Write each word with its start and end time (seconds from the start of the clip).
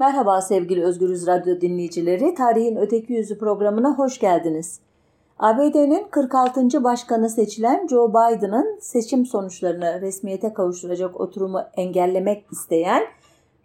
Merhaba 0.00 0.40
sevgili 0.40 0.84
Özgürüz 0.84 1.26
Radyo 1.26 1.60
dinleyicileri. 1.60 2.34
Tarihin 2.34 2.76
Öteki 2.76 3.12
Yüzü 3.12 3.38
programına 3.38 3.98
hoş 3.98 4.18
geldiniz. 4.18 4.80
ABD'nin 5.38 6.06
46. 6.10 6.84
başkanı 6.84 7.30
seçilen 7.30 7.86
Joe 7.86 8.10
Biden'ın 8.10 8.78
seçim 8.80 9.26
sonuçlarını 9.26 10.00
resmiyete 10.00 10.52
kavuşturacak 10.52 11.20
oturumu 11.20 11.60
engellemek 11.76 12.44
isteyen 12.52 13.02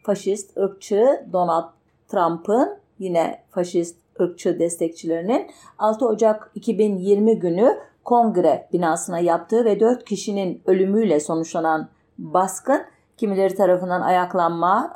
faşist, 0.04 0.58
ırkçı 0.58 1.26
Donald 1.34 1.70
Trump'ın 2.08 2.78
yine 3.00 3.40
faşist, 3.52 3.98
ırkçı 4.22 4.60
destekçilerinin 4.60 5.48
6 5.80 6.08
Ocak 6.08 6.52
2020 6.56 7.40
günü 7.40 7.78
kongre 8.06 8.68
binasına 8.74 9.20
yaptığı 9.20 9.66
ve 9.66 9.80
4 9.80 10.06
kişinin 10.06 10.62
ölümüyle 10.66 11.20
sonuçlanan 11.20 11.90
baskın 12.18 12.82
kimileri 13.18 13.56
tarafından 13.56 14.02
ayaklanma, 14.02 14.94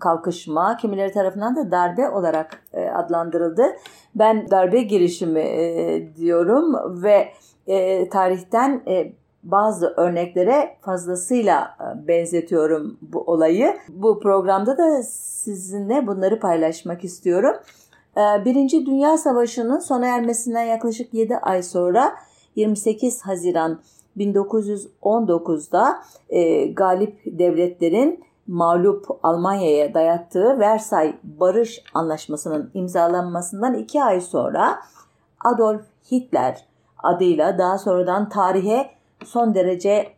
kalkışma, 0.00 0.76
kimileri 0.76 1.12
tarafından 1.12 1.56
da 1.56 1.70
darbe 1.70 2.10
olarak 2.10 2.62
e, 2.72 2.88
adlandırıldı. 2.88 3.62
Ben 4.14 4.50
darbe 4.50 4.82
girişimi 4.82 5.40
e, 5.40 6.16
diyorum 6.16 6.74
ve 7.02 7.32
e, 7.66 8.08
tarihten 8.08 8.82
bazı 9.42 9.94
örneklere 9.96 10.76
fazlasıyla 10.80 11.76
benzetiyorum 12.08 12.98
bu 13.02 13.20
olayı. 13.20 13.76
Bu 13.88 14.20
programda 14.20 14.78
da 14.78 15.02
sizinle 15.02 16.06
bunları 16.06 16.40
paylaşmak 16.40 17.04
istiyorum. 17.04 17.56
Birinci 18.16 18.86
Dünya 18.86 19.18
Savaşı'nın 19.18 19.78
sona 19.78 20.06
ermesinden 20.06 20.64
yaklaşık 20.64 21.14
7 21.14 21.36
ay 21.36 21.62
sonra 21.62 22.12
28 22.56 23.22
Haziran 23.22 23.80
1919'da 24.16 26.02
e, 26.30 26.66
galip 26.66 27.20
devletlerin 27.26 28.24
mağlup 28.46 29.06
Almanya'ya 29.22 29.94
dayattığı 29.94 30.58
Versay 30.58 31.16
Barış 31.22 31.82
Anlaşması'nın 31.94 32.70
imzalanmasından 32.74 33.74
iki 33.74 34.02
ay 34.02 34.20
sonra 34.20 34.78
Adolf 35.44 35.82
Hitler 36.12 36.66
adıyla 37.02 37.58
daha 37.58 37.78
sonradan 37.78 38.28
tarihe 38.28 38.90
son 39.24 39.54
derece 39.54 40.12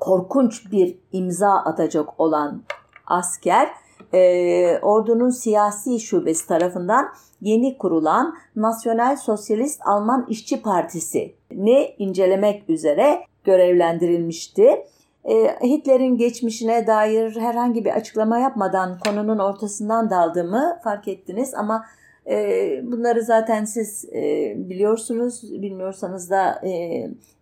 korkunç 0.00 0.72
bir 0.72 0.98
imza 1.12 1.50
atacak 1.50 2.20
olan 2.20 2.62
asker 3.06 3.68
e, 4.14 4.78
ordunun 4.78 5.30
siyasi 5.30 6.00
şubesi 6.00 6.46
tarafından 6.46 7.08
yeni 7.40 7.78
kurulan 7.78 8.34
Nasyonel 8.56 9.16
Sosyalist 9.16 9.80
Alman 9.86 10.26
İşçi 10.28 10.62
Partisi 10.62 11.34
ne 11.50 11.94
incelemek 11.98 12.70
üzere 12.70 13.20
görevlendirilmişti. 13.44 14.86
E, 15.26 15.58
Hitler'in 15.62 16.16
geçmişine 16.16 16.86
dair 16.86 17.36
herhangi 17.36 17.84
bir 17.84 17.90
açıklama 17.90 18.38
yapmadan 18.38 18.98
konunun 18.98 19.38
ortasından 19.38 20.10
daldığımı 20.10 20.78
fark 20.84 21.08
ettiniz 21.08 21.54
ama 21.54 21.84
e, 22.26 22.80
bunları 22.82 23.22
zaten 23.22 23.64
siz 23.64 24.04
e, 24.04 24.54
biliyorsunuz. 24.56 25.52
Bilmiyorsanız 25.62 26.30
da 26.30 26.62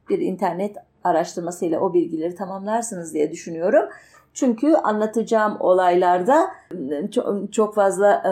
bir 0.08 0.18
internet 0.18 0.76
araştırmasıyla 1.04 1.80
o 1.80 1.94
bilgileri 1.94 2.34
tamamlarsınız 2.34 3.14
diye 3.14 3.32
düşünüyorum. 3.32 3.84
Çünkü 4.34 4.74
anlatacağım 4.74 5.56
olaylarda 5.60 6.50
çok 7.52 7.74
fazla 7.74 8.22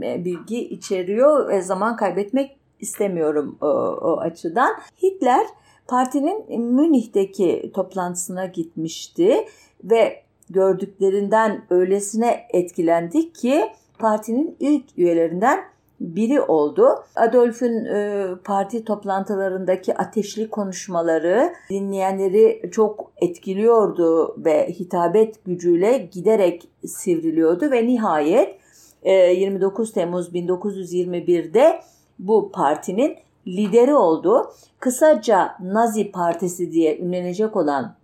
bilgi 0.00 0.68
içeriyor 0.68 1.48
ve 1.48 1.62
zaman 1.62 1.96
kaybetmek 1.96 2.58
istemiyorum 2.80 3.58
o 4.02 4.16
açıdan. 4.20 4.70
Hitler 5.02 5.46
partinin 5.88 6.62
Münih'teki 6.62 7.70
toplantısına 7.74 8.46
gitmişti 8.46 9.46
ve 9.84 10.22
gördüklerinden 10.50 11.64
öylesine 11.70 12.46
etkilendik 12.50 13.34
ki 13.34 13.64
partinin 13.98 14.56
ilk 14.60 14.84
üyelerinden 14.98 15.60
biri 16.00 16.40
oldu. 16.40 16.88
Adolf'ün 17.16 17.84
e, 17.84 18.26
parti 18.44 18.84
toplantılarındaki 18.84 19.96
ateşli 19.96 20.50
konuşmaları 20.50 21.52
dinleyenleri 21.70 22.70
çok 22.72 23.12
etkiliyordu 23.16 24.36
ve 24.44 24.68
hitabet 24.68 25.44
gücüyle 25.44 26.08
giderek 26.12 26.68
sivriliyordu 26.86 27.70
ve 27.70 27.86
nihayet 27.86 28.58
e, 29.02 29.12
29 29.12 29.92
Temmuz 29.92 30.28
1921'de 30.28 31.80
bu 32.18 32.52
partinin 32.52 33.16
lideri 33.46 33.94
oldu. 33.94 34.50
Kısaca 34.80 35.56
Nazi 35.60 36.12
Partisi 36.12 36.72
diye 36.72 36.98
ünlenecek 36.98 37.56
olan 37.56 37.94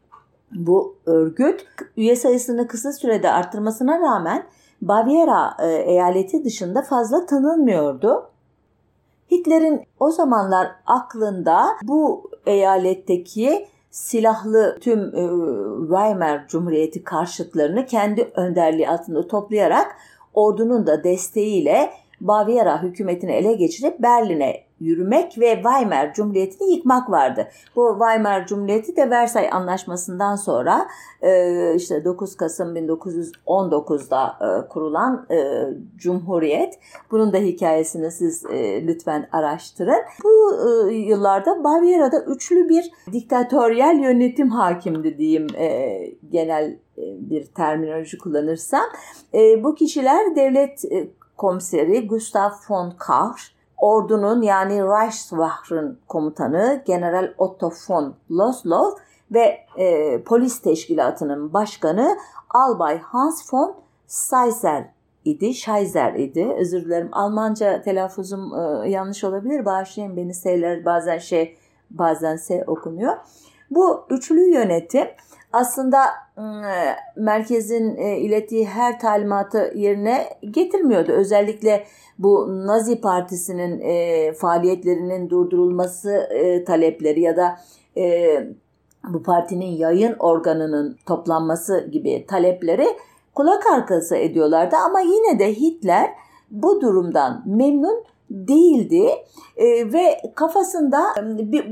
bu 0.53 0.97
örgüt 1.07 1.67
üye 1.97 2.17
sayısını 2.17 2.67
kısa 2.67 2.93
sürede 2.93 3.31
arttırmasına 3.31 4.01
rağmen 4.01 4.47
Baviera 4.83 5.57
e, 5.63 5.67
eyaleti 5.67 6.45
dışında 6.45 6.83
fazla 6.83 7.27
tanınmıyordu. 7.27 8.31
Hitler'in 9.31 9.83
o 10.01 10.11
zamanlar 10.11 10.71
aklında 10.87 11.67
bu 11.83 12.31
eyaletteki 12.47 13.67
silahlı 13.91 14.79
tüm 14.81 15.01
e, 15.01 15.29
Weimar 15.81 16.49
Cumhuriyeti 16.49 17.05
karşıtlarını 17.05 17.87
kendi 17.87 18.33
önderliği 18.37 18.89
altında 18.89 19.27
toplayarak 19.27 19.97
ordunun 20.35 20.87
da 20.87 21.05
desteğiyle 21.05 21.91
Baviera 22.21 22.83
hükümetini 22.83 23.33
ele 23.33 23.53
geçirip 23.53 24.03
Berlin'e 24.03 24.65
yürümek 24.85 25.39
ve 25.39 25.55
Weimar 25.55 26.15
Cumhuriyeti'ni 26.15 26.73
yıkmak 26.73 27.11
vardı. 27.11 27.49
Bu 27.77 27.97
Weimar 27.99 28.47
Cumhuriyeti 28.47 28.97
de 28.97 29.11
Versay 29.11 29.49
Anlaşması'ndan 29.53 30.37
sonra 30.37 30.89
e, 31.23 31.75
işte 31.75 32.05
9 32.05 32.37
Kasım 32.37 32.77
1919'da 32.77 34.37
e, 34.41 34.69
kurulan 34.69 35.27
e, 35.31 35.69
Cumhuriyet. 35.97 36.79
Bunun 37.11 37.33
da 37.33 37.39
hikayesini 37.39 38.11
siz 38.11 38.45
lütfen 38.87 39.29
araştırın. 39.33 40.03
Bu 40.25 40.61
yıllarda 40.91 41.65
Baviera'da 41.65 42.21
üçlü 42.21 42.69
bir 42.69 42.91
diktatöryel 43.13 43.99
yönetim 44.03 44.51
hakimdi 44.51 45.19
diyeyim 45.19 45.47
genel 46.31 46.77
bir 46.97 47.47
terminoloji 47.47 48.19
kullanırsam. 48.19 48.85
Bu 49.63 49.75
kişiler 49.75 50.37
devlet 50.37 50.85
komiseri 51.37 52.07
Gustav 52.07 52.51
von 52.69 52.91
Kahr, 52.99 53.54
ordunun 53.79 54.43
yani 54.43 54.83
Reichswachr'ın 54.83 55.99
komutanı 56.09 56.83
General 56.87 57.35
Otto 57.39 57.71
von 57.89 58.15
Loslow 58.31 59.03
ve 59.31 59.59
e, 59.79 60.23
polis 60.23 60.59
teşkilatının 60.59 61.53
başkanı 61.53 62.19
Albay 62.51 62.99
Hans 62.99 63.55
von 63.55 63.75
Seiser 64.07 64.91
idi, 65.25 65.55
Scheiser 65.55 66.15
idi. 66.15 66.55
Özür 66.59 66.85
dilerim. 66.85 67.09
Almanca 67.13 67.83
telaffuzum 67.83 68.53
e, 68.55 68.91
yanlış 68.91 69.25
olabilir. 69.25 69.65
Bağışlayın 69.65 70.17
beni 70.17 70.35
S'ler 70.35 70.85
bazen 70.85 71.19
şey 71.19 71.57
bazen 71.91 72.37
S 72.37 72.65
okunuyor. 72.67 73.17
Bu 73.71 74.05
üçlü 74.11 74.55
yönetim 74.55 75.07
aslında 75.55 75.99
ıı, 76.39 76.63
merkezin 77.17 77.97
e, 77.97 78.19
ilettiği 78.19 78.67
her 78.67 79.01
talimatı 79.01 79.73
yerine 79.75 80.29
getirmiyordu. 80.51 81.13
Özellikle 81.13 81.85
bu 82.19 82.49
Nazi 82.67 83.01
Partisi'nin 83.01 83.81
e, 83.81 84.33
faaliyetlerinin 84.33 85.31
durdurulması 85.31 86.11
e, 86.11 86.65
talepleri 86.65 87.21
ya 87.21 87.37
da 87.37 87.57
bu 89.09 89.23
partinin 89.23 89.77
yayın 89.77 90.17
organının 90.19 90.97
toplanması 91.07 91.89
gibi 91.93 92.27
talepleri 92.29 92.87
kulak 93.35 93.67
arkası 93.67 94.17
ediyorlardı. 94.17 94.77
Ama 94.77 95.01
yine 95.01 95.39
de 95.39 95.53
Hitler 95.53 96.11
bu 96.51 96.81
durumdan 96.81 97.43
memnun 97.47 98.05
değildi 98.31 99.09
e, 99.57 99.93
ve 99.93 100.21
kafasında 100.35 101.03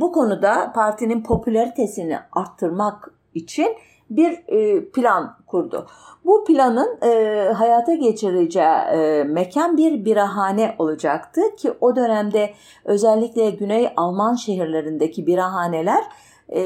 bu 0.00 0.12
konuda 0.12 0.72
partinin 0.74 1.22
popülaritesini 1.22 2.18
arttırmak 2.32 3.10
için 3.34 3.76
bir 4.10 4.42
e, 4.48 4.90
plan 4.90 5.36
kurdu. 5.46 5.86
Bu 6.24 6.44
planın 6.44 6.98
e, 7.02 7.44
hayata 7.52 7.94
geçireceği 7.94 8.66
e, 8.66 9.24
mekan 9.24 9.76
bir 9.76 10.04
birahane 10.04 10.74
olacaktı 10.78 11.40
ki 11.56 11.72
o 11.80 11.96
dönemde 11.96 12.50
özellikle 12.84 13.50
Güney 13.50 13.92
Alman 13.96 14.34
şehirlerindeki 14.34 15.26
birahaneler 15.26 16.04
e, 16.52 16.62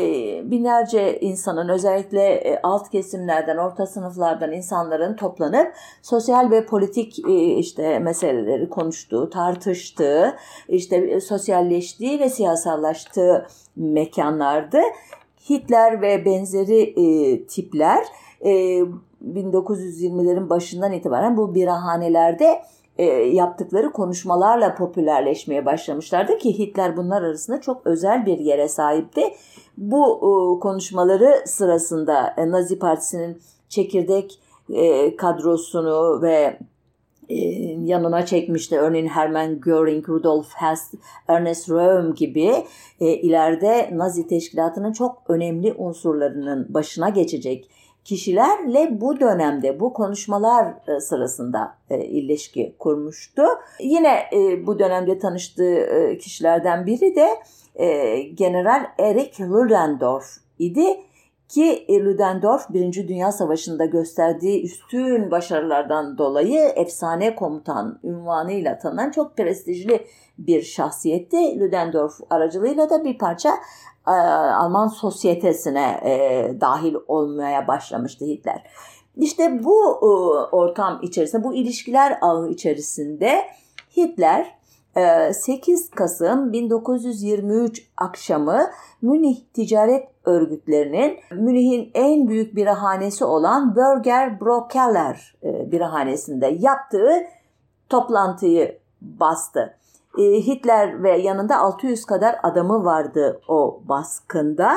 binlerce 0.51 1.21
insanın 1.21 1.69
özellikle 1.69 2.35
e, 2.35 2.61
alt 2.63 2.91
kesimlerden, 2.91 3.57
orta 3.57 3.87
sınıflardan 3.87 4.53
insanların 4.53 5.17
toplanıp 5.17 5.73
sosyal 6.03 6.51
ve 6.51 6.67
politik 6.67 7.29
e, 7.29 7.33
işte 7.45 7.99
meseleleri 7.99 8.69
konuştuğu, 8.69 9.31
tartıştığı, 9.31 10.37
işte 10.69 11.21
sosyalleştiği 11.21 12.21
ve 12.21 12.29
siyasallaştığı 12.29 13.47
mekanlardı. 13.77 14.81
Hitler 15.51 16.03
ve 16.03 16.25
benzeri 16.25 16.81
e, 16.83 17.47
tipler 17.47 18.05
e, 18.41 18.83
1920'lerin 19.35 20.51
başından 20.51 20.93
itibaren 20.93 21.37
bu 21.37 21.55
birahanelerde 21.55 22.63
e, 22.99 23.05
yaptıkları 23.15 23.93
konuşmalarla 23.93 24.75
popülerleşmeye 24.75 25.67
başlamışlardı 25.67 26.39
ki 26.39 26.59
Hitler 26.59 26.97
bunlar 26.97 27.23
arasında 27.23 27.61
çok 27.61 27.87
özel 27.87 28.27
bir 28.27 28.39
yere 28.39 28.69
sahipti. 28.69 29.23
Bu 29.77 30.17
e, 30.17 30.61
konuşmaları 30.61 31.43
sırasında 31.47 32.35
e, 32.37 32.51
Nazi 32.51 32.79
Partisi'nin 32.79 33.39
çekirdek 33.69 34.41
e, 34.71 35.17
kadrosunu 35.17 36.23
ve 36.23 36.59
yanına 37.85 38.27
çekmişti. 38.27 38.79
Örneğin 38.79 39.07
Hermann 39.07 39.61
Göring, 39.61 40.09
Rudolf 40.09 40.55
Hess, 40.55 40.95
Ernest 41.29 41.71
Röhm 41.71 42.15
gibi 42.15 42.53
e, 43.01 43.07
ileride 43.07 43.91
Nazi 43.93 44.29
teşkilatının 44.29 44.93
çok 44.93 45.23
önemli 45.29 45.73
unsurlarının 45.73 46.67
başına 46.75 47.09
geçecek 47.09 47.71
kişilerle 48.05 49.01
bu 49.01 49.21
dönemde 49.21 49.81
bu 49.81 49.93
konuşmalar 49.93 50.75
sırasında 51.01 51.75
ilişki 51.91 52.75
kurmuştu. 52.79 53.43
Yine 53.81 54.11
bu 54.67 54.79
dönemde 54.79 55.19
tanıştığı 55.19 55.89
kişilerden 56.21 56.87
biri 56.87 57.17
de 57.17 57.29
General 58.35 58.87
Erich 58.99 59.41
Ludendorff 59.41 60.27
idi 60.59 61.01
ki 61.49 61.87
Ludendorff 61.91 62.71
Birinci 62.71 63.09
Dünya 63.09 63.33
Savaşı'nda 63.33 63.85
gösterdiği 63.85 64.65
üstün 64.65 65.31
başarılardan 65.31 66.19
dolayı 66.19 66.61
efsane 66.61 67.35
komutan 67.35 67.99
ünvanıyla 68.05 68.79
tanınan 68.79 69.11
çok 69.11 69.37
prestijli 69.37 70.07
bir 70.39 70.63
şahsiyetti. 70.63 71.61
Ludendorff 71.61 72.21
aracılığıyla 72.31 72.91
da 72.91 73.05
bir 73.05 73.19
parça 73.19 73.55
e, 74.09 74.11
Alman 74.11 74.87
sosyetesine 74.87 76.01
e, 76.05 76.61
dahil 76.61 76.95
olmaya 77.09 77.69
başlamıştı 77.69 78.25
Hitler. 78.25 78.63
İşte 79.17 79.65
bu 79.65 79.99
e, 80.03 80.07
ortam 80.57 80.99
içerisinde, 81.03 81.45
bu 81.45 81.55
ilişkiler 81.55 82.19
ağı 82.21 82.49
içerisinde 82.49 83.45
Hitler 83.97 84.57
8 85.33 85.91
Kasım 85.91 86.53
1923 86.53 87.91
akşamı 87.97 88.71
Münih 89.03 89.37
Ticaret 89.55 90.09
Örgütlerinin 90.25 91.19
Münih'in 91.31 91.91
en 91.95 92.29
büyük 92.29 92.57
birahanesi 92.57 93.25
olan 93.25 93.77
Burger 93.77 94.41
Brokeller 94.41 95.35
birahanesinde 95.43 96.47
yaptığı 96.61 97.23
toplantıyı 97.89 98.79
bastı. 99.01 99.77
Ee, 100.19 100.23
Hitler 100.23 101.03
ve 101.03 101.19
yanında 101.19 101.59
600 101.59 102.05
kadar 102.05 102.37
adamı 102.43 102.85
vardı 102.85 103.41
o 103.49 103.81
baskında. 103.89 104.73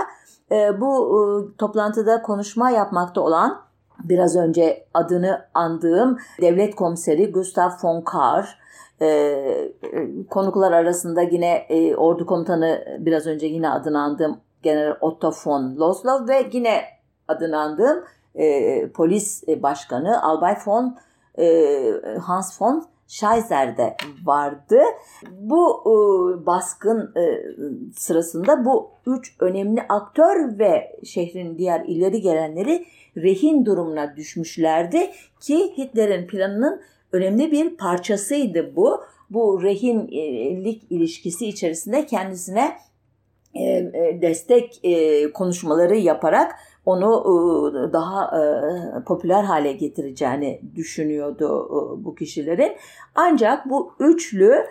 Ee, 0.52 0.82
bu 0.82 0.92
e, 0.96 1.22
toplantıda 1.58 2.22
konuşma 2.22 2.70
yapmakta 2.70 3.22
olan 3.22 3.62
biraz 4.04 4.36
önce 4.36 4.86
adını 4.94 5.46
andığım 5.54 6.18
devlet 6.42 6.76
komiseri 6.76 7.32
Gustav 7.32 7.70
von 7.84 8.02
Kahr, 8.02 8.60
ee, 9.02 9.72
konuklar 10.30 10.72
arasında 10.72 11.22
yine 11.22 11.56
e, 11.70 11.96
ordu 11.96 12.26
komutanı 12.26 12.98
biraz 13.00 13.28
önce 13.28 13.48
yine 13.48 13.70
adını 13.70 14.02
andığım 14.02 14.38
General 14.64 14.98
Otto 15.02 15.32
von 15.46 15.76
Loslow 15.78 16.34
ve 16.34 16.50
yine 16.52 16.82
adını 17.28 17.60
andığım 17.60 18.04
e, 18.36 18.88
polis 18.92 19.44
başkanı 19.48 20.24
Albay 20.24 20.58
von 20.66 20.98
Hans 22.20 22.62
von 22.62 22.90
Scheiser'de 23.10 23.96
vardı. 24.24 24.80
Bu 25.32 25.82
e, 25.86 26.46
baskın 26.46 27.14
e, 27.16 27.44
sırasında 27.96 28.66
bu 28.66 28.92
üç 29.06 29.36
önemli 29.40 29.82
aktör 29.90 30.60
ve 30.60 31.00
şehrin 31.04 31.58
diğer 31.58 31.86
ileri 31.86 32.22
gelenleri 32.22 32.86
rehin 33.18 33.66
durumuna 33.66 34.16
düşmüşlerdi 34.16 35.12
ki 35.40 35.74
Hitler'in 35.78 36.28
planının 36.28 36.82
önemli 37.12 37.52
bir 37.52 37.78
parçasıydı 37.78 38.76
bu. 38.76 39.04
Bu 39.30 39.64
rehinlik 39.64 40.84
ilişkisi 40.90 41.46
içerisinde 41.46 42.06
kendisine 42.06 42.78
e, 43.54 43.64
e 43.64 44.20
destek 44.22 44.80
e, 44.84 45.32
konuşmaları 45.34 45.96
yaparak 45.96 46.56
onu 46.86 47.92
daha 47.94 48.32
popüler 49.06 49.44
hale 49.44 49.72
getireceğini 49.72 50.62
düşünüyordu 50.76 51.70
bu 52.06 52.16
kişilerin. 52.16 52.72
Ancak 53.16 53.70
bu 53.70 53.94
üçlü 54.00 54.66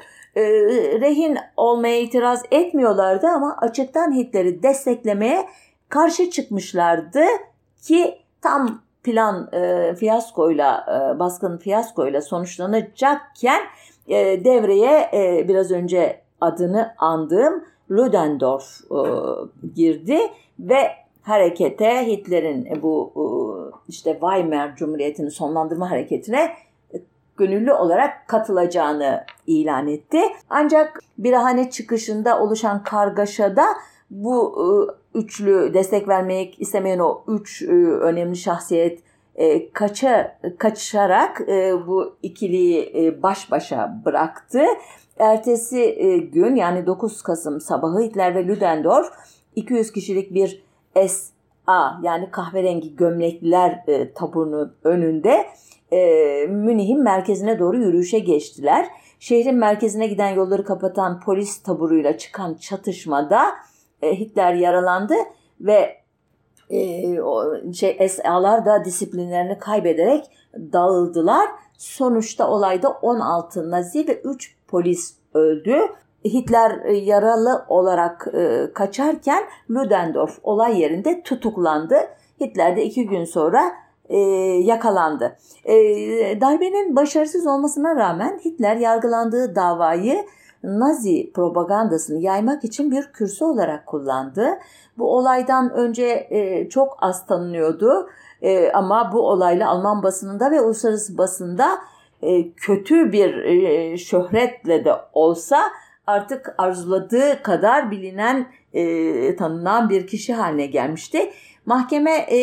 rehin 1.00 1.38
olmaya 1.56 2.00
itiraz 2.00 2.42
etmiyorlardı 2.50 3.26
ama 3.26 3.56
açıktan 3.60 4.14
Hitler'i 4.16 4.62
desteklemeye 4.62 5.48
karşı 5.88 6.30
çıkmışlardı 6.30 7.24
ki 7.82 8.18
tam 8.42 8.82
plan 9.10 9.50
fiyaskoyla 9.94 10.86
baskın 11.18 11.58
fiyaskoyla 11.58 12.22
sonuçlanacakken 12.22 13.60
devreye 14.44 15.10
biraz 15.48 15.70
önce 15.70 16.20
adını 16.40 16.94
andığım 16.98 17.64
Ludendorff 17.90 18.80
girdi 19.74 20.18
ve 20.58 20.90
harekete 21.28 22.06
Hitler'in 22.06 22.66
e, 22.66 22.82
bu 22.82 23.12
e, 23.16 23.22
işte 23.88 24.12
Weimar 24.12 24.76
Cumhuriyeti'ni 24.76 25.30
sonlandırma 25.30 25.90
hareketine 25.90 26.52
e, 26.94 27.00
gönüllü 27.36 27.72
olarak 27.72 28.28
katılacağını 28.28 29.24
ilan 29.46 29.88
etti. 29.88 30.20
Ancak 30.50 31.00
birahane 31.18 31.70
çıkışında 31.70 32.40
oluşan 32.40 32.82
kargaşada 32.82 33.64
bu 34.10 34.97
üçlü 35.14 35.74
destek 35.74 36.08
vermek 36.08 36.60
istemeyen 36.60 36.98
o 36.98 37.24
üç 37.28 37.62
önemli 38.02 38.36
şahsiyet 38.36 39.02
kaça 39.72 40.38
kaçarak 40.58 41.40
bu 41.86 42.16
ikiliyi 42.22 43.14
baş 43.22 43.50
başa 43.50 44.02
bıraktı. 44.04 44.62
Ertesi 45.18 45.98
gün 46.32 46.56
yani 46.56 46.86
9 46.86 47.22
Kasım 47.22 47.60
sabahı 47.60 48.00
Hitler 48.00 48.34
ve 48.34 48.46
Ludendorff 48.46 49.10
200 49.56 49.92
kişilik 49.92 50.34
bir 50.34 50.62
SA 51.08 52.00
yani 52.02 52.30
kahverengi 52.30 52.96
gömlekliler 52.96 53.84
e, 53.86 54.12
taburunun 54.12 54.72
önünde 54.84 55.46
e, 55.92 55.98
Münih'in 56.46 57.02
merkezine 57.02 57.58
doğru 57.58 57.78
yürüyüşe 57.78 58.18
geçtiler. 58.18 58.86
Şehrin 59.20 59.54
merkezine 59.54 60.06
giden 60.06 60.28
yolları 60.28 60.64
kapatan 60.64 61.20
polis 61.20 61.62
taburuyla 61.62 62.18
çıkan 62.18 62.54
çatışmada 62.54 63.42
e, 63.48 63.67
Hitler 64.02 64.54
yaralandı 64.54 65.14
ve 65.60 65.98
e, 66.70 67.20
o 67.20 67.54
şey 67.72 68.08
SA'lar 68.08 68.66
da 68.66 68.84
disiplinlerini 68.84 69.58
kaybederek 69.58 70.24
dağıldılar. 70.54 71.48
Sonuçta 71.78 72.50
olayda 72.50 72.90
16 72.90 73.70
Nazi 73.70 74.08
ve 74.08 74.20
3 74.20 74.56
polis 74.68 75.14
öldü. 75.34 75.78
Hitler 76.24 76.84
e, 76.84 76.96
yaralı 76.96 77.64
olarak 77.68 78.28
e, 78.34 78.72
kaçarken 78.74 79.44
Ludendorff 79.70 80.38
olay 80.42 80.80
yerinde 80.80 81.22
tutuklandı. 81.22 81.96
Hitler 82.40 82.76
de 82.76 82.84
iki 82.84 83.06
gün 83.06 83.24
sonra 83.24 83.72
e, 84.08 84.18
yakalandı. 84.62 85.36
E, 85.64 85.74
darbenin 86.40 86.96
başarısız 86.96 87.46
olmasına 87.46 87.96
rağmen 87.96 88.40
Hitler 88.44 88.76
yargılandığı 88.76 89.54
davayı 89.54 90.24
Nazi 90.62 91.32
propagandasını 91.32 92.18
yaymak 92.18 92.64
için 92.64 92.90
bir 92.90 93.12
kürsü 93.12 93.44
olarak 93.44 93.86
kullandı. 93.86 94.58
Bu 94.98 95.16
olaydan 95.16 95.70
önce 95.70 96.26
e, 96.30 96.68
çok 96.68 96.98
az 97.00 97.26
tanınıyordu 97.26 98.10
e, 98.42 98.72
ama 98.72 99.12
bu 99.12 99.20
olayla 99.20 99.68
Alman 99.68 100.02
basınında 100.02 100.50
ve 100.50 100.60
uluslararası 100.60 101.18
basında 101.18 101.78
e, 102.22 102.52
kötü 102.52 103.12
bir 103.12 103.34
e, 103.34 103.96
şöhretle 103.96 104.84
de 104.84 104.92
olsa 105.12 105.62
artık 106.06 106.54
arzuladığı 106.58 107.42
kadar 107.42 107.90
bilinen, 107.90 108.46
e, 108.72 109.36
tanınan 109.36 109.90
bir 109.90 110.06
kişi 110.06 110.34
haline 110.34 110.66
gelmişti. 110.66 111.32
Mahkeme 111.66 112.10
e, 112.10 112.38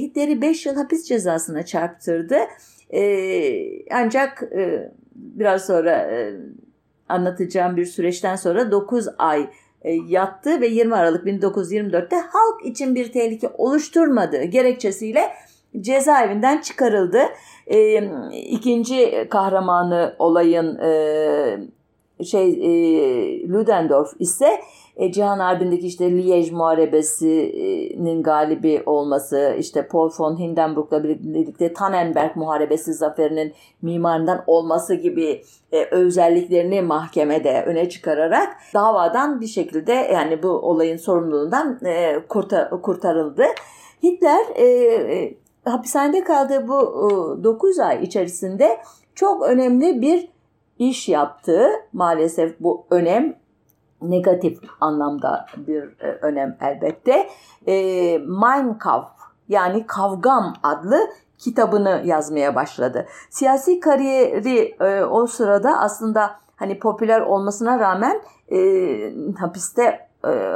Hitler'i 0.00 0.42
5 0.42 0.66
yıl 0.66 0.76
hapis 0.76 1.08
cezasına 1.08 1.64
çarptırdı. 1.64 2.38
E, 2.90 3.02
ancak 3.94 4.42
e, 4.42 4.92
biraz 5.14 5.66
sonra 5.66 5.90
e, 5.90 6.34
anlatacağım 7.08 7.76
bir 7.76 7.84
süreçten 7.84 8.36
sonra 8.36 8.70
9 8.70 9.08
ay 9.18 9.50
e, 9.82 9.92
yattı 9.92 10.60
ve 10.60 10.66
20 10.66 10.94
Aralık 10.94 11.26
1924'te 11.26 12.16
halk 12.16 12.64
için 12.64 12.94
bir 12.94 13.12
tehlike 13.12 13.48
oluşturmadığı 13.58 14.42
gerekçesiyle 14.42 15.32
cezaevinden 15.80 16.60
çıkarıldı. 16.60 17.22
E, 17.66 18.04
ikinci 18.32 19.26
kahramanı 19.30 20.16
olayın 20.18 20.78
e, 20.78 21.58
şey 22.24 22.48
e, 22.48 23.48
Ludendorff 23.48 24.12
ise 24.18 24.60
e, 24.96 25.12
Cihan 25.12 25.38
Harbi'ndeki 25.38 25.86
işte 25.86 26.04
Liège 26.04 26.52
Muharebesi'nin 26.54 28.22
galibi 28.22 28.82
olması, 28.86 29.56
işte 29.58 29.88
Paul 29.88 30.10
von 30.18 30.38
Hindenburg'la 30.38 31.04
birlikte 31.04 31.72
Tannenberg 31.72 32.36
Muharebesi 32.36 32.94
zaferinin 32.94 33.54
mimarından 33.82 34.44
olması 34.46 34.94
gibi 34.94 35.42
e, 35.72 35.84
özelliklerini 35.84 36.82
mahkemede 36.82 37.64
öne 37.66 37.88
çıkararak 37.88 38.56
davadan 38.74 39.40
bir 39.40 39.46
şekilde 39.46 39.92
yani 39.92 40.42
bu 40.42 40.48
olayın 40.48 40.96
sorumluluğundan 40.96 41.78
e, 41.84 42.26
kurtar, 42.28 42.82
kurtarıldı. 42.82 43.44
Hitler 44.02 44.44
e, 44.54 44.64
e, 44.64 45.34
hapishanede 45.64 46.24
kaldığı 46.24 46.68
bu 46.68 46.80
e, 47.40 47.44
9 47.44 47.78
ay 47.78 48.04
içerisinde 48.04 48.80
çok 49.14 49.42
önemli 49.42 50.00
bir 50.00 50.35
iş 50.78 51.08
yaptığı 51.08 51.68
maalesef 51.92 52.60
bu 52.60 52.86
önem 52.90 53.36
negatif 54.02 54.58
anlamda 54.80 55.46
bir 55.56 55.82
e, 56.00 56.18
önem 56.22 56.56
elbette. 56.60 57.28
E, 57.66 57.74
Mein 58.18 58.78
Kampf 58.78 59.10
yani 59.48 59.86
Kavgam 59.86 60.54
adlı 60.62 60.98
kitabını 61.38 62.02
yazmaya 62.04 62.54
başladı. 62.54 63.06
Siyasi 63.30 63.80
kariyeri 63.80 64.76
e, 64.80 65.04
o 65.04 65.26
sırada 65.26 65.78
aslında 65.80 66.30
hani 66.56 66.78
popüler 66.78 67.20
olmasına 67.20 67.78
rağmen 67.78 68.22
e, 68.52 68.58
hapiste 69.38 70.05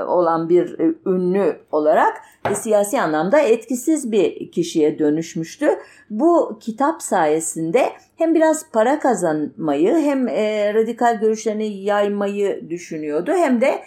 olan 0.05 0.49
bir 0.49 0.79
e, 0.79 0.95
ünlü 1.07 1.57
olarak 1.73 2.17
e, 2.51 2.55
siyasi 2.55 3.01
anlamda 3.01 3.41
etkisiz 3.41 4.13
bir 4.13 4.51
kişiye 4.53 4.99
dönüşmüştü. 4.99 5.69
Bu 6.11 6.59
kitap 6.61 7.03
sayesinde 7.03 7.93
hem 8.17 8.35
biraz 8.35 8.71
para 8.71 8.99
kazanmayı 8.99 9.95
hem 9.95 10.27
radikal 10.75 11.21
görüşlerini 11.21 11.67
yaymayı 11.67 12.71
düşünüyordu 12.71 13.33
hem 13.33 13.61
de 13.61 13.83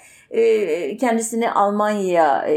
kendisini 0.99 1.51
Almanya'ya 1.51 2.47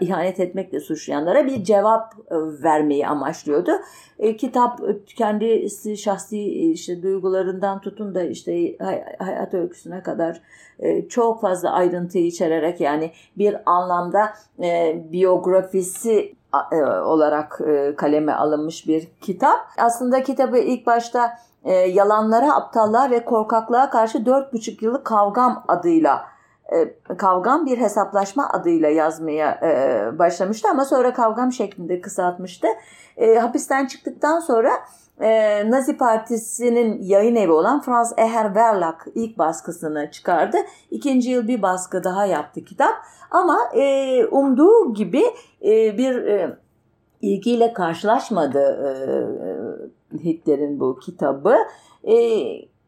ihanet 0.00 0.40
etmekle 0.40 0.80
suçlayanlara 0.80 1.46
bir 1.46 1.64
cevap 1.64 2.14
vermeyi 2.62 3.06
amaçlıyordu. 3.06 3.70
Kitap 4.38 4.80
kendisi 5.16 5.96
şahsi 5.96 6.40
işte 6.72 7.02
duygularından 7.02 7.80
tutun 7.80 8.14
da 8.14 8.22
işte 8.22 8.76
hayat 9.18 9.54
öyküsüne 9.54 10.02
kadar 10.02 10.42
çok 11.08 11.40
fazla 11.40 11.70
ayrıntıyı 11.70 12.26
içererek 12.26 12.80
yani 12.80 13.10
bir 13.38 13.56
anlamda 13.66 14.32
biyografisi 15.12 16.34
olarak 17.04 17.60
kaleme 17.96 18.32
alınmış 18.32 18.88
bir 18.88 19.08
kitap. 19.20 19.58
Aslında 19.78 20.22
kitabı 20.22 20.58
ilk 20.58 20.86
başta 20.86 21.38
yalanlara, 21.88 22.54
aptallığa 22.54 23.10
ve 23.10 23.24
korkaklığa 23.24 23.90
karşı 23.90 24.26
dört 24.26 24.52
buçuk 24.52 24.82
yıllık 24.82 25.04
kavgam 25.04 25.64
adıyla 25.68 26.16
e, 26.16 26.31
kavgam 27.18 27.66
bir 27.66 27.78
hesaplaşma 27.78 28.48
adıyla 28.48 28.88
yazmaya 28.88 29.60
e, 29.62 30.18
başlamıştı 30.18 30.68
ama 30.70 30.84
sonra 30.84 31.12
kavgam 31.12 31.52
şeklinde 31.52 32.00
kısaltmıştı. 32.00 32.66
E, 33.16 33.34
hapisten 33.34 33.86
çıktıktan 33.86 34.40
sonra 34.40 34.70
e, 35.20 35.70
Nazi 35.70 35.96
Partisi'nin 35.96 37.02
yayın 37.02 37.36
evi 37.36 37.52
olan 37.52 37.80
Franz 37.80 38.12
Eher 38.16 38.54
Verlag 38.54 38.96
ilk 39.14 39.38
baskısını 39.38 40.10
çıkardı. 40.10 40.56
İkinci 40.90 41.30
yıl 41.30 41.48
bir 41.48 41.62
baskı 41.62 42.04
daha 42.04 42.26
yaptı 42.26 42.64
kitap 42.64 42.94
ama 43.30 43.58
e, 43.74 44.26
umduğu 44.26 44.94
gibi 44.94 45.22
e, 45.64 45.98
bir 45.98 46.16
e, 46.16 46.56
ilgiyle 47.22 47.72
karşılaşmadı 47.72 48.58
e, 48.58 50.18
Hitler'in 50.18 50.80
bu 50.80 50.98
kitabı. 50.98 51.56
E, 52.04 52.16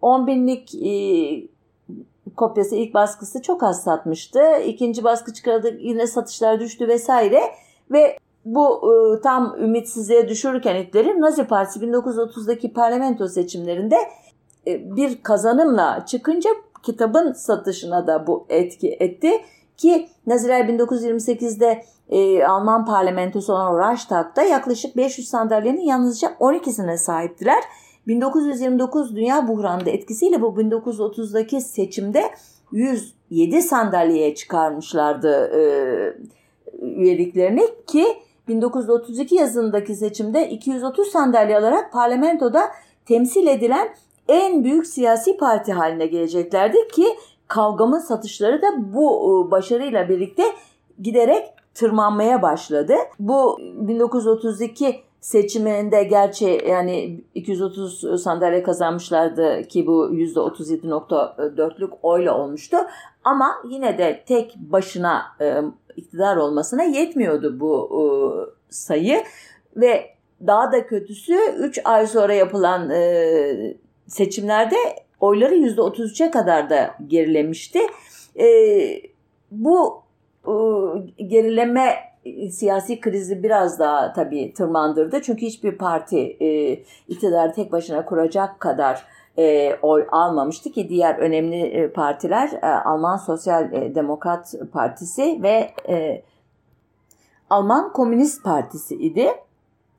10 0.02 0.26
binlik 0.26 0.74
e, 0.74 1.53
kopyası 2.36 2.76
ilk 2.76 2.94
baskısı 2.94 3.42
çok 3.42 3.62
az 3.62 3.82
satmıştı. 3.82 4.40
İkinci 4.66 5.04
baskı 5.04 5.32
çıkardı 5.32 5.76
yine 5.80 6.06
satışlar 6.06 6.60
düştü 6.60 6.88
vesaire 6.88 7.40
ve 7.90 8.18
bu 8.44 8.92
e, 8.92 9.20
tam 9.20 9.56
ümitsizliğe 9.60 10.28
düşürürken 10.28 10.74
Hitler'in 10.74 11.20
Nazi 11.20 11.44
Partisi 11.44 11.80
1930'daki 11.80 12.72
parlamento 12.72 13.28
seçimlerinde 13.28 13.96
e, 14.66 14.96
bir 14.96 15.22
kazanımla 15.22 16.06
çıkınca 16.06 16.50
kitabın 16.82 17.32
satışına 17.32 18.06
da 18.06 18.26
bu 18.26 18.46
etki 18.48 18.96
etti 19.00 19.30
ki 19.76 20.08
Naziler 20.26 20.64
1928'de 20.64 21.84
e, 22.08 22.44
Alman 22.44 22.84
parlamentosu 22.84 23.52
olan 23.52 23.78
Reichstag'da 23.78 24.42
yaklaşık 24.42 24.96
500 24.96 25.28
sandalyenin 25.28 25.80
yalnızca 25.80 26.28
12'sine 26.28 26.96
sahiptiler. 26.96 27.64
1929 28.06 29.16
Dünya 29.16 29.48
Buhranı'nda 29.48 29.90
etkisiyle 29.90 30.42
bu 30.42 30.46
1930'daki 30.46 31.60
seçimde 31.60 32.22
107 32.72 33.62
sandalyeye 33.62 34.34
çıkarmışlardı 34.34 35.50
e, 35.54 35.62
üyeliklerini 36.80 37.68
ki 37.86 38.06
1932 38.48 39.34
yazındaki 39.34 39.94
seçimde 39.94 40.50
230 40.50 41.08
sandalye 41.08 41.58
alarak 41.58 41.92
parlamentoda 41.92 42.60
temsil 43.06 43.46
edilen 43.46 43.88
en 44.28 44.64
büyük 44.64 44.86
siyasi 44.86 45.36
parti 45.36 45.72
haline 45.72 46.06
geleceklerdi 46.06 46.88
ki 46.88 47.06
kavgamın 47.48 47.98
satışları 47.98 48.62
da 48.62 48.66
bu 48.94 49.08
e, 49.46 49.50
başarıyla 49.50 50.08
birlikte 50.08 50.42
giderek 51.02 51.46
tırmanmaya 51.74 52.42
başladı. 52.42 52.94
Bu 53.18 53.58
1932 53.60 55.00
seçiminde 55.24 56.04
gerçi 56.04 56.60
yani 56.68 57.24
230 57.34 58.22
sandalye 58.22 58.62
kazanmışlardı 58.62 59.62
ki 59.68 59.86
bu 59.86 60.14
%37.4'lük 60.14 61.90
oyla 62.02 62.38
olmuştu. 62.38 62.76
Ama 63.24 63.54
yine 63.68 63.98
de 63.98 64.24
tek 64.26 64.56
başına 64.56 65.22
e, 65.40 65.56
iktidar 65.96 66.36
olmasına 66.36 66.82
yetmiyordu 66.82 67.60
bu 67.60 67.90
e, 67.90 68.04
sayı 68.68 69.24
ve 69.76 70.10
daha 70.46 70.72
da 70.72 70.86
kötüsü 70.86 71.38
3 71.58 71.80
ay 71.84 72.06
sonra 72.06 72.34
yapılan 72.34 72.90
e, 72.90 73.76
seçimlerde 74.06 74.76
oyları 75.20 75.54
%33'e 75.54 76.30
kadar 76.30 76.70
da 76.70 76.94
gerilemişti. 77.06 77.78
E, 78.38 78.46
bu 79.50 80.02
e, 80.46 80.52
gerileme 81.22 82.13
siyasi 82.50 83.00
krizi 83.00 83.42
biraz 83.42 83.78
daha 83.78 84.12
tabii 84.12 84.52
tırmandırdı. 84.54 85.22
Çünkü 85.22 85.46
hiçbir 85.46 85.78
parti 85.78 86.36
e, 86.40 86.72
iktidarı 87.08 87.52
tek 87.52 87.72
başına 87.72 88.04
kuracak 88.04 88.60
kadar 88.60 89.06
e, 89.38 89.76
oy 89.82 90.06
almamıştı 90.10 90.72
ki 90.72 90.88
diğer 90.88 91.18
önemli 91.18 91.60
e, 91.60 91.92
partiler 91.92 92.50
e, 92.62 92.66
Alman 92.66 93.16
Sosyal 93.16 93.72
e, 93.72 93.94
Demokrat 93.94 94.54
Partisi 94.72 95.42
ve 95.42 95.70
e, 95.88 96.22
Alman 97.50 97.92
Komünist 97.92 98.44
Partisi 98.44 98.94
idi. 98.94 99.28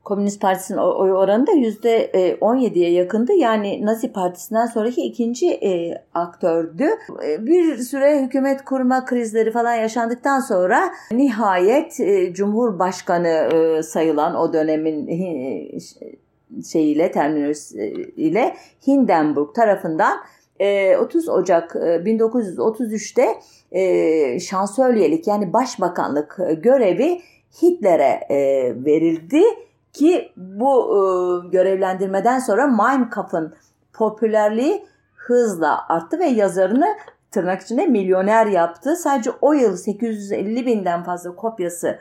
Komünist 0.06 0.40
Partisi'nin 0.40 0.78
oy 0.78 1.12
oranı 1.12 1.46
da 1.46 1.52
%17'ye 1.52 2.88
e, 2.88 2.92
yakındı. 2.92 3.32
Yani 3.32 3.86
Nazi 3.86 4.12
Partisi'nden 4.12 4.66
sonraki 4.66 5.02
ikinci 5.02 5.50
e, 5.50 6.02
aktördü. 6.14 6.84
E, 7.26 7.46
bir 7.46 7.76
süre 7.76 8.22
hükümet 8.22 8.64
kurma 8.64 9.04
krizleri 9.04 9.50
falan 9.50 9.74
yaşandıktan 9.74 10.40
sonra 10.40 10.90
nihayet 11.10 12.00
e, 12.00 12.34
Cumhurbaşkanı 12.34 13.28
e, 13.28 13.82
sayılan 13.82 14.34
o 14.34 14.52
dönemin 14.52 15.08
e, 15.08 15.68
şeyiyle 16.62 17.10
terminolojisiyle 17.12 18.56
Hindenburg 18.86 19.54
tarafından 19.54 20.18
30 21.00 21.28
Ocak 21.28 21.74
1933'te 21.74 23.26
şansölyelik 24.40 25.26
yani 25.26 25.52
başbakanlık 25.52 26.38
görevi 26.62 27.20
Hitler'e 27.62 28.20
verildi 28.84 29.42
ki 29.96 30.32
bu 30.36 31.48
görevlendirmeden 31.52 32.38
sonra 32.38 32.66
Mein 32.66 33.10
Kampf'ın 33.10 33.54
popülerliği 33.92 34.86
hızla 35.14 35.88
arttı 35.88 36.18
ve 36.18 36.26
yazarını 36.26 36.86
tırnak 37.30 37.62
içinde 37.62 37.86
milyoner 37.86 38.46
yaptı. 38.46 38.96
Sadece 38.96 39.30
o 39.40 39.52
yıl 39.52 39.76
850 39.76 40.66
binden 40.66 41.04
fazla 41.04 41.36
kopyası 41.36 41.98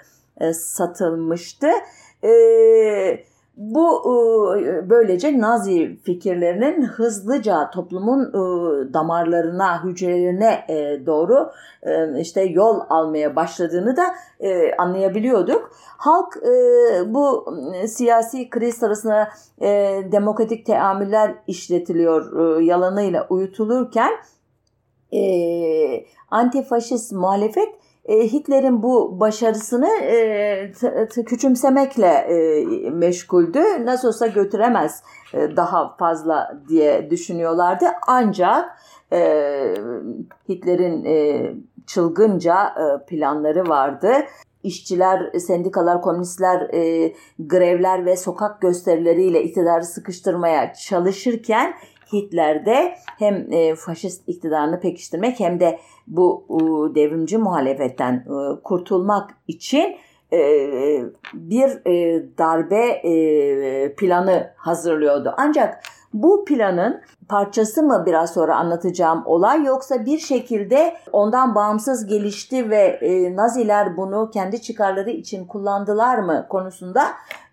satılmıştı. 0.54 1.68
Eee 2.24 3.26
bu 3.58 4.04
e, 4.58 4.90
böylece 4.90 5.40
Nazi 5.40 6.00
fikirlerinin 6.04 6.86
hızlıca 6.86 7.70
toplumun 7.72 8.22
e, 8.30 8.94
damarlarına, 8.94 9.84
hücrelerine 9.84 10.66
e, 10.70 11.06
doğru 11.06 11.52
işte 12.20 12.44
yol 12.44 12.80
almaya 12.90 13.36
başladığını 13.36 13.98
da 13.98 14.04
anlayabiliyorduk. 14.78 15.72
Halk 15.98 16.36
bu 17.06 17.46
siyasi 17.88 18.50
kriz 18.50 18.76
sırasında 18.76 19.30
demokratik 20.12 20.66
teamüller 20.66 21.36
işletiliyor 21.48 22.60
yalanıyla 22.62 23.28
uyutulurken 23.30 24.12
antifaşist 26.32 27.12
muhalefet 27.12 27.70
Hitler'in 28.10 28.84
bu 28.84 29.20
başarısını 29.20 29.88
e, 29.88 30.72
küçümsemekle 31.26 32.08
e, 32.08 32.66
meşguldü. 32.90 33.64
Nasıl 33.86 34.08
olsa 34.08 34.28
götüremez 34.28 35.04
daha 35.34 35.96
fazla 35.96 36.62
diye 36.68 37.10
düşünüyorlardı. 37.10 37.86
Ancak 38.08 38.78
Hitler'in 40.50 41.06
çılgınca 41.88 42.74
planları 43.08 43.70
vardı. 43.70 44.12
İşçiler, 44.64 45.32
sendikalar, 45.40 46.02
komünistler 46.02 46.60
grevler 47.40 48.06
ve 48.06 48.18
sokak 48.18 48.62
gösterileriyle 48.62 49.44
iktidarı 49.44 49.84
sıkıştırmaya 49.84 50.74
çalışırken 50.74 51.74
Hitler 52.14 52.66
de 52.66 52.96
hem 53.20 53.48
faşist 53.76 54.30
iktidarını 54.30 54.80
pekiştirmek 54.80 55.40
hem 55.40 55.60
de 55.60 55.80
bu 56.08 56.46
devrimci 56.96 57.38
muhalefetten 57.38 58.14
e, 58.14 58.62
kurtulmak 58.64 59.30
için 59.48 59.96
e, 60.34 60.40
bir 61.34 61.88
e, 61.88 62.24
darbe 62.38 63.02
planı 63.98 64.54
hazırlıyordu. 64.58 65.34
Ancak 65.38 65.84
Bu 66.16 66.46
planın 66.46 67.02
parçası 67.30 67.84
mı 67.84 68.04
biraz 68.06 68.34
sonra 68.34 68.56
anlatacağım 68.56 69.24
olay 69.26 69.64
yoksa 69.64 70.06
bir 70.06 70.18
şekilde 70.18 70.98
ondan 71.12 71.56
bağımsız 71.56 72.06
gelişti 72.06 72.70
ve 72.70 72.82
e, 73.02 73.36
Naziler 73.36 73.98
bunu 73.98 74.30
kendi 74.34 74.62
çıkarları 74.62 75.10
için 75.10 75.46
kullandılar 75.46 76.18
mı 76.18 76.46
konusunda 76.50 77.04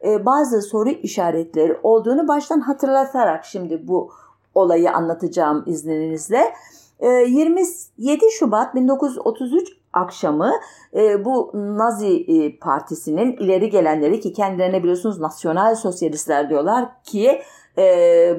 e, 0.05 0.27
bazı 0.27 0.63
soru 0.63 0.89
işaretleri 0.89 1.79
olduğunu 1.83 2.29
baştan 2.29 2.61
hatırlatarak 2.61 3.45
şimdi 3.45 3.89
bu 3.89 4.11
olayı 4.55 4.93
anlatacağım 4.93 5.65
izninizle. 5.67 6.55
27 7.01 8.21
Şubat 8.39 8.75
1933 8.75 9.83
akşamı 9.93 10.53
e, 10.97 11.25
bu 11.25 11.51
Nazi 11.55 12.25
e, 12.29 12.59
Partisi'nin 12.59 13.33
ileri 13.37 13.71
gelenleri 13.71 14.21
ki 14.21 14.33
kendilerine 14.33 14.83
biliyorsunuz 14.83 15.21
nasyonal 15.21 15.75
sosyalistler 15.75 16.51
diyorlar 16.51 16.89
ki 17.05 17.43
e, 17.79 17.85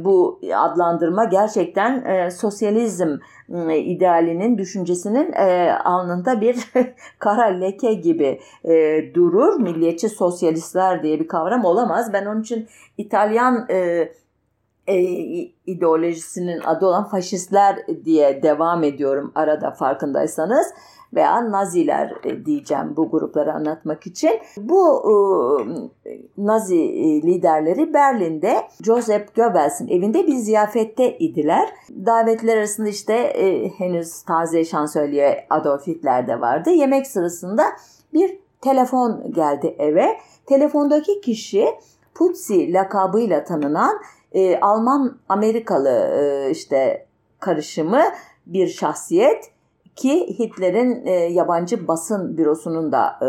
bu 0.06 0.40
adlandırma 0.56 1.26
gerçekten 1.26 2.30
sosyalizm 2.30 3.18
idealinin, 3.70 4.58
düşüncesinin 4.58 5.32
alnında 5.84 6.42
bir 6.42 6.56
kara 7.20 7.44
leke 7.44 7.94
gibi 7.94 8.40
durur. 9.14 9.60
Milliyetçi 9.60 10.10
sosyalistler 10.10 11.04
diye 11.04 11.20
bir 11.20 11.28
kavram 11.28 11.66
olamaz. 11.66 12.14
Ben 12.14 12.26
onun 12.26 12.42
için 12.42 12.68
İtalyan 12.98 13.66
e, 13.70 14.10
e, 14.88 15.02
ideolojisinin 15.68 16.60
adı 16.60 16.86
olan 16.86 17.08
faşistler 17.08 17.80
diye 18.06 18.44
devam 18.44 18.84
ediyorum 18.84 19.32
arada 19.36 19.72
farkındaysanız 19.72 20.68
veya 21.16 21.52
Naziler 21.52 22.14
e, 22.24 22.46
diyeceğim 22.46 22.94
bu 22.98 23.12
grupları 23.12 23.54
anlatmak 23.54 24.08
için. 24.08 24.40
Bu 24.58 25.04
e, 26.06 26.14
Nazi 26.38 26.78
liderleri 27.24 27.94
Berlin'de 27.94 28.56
Joseph 28.86 29.36
Goebbels'in 29.36 29.88
evinde 29.88 30.28
bir 30.28 30.36
ziyafette 30.36 31.18
idiler. 31.18 31.70
Davetler 32.06 32.58
arasında 32.58 32.90
işte 32.90 33.14
e, 33.14 33.70
henüz 33.70 34.22
taze 34.22 34.66
şansölye 34.66 35.46
Adolf 35.50 35.88
Hitler 35.88 36.28
de 36.28 36.42
vardı. 36.42 36.70
Yemek 36.70 37.08
sırasında 37.08 37.64
bir 38.14 38.40
telefon 38.62 39.32
geldi 39.32 39.76
eve. 39.80 40.18
Telefondaki 40.46 41.22
kişi 41.22 41.66
Putsi 42.16 42.74
lakabıyla 42.74 43.44
tanınan 43.44 44.02
e, 44.34 44.60
Alman 44.60 45.18
Amerikalı 45.30 45.90
e, 45.90 46.50
işte 46.52 47.06
karışımı 47.40 48.02
bir 48.46 48.68
şahsiyet 48.68 49.52
ki 49.96 50.36
Hitler'in 50.40 51.06
e, 51.06 51.12
yabancı 51.12 51.88
basın 51.88 52.38
bürosunun 52.38 52.92
da 52.92 53.20
e, 53.22 53.28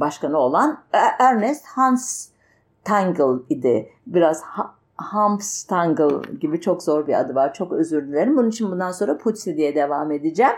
başkanı 0.00 0.38
olan 0.38 0.78
e, 0.94 0.98
Ernest 1.18 1.66
Hans 1.66 2.28
Tangl 2.84 3.38
idi. 3.48 3.88
Biraz 4.06 4.42
ha, 4.42 4.74
Hamstangl 4.96 6.22
gibi 6.40 6.60
çok 6.60 6.82
zor 6.82 7.06
bir 7.06 7.20
adı 7.20 7.34
var. 7.34 7.54
Çok 7.54 7.72
özür 7.72 8.08
dilerim. 8.08 8.36
Bunun 8.36 8.48
için 8.48 8.70
bundan 8.70 8.92
sonra 8.92 9.18
Putsi 9.18 9.56
diye 9.56 9.74
devam 9.74 10.12
edeceğim. 10.12 10.52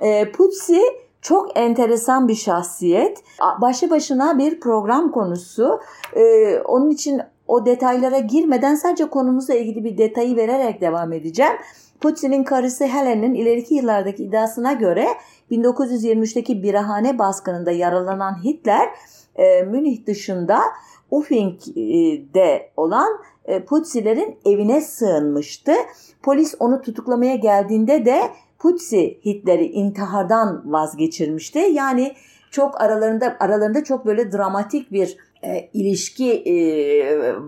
E, 0.00 0.32
Putsi 0.32 0.80
çok 1.20 1.58
enteresan 1.58 2.28
bir 2.28 2.34
şahsiyet. 2.34 3.18
Başı 3.60 3.90
başına 3.90 4.38
bir 4.38 4.60
program 4.60 5.12
konusu. 5.12 5.80
E, 6.16 6.58
onun 6.58 6.90
için 6.90 7.20
o 7.48 7.66
detaylara 7.66 8.18
girmeden 8.18 8.74
sadece 8.74 9.04
konumuzla 9.04 9.54
ilgili 9.54 9.84
bir 9.84 9.98
detayı 9.98 10.36
vererek 10.36 10.80
devam 10.80 11.12
edeceğim. 11.12 11.52
Putin'in 12.00 12.44
karısı 12.44 12.84
Helen'in 12.84 13.34
ileriki 13.34 13.74
yıllardaki 13.74 14.24
iddiasına 14.24 14.72
göre 14.72 15.06
1923'teki 15.50 16.62
birahane 16.62 17.18
baskınında 17.18 17.70
yaralanan 17.70 18.44
Hitler 18.44 18.88
e, 19.36 19.62
Münih 19.62 20.06
dışında 20.06 20.60
Uffing'de 21.10 22.70
olan 22.76 23.08
e, 23.44 23.64
Putsilerin 23.64 24.38
evine 24.44 24.80
sığınmıştı. 24.80 25.72
Polis 26.22 26.54
onu 26.58 26.82
tutuklamaya 26.82 27.34
geldiğinde 27.34 28.04
de 28.04 28.20
Putsi 28.58 29.20
Hitler'i 29.24 29.64
intihardan 29.66 30.72
vazgeçirmişti. 30.72 31.58
Yani 31.58 32.14
çok 32.50 32.80
aralarında 32.80 33.36
aralarında 33.40 33.84
çok 33.84 34.06
böyle 34.06 34.32
dramatik 34.32 34.92
bir 34.92 35.16
e, 35.42 35.68
ilişki 35.72 36.32
e, 36.32 36.54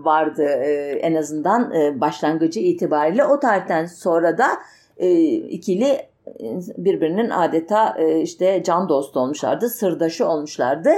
vardı 0.03 0.43
e, 0.43 0.99
en 1.01 1.15
azından 1.15 1.73
e, 1.73 2.01
başlangıcı 2.01 2.59
itibariyle. 2.59 3.25
O 3.25 3.39
tarihten 3.39 3.85
sonra 3.85 4.37
da 4.37 4.47
e, 4.97 5.21
ikili 5.33 5.85
e, 5.85 6.09
birbirinin 6.77 7.29
adeta 7.29 7.95
e, 7.99 8.21
işte 8.21 8.63
can 8.65 8.89
dostu 8.89 9.19
olmuşlardı, 9.19 9.69
sırdaşı 9.69 10.27
olmuşlardı. 10.27 10.89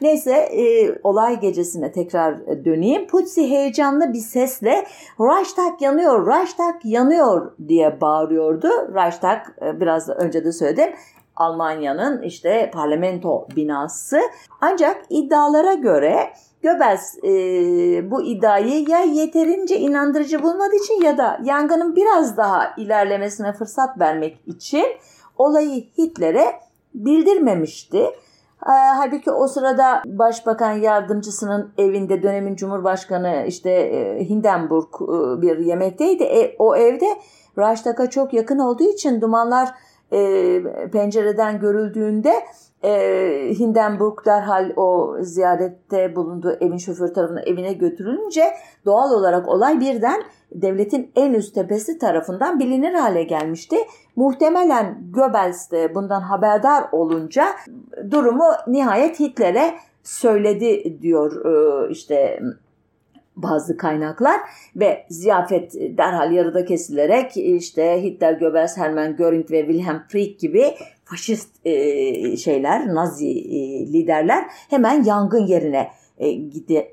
Neyse 0.00 0.32
e, 0.32 0.94
olay 1.02 1.40
gecesine 1.40 1.92
tekrar 1.92 2.64
döneyim. 2.64 3.06
Putsi 3.06 3.50
heyecanlı 3.50 4.12
bir 4.12 4.18
sesle 4.18 4.86
Reichstag 5.20 5.82
yanıyor, 5.82 6.26
Reichstag 6.26 6.74
yanıyor 6.84 7.52
diye 7.68 8.00
bağırıyordu. 8.00 8.68
Reichstag 8.94 9.38
e, 9.62 9.80
biraz 9.80 10.08
önce 10.08 10.44
de 10.44 10.52
söyledim 10.52 10.90
Almanya'nın 11.38 12.22
işte 12.22 12.70
parlamento 12.74 13.48
binası. 13.56 14.20
Ancak 14.60 15.04
iddialara 15.10 15.74
göre 15.74 16.32
Göbels 16.62 17.18
e, 17.24 17.30
bu 18.10 18.22
iddiayı 18.22 18.88
ya 18.88 19.00
yeterince 19.00 19.78
inandırıcı 19.78 20.42
bulmadığı 20.42 20.76
için 20.76 21.02
ya 21.02 21.18
da 21.18 21.40
yangının 21.44 21.96
biraz 21.96 22.36
daha 22.36 22.74
ilerlemesine 22.76 23.52
fırsat 23.52 24.00
vermek 24.00 24.40
için 24.46 24.86
olayı 25.36 25.84
Hitler'e 25.98 26.60
bildirmemişti. 26.94 27.98
E, 27.98 28.72
halbuki 28.96 29.30
o 29.30 29.48
sırada 29.48 30.02
başbakan 30.06 30.72
yardımcısının 30.72 31.72
evinde 31.78 32.22
dönemin 32.22 32.56
cumhurbaşkanı 32.56 33.44
işte 33.46 33.70
e, 33.70 34.28
Hindenburg 34.28 34.88
e, 35.02 35.42
bir 35.42 35.58
yemekteydi. 35.58 36.24
E, 36.24 36.56
o 36.58 36.76
evde 36.76 37.06
Reichstag'a 37.58 38.10
çok 38.10 38.32
yakın 38.34 38.58
olduğu 38.58 38.84
için 38.84 39.20
dumanlar 39.20 39.68
e, 40.12 40.62
pencereden 40.92 41.60
görüldüğünde 41.60 42.32
e, 42.84 42.90
Hindenburg 43.58 44.26
derhal 44.26 44.72
o 44.76 45.16
ziyarette 45.20 46.16
bulunduğu 46.16 46.52
evin 46.60 46.76
şoförü 46.76 47.12
tarafından 47.12 47.42
evine 47.46 47.72
götürülünce 47.72 48.42
doğal 48.84 49.10
olarak 49.10 49.48
olay 49.48 49.80
birden 49.80 50.22
devletin 50.52 51.10
en 51.16 51.32
üst 51.32 51.54
tepesi 51.54 51.98
tarafından 51.98 52.58
bilinir 52.58 52.94
hale 52.94 53.22
gelmişti. 53.22 53.76
Muhtemelen 54.16 54.98
Goebbels 55.14 55.70
de 55.70 55.94
bundan 55.94 56.20
haberdar 56.20 56.84
olunca 56.92 57.46
durumu 58.10 58.50
nihayet 58.66 59.20
Hitler'e 59.20 59.74
söyledi 60.02 60.98
diyor 61.02 61.44
e, 61.44 61.90
işte 61.90 62.40
bazı 63.42 63.76
kaynaklar 63.76 64.40
ve 64.76 65.06
ziyafet 65.10 65.74
derhal 65.74 66.32
yarıda 66.32 66.64
kesilerek 66.64 67.36
işte 67.36 68.02
Hitler, 68.02 68.32
Goebbels, 68.32 68.76
Hermann 68.76 69.16
Göring 69.16 69.50
ve 69.50 69.66
Wilhelm 69.66 70.02
Frick 70.08 70.40
gibi 70.40 70.74
faşist 71.04 71.66
e, 71.66 72.36
şeyler, 72.36 72.94
Nazi 72.94 73.28
e, 73.28 73.86
liderler 73.92 74.44
hemen 74.70 75.04
yangın 75.04 75.46
yerine 75.46 75.88
e, 76.18 76.32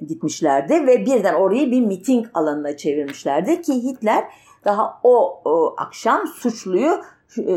gitmişlerdi 0.08 0.88
ve 0.88 1.06
birden 1.06 1.34
orayı 1.34 1.72
bir 1.72 1.82
miting 1.82 2.26
alanına 2.34 2.78
çevirmişlerdi 2.78 3.62
ki 3.62 3.74
Hitler 3.74 4.24
daha 4.66 5.00
o, 5.04 5.42
akşam 5.78 6.28
suçluyu 6.28 7.02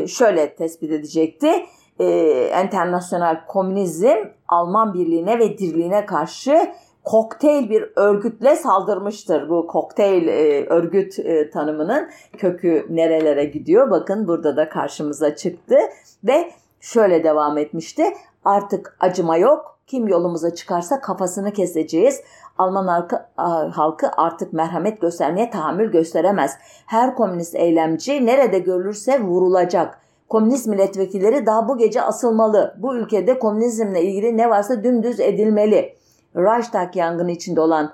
şöyle 0.07 0.55
tespit 0.55 0.91
edecekti. 0.91 1.65
E, 1.99 2.05
enternasyonel 2.53 3.45
komünizm 3.47 4.17
Alman 4.47 4.93
birliğine 4.93 5.39
ve 5.39 5.57
dirliğine 5.57 6.05
karşı 6.05 6.71
kokteyl 7.03 7.69
bir 7.69 7.91
örgütle 7.95 8.55
saldırmıştır. 8.55 9.49
Bu 9.49 9.67
kokteyl 9.67 10.27
e, 10.27 10.65
örgüt 10.65 11.19
e, 11.19 11.49
tanımının 11.49 12.09
kökü 12.37 12.85
nerelere 12.89 13.45
gidiyor? 13.45 13.91
Bakın 13.91 14.27
burada 14.27 14.57
da 14.57 14.69
karşımıza 14.69 15.35
çıktı 15.35 15.75
ve 16.23 16.51
şöyle 16.79 17.23
devam 17.23 17.57
etmişti. 17.57 18.03
Artık 18.45 18.97
acıma 18.99 19.37
yok. 19.37 19.79
Kim 19.87 20.07
yolumuza 20.07 20.55
çıkarsa 20.55 21.01
kafasını 21.01 21.53
keseceğiz. 21.53 22.21
Alman 22.57 22.87
halkı, 22.87 23.25
halkı 23.71 24.07
artık 24.17 24.53
merhamet 24.53 25.01
göstermeye 25.01 25.49
tahammül 25.49 25.91
gösteremez. 25.91 26.57
Her 26.85 27.15
komünist 27.15 27.55
eylemci 27.55 28.25
nerede 28.25 28.59
görülürse 28.59 29.21
vurulacak. 29.21 29.99
Komünist 30.29 30.67
milletvekilleri 30.67 31.45
daha 31.45 31.67
bu 31.67 31.77
gece 31.77 32.01
asılmalı. 32.01 32.75
Bu 32.77 32.95
ülkede 32.95 33.39
komünizmle 33.39 34.01
ilgili 34.01 34.37
ne 34.37 34.49
varsa 34.49 34.83
dümdüz 34.83 35.19
edilmeli. 35.19 35.98
Reichstag 36.35 36.95
yangını 36.95 37.31
içinde 37.31 37.61
olan 37.61 37.93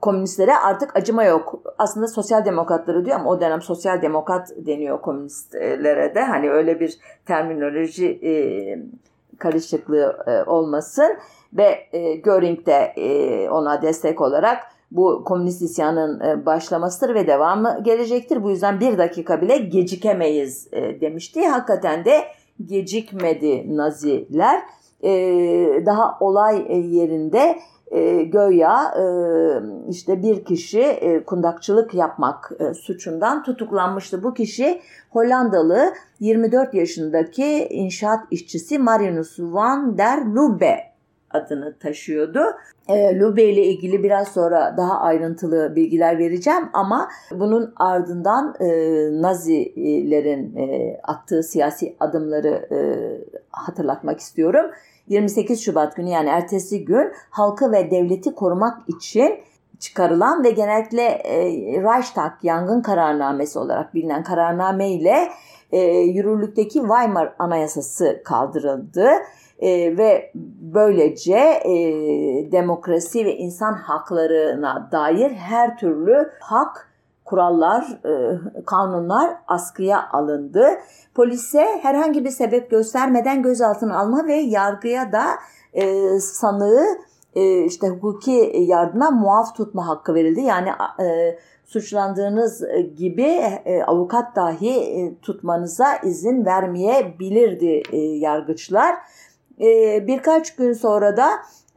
komünistlere 0.00 0.56
artık 0.56 0.96
acıma 0.96 1.24
yok. 1.24 1.62
Aslında 1.78 2.06
sosyal 2.06 2.44
demokratları 2.44 3.04
diyor 3.04 3.20
ama 3.20 3.30
o 3.30 3.40
dönem 3.40 3.62
sosyal 3.62 4.02
demokrat 4.02 4.50
deniyor 4.56 5.00
komünistlere 5.00 6.14
de. 6.14 6.22
Hani 6.22 6.50
öyle 6.50 6.80
bir 6.80 6.98
terminoloji 7.26 8.06
e, 8.22 8.32
karışıklığı 9.38 10.16
e, 10.26 10.50
olmasın. 10.50 11.16
Ve 11.52 11.86
e, 11.92 12.14
Göring 12.14 12.66
de 12.66 12.92
e, 12.96 13.50
ona 13.50 13.82
destek 13.82 14.20
olarak 14.20 14.58
bu 14.90 15.24
komünist 15.24 15.62
isyanın 15.62 16.20
e, 16.20 16.46
başlamasıdır 16.46 17.14
ve 17.14 17.26
devamı 17.26 17.82
gelecektir. 17.82 18.42
Bu 18.42 18.50
yüzden 18.50 18.80
bir 18.80 18.98
dakika 18.98 19.40
bile 19.40 19.56
gecikemeyiz 19.58 20.68
e, 20.72 21.00
demişti. 21.00 21.48
Hakikaten 21.48 22.04
de 22.04 22.24
gecikmedi 22.66 23.76
Naziler. 23.76 24.62
E, 25.02 25.12
daha 25.86 26.16
olay 26.20 26.56
yerinde 26.96 27.58
e, 27.90 28.22
göya 28.22 28.94
e, 28.98 29.04
işte 29.90 30.22
bir 30.22 30.44
kişi 30.44 30.80
e, 30.80 31.24
kundakçılık 31.24 31.94
yapmak 31.94 32.52
e, 32.58 32.74
suçundan 32.74 33.42
tutuklanmıştı. 33.42 34.22
Bu 34.22 34.34
kişi 34.34 34.80
Hollandalı 35.10 35.94
24 36.20 36.74
yaşındaki 36.74 37.68
inşaat 37.70 38.20
işçisi 38.30 38.78
Marinus 38.78 39.38
van 39.40 39.98
der 39.98 40.24
Lubbe 40.24 40.96
adını 41.30 41.78
taşıyordu. 41.78 42.40
E, 42.88 43.18
Lube 43.18 43.44
ile 43.44 43.64
ilgili 43.64 44.02
biraz 44.02 44.28
sonra 44.28 44.74
daha 44.76 45.00
ayrıntılı 45.00 45.76
bilgiler 45.76 46.18
vereceğim 46.18 46.68
ama 46.72 47.08
bunun 47.30 47.72
ardından 47.76 48.54
e, 48.60 48.66
Nazilerin 49.22 50.56
e, 50.56 50.96
attığı 51.02 51.42
siyasi 51.42 51.96
adımları 52.00 52.68
e, 52.72 52.78
hatırlatmak 53.50 54.20
istiyorum. 54.20 54.70
28 55.08 55.60
Şubat 55.64 55.96
günü 55.96 56.10
yani 56.10 56.28
ertesi 56.28 56.84
gün 56.84 57.12
halkı 57.30 57.72
ve 57.72 57.90
devleti 57.90 58.34
korumak 58.34 58.88
için 58.88 59.38
çıkarılan 59.78 60.44
ve 60.44 60.50
genellikle 60.50 61.02
e, 61.02 61.42
Reichstag 61.82 62.32
yangın 62.42 62.82
kararnamesi 62.82 63.58
olarak 63.58 63.94
bilinen 63.94 64.24
kararname 64.24 64.90
ile 64.90 65.28
e, 65.72 65.80
yürürlükteki 65.98 66.78
Weimar 66.78 67.34
Anayasası 67.38 68.22
kaldırıldı. 68.24 69.08
E, 69.58 69.96
ve 69.96 70.30
böylece 70.60 71.36
e, 71.64 71.72
demokrasi 72.52 73.24
ve 73.24 73.36
insan 73.36 73.72
haklarına 73.72 74.88
dair 74.92 75.30
her 75.30 75.78
türlü 75.78 76.30
hak 76.40 76.88
kurallar, 77.26 77.98
e, 78.04 78.38
kanunlar 78.66 79.36
askıya 79.48 80.08
alındı. 80.12 80.66
Polise 81.14 81.66
herhangi 81.82 82.24
bir 82.24 82.30
sebep 82.30 82.70
göstermeden 82.70 83.42
gözaltına 83.42 83.98
alma 83.98 84.26
ve 84.26 84.34
yargıya 84.34 85.12
da 85.12 85.24
e, 85.72 86.08
sanığı 86.20 86.86
e, 87.34 87.64
işte 87.64 87.88
hukuki 87.88 88.52
yardıma 88.66 89.10
muaf 89.10 89.54
tutma 89.56 89.88
hakkı 89.88 90.14
verildi. 90.14 90.40
Yani 90.40 90.70
suçlandığınız 91.64 92.64
gibi 92.96 93.40
avukat 93.86 94.36
dahi 94.36 95.14
tutmanıza 95.22 95.96
izin 95.96 96.44
vermeyebilirdi 96.44 97.82
e, 97.92 97.98
yargıçlar. 97.98 98.94
Birkaç 100.06 100.56
gün 100.56 100.72
sonra 100.72 101.16
da 101.16 101.28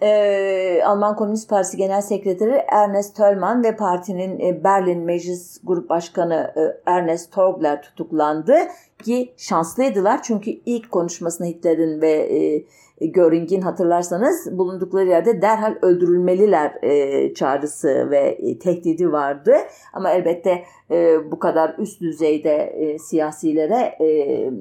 e, 0.01 0.81
Alman 0.85 1.15
Komünist 1.15 1.49
Partisi 1.49 1.77
Genel 1.77 2.01
Sekreteri 2.01 2.63
Ernest 2.67 3.15
Thölmann 3.15 3.63
ve 3.63 3.75
partinin 3.75 4.39
e, 4.39 4.63
Berlin 4.63 4.99
Meclis 4.99 5.61
Grup 5.63 5.89
Başkanı 5.89 6.53
e, 6.55 6.91
Ernest 6.91 7.31
Torgler 7.31 7.81
tutuklandı 7.81 8.55
ki 9.03 9.33
şanslıydılar 9.37 10.23
çünkü 10.23 10.51
ilk 10.65 10.91
konuşmasında 10.91 11.47
Hitler'in 11.47 12.01
ve 12.01 12.11
e, 12.11 12.65
Göring'in 13.01 13.61
hatırlarsanız 13.61 14.57
bulundukları 14.57 15.07
yerde 15.07 15.41
derhal 15.41 15.75
öldürülmeliler 15.81 16.83
e, 16.83 17.33
çağrısı 17.33 18.07
ve 18.11 18.19
e, 18.19 18.59
tehdidi 18.59 19.11
vardı. 19.11 19.53
Ama 19.93 20.11
elbette 20.11 20.63
e, 20.91 21.31
bu 21.31 21.39
kadar 21.39 21.75
üst 21.77 22.01
düzeyde 22.01 22.55
e, 22.55 22.99
siyasilere 22.99 23.95
e, 24.01 24.51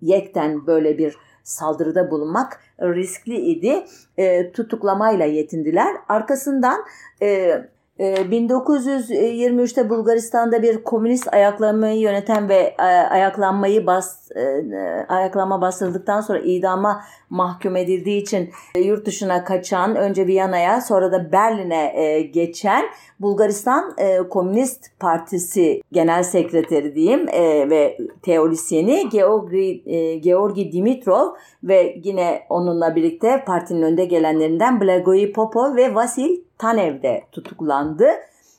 yekten 0.00 0.66
böyle 0.66 0.98
bir 0.98 1.16
saldırıda 1.44 2.10
bulunmak 2.10 2.60
riskli 2.80 3.36
idi. 3.36 3.84
E, 4.16 4.52
tutuklamayla 4.52 5.24
yetindiler. 5.24 5.96
Arkasından 6.08 6.84
e, 7.22 7.52
1923'te 7.98 9.80
ee, 9.80 9.90
Bulgaristan'da 9.90 10.62
bir 10.62 10.84
komünist 10.84 11.34
ayaklanmayı 11.34 12.00
yöneten 12.00 12.48
ve 12.48 12.74
e, 12.78 12.82
ayaklanmayı 12.82 13.86
bas 13.86 14.30
e, 14.36 15.06
ayaklanma 15.08 15.60
bastırıldıktan 15.60 16.20
sonra 16.20 16.38
idama 16.38 17.04
mahkum 17.30 17.76
edildiği 17.76 18.22
için 18.22 18.50
e, 18.74 18.80
yurt 18.80 19.06
dışına 19.06 19.44
kaçan 19.44 19.96
önce 19.96 20.26
Viyana'ya 20.26 20.80
sonra 20.80 21.12
da 21.12 21.32
Berlin'e 21.32 22.20
geçen 22.20 22.84
Bulgaristan 23.20 23.96
Komünist 24.30 24.98
Partisi 25.00 25.82
Genel 25.92 26.22
Sekreteri 26.22 26.94
diyeyim 26.94 27.26
ve 27.70 27.98
teorisyeni 28.22 29.08
Georgi, 29.08 29.82
Georgi 30.22 30.72
Dimitrov 30.72 31.28
ve 31.64 31.96
yine 32.04 32.42
onunla 32.48 32.96
birlikte 32.96 33.44
partinin 33.46 33.82
önde 33.82 34.04
gelenlerinden 34.04 34.80
Blagoy 34.80 35.32
Popov 35.32 35.76
ve 35.76 35.94
Vasil 35.94 36.36
Tanev'de 36.64 37.24
tutuklandı. 37.32 38.06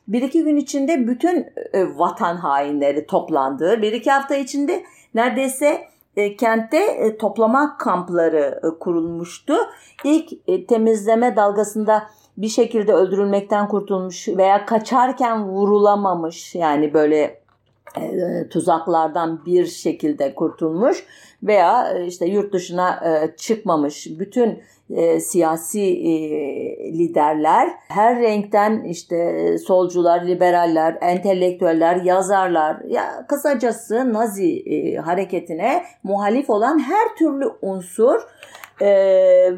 Bir 0.08 0.22
iki 0.22 0.44
gün 0.44 0.58
içinde 0.58 1.08
bütün 1.08 1.48
e, 1.74 1.98
vatan 1.98 2.36
hainleri 2.36 3.06
toplandı. 3.06 3.82
Bir 3.82 3.94
iki 3.94 4.12
hafta 4.12 4.36
içinde 4.36 4.84
neredeyse 5.15 5.82
e, 6.18 6.36
kentte 6.36 6.78
e, 6.78 7.18
toplama 7.18 7.78
kampları 7.78 8.60
e, 8.63 8.80
kurulmuştu. 8.80 9.54
İlk 10.04 10.32
e, 10.48 10.65
temizleme 10.65 11.36
dalgasında 11.36 12.04
bir 12.38 12.48
şekilde 12.48 12.94
öldürülmekten 12.94 13.68
kurtulmuş 13.68 14.28
veya 14.28 14.65
kaçarken 14.65 15.48
vurulamamış 15.48 16.56
yani 16.56 16.94
böyle 16.94 17.41
e, 17.98 18.50
tuzaklardan 18.50 19.46
bir 19.46 19.65
şekilde 19.65 20.36
kurtulmuş 20.36 21.06
veya 21.44 21.94
e, 21.94 22.06
işte 22.06 22.26
yurt 22.26 22.54
dışına 22.54 22.89
e, 22.89 23.38
çıkmamış 23.38 24.08
bütün 24.20 24.60
e, 24.89 25.19
siyasi 25.19 25.82
e, 25.82 26.13
liderler. 26.93 27.69
Her 27.88 28.19
renkten 28.19 28.84
işte 28.84 29.58
solcular, 29.58 30.28
liberaller, 30.28 30.98
entelektüeller, 31.02 31.95
yazarlar 31.95 32.82
ya 32.88 33.26
kısacası 33.28 34.13
Nazi 34.13 34.60
e, 34.60 34.95
hareketine 34.95 35.84
muhalif 36.04 36.50
olan 36.50 36.80
her 36.80 37.15
türlü 37.17 37.52
unsur 37.62 38.21
e, 38.82 38.88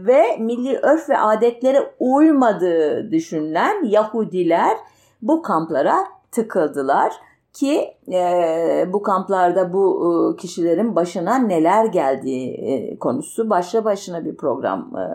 ve 0.05 0.37
milli 0.39 0.77
örf 0.77 1.09
ve 1.09 1.17
adetlere 1.17 1.91
uymadığı 1.99 3.11
düşünülen 3.11 3.85
Yahudiler 3.85 4.77
bu 5.21 5.41
kamplara 5.41 5.97
tıkıldılar 6.31 7.13
ki 7.59 7.93
e, 8.13 8.93
bu 8.93 9.03
kamplarda 9.03 9.73
bu 9.73 9.85
e, 10.05 10.41
kişilerin 10.41 10.95
başına 10.95 11.37
neler 11.37 11.85
geldiği 11.85 12.53
e, 12.53 12.99
konusu 12.99 13.49
başla 13.49 13.85
başına 13.85 14.25
bir 14.25 14.37
program 14.37 14.93
e, 14.97 15.05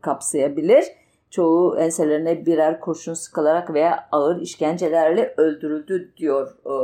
kapsayabilir. 0.00 0.84
Çoğu 1.30 1.76
enselerine 1.78 2.46
birer 2.46 2.80
kurşun 2.80 3.14
sıkılarak 3.14 3.74
veya 3.74 4.08
ağır 4.12 4.40
işkencelerle 4.40 5.34
öldürüldü 5.36 6.12
diyor 6.16 6.56
e, 6.66 6.74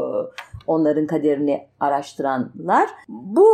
onların 0.67 1.07
kaderini 1.07 1.67
araştıranlar. 1.81 2.89
Bu 3.09 3.49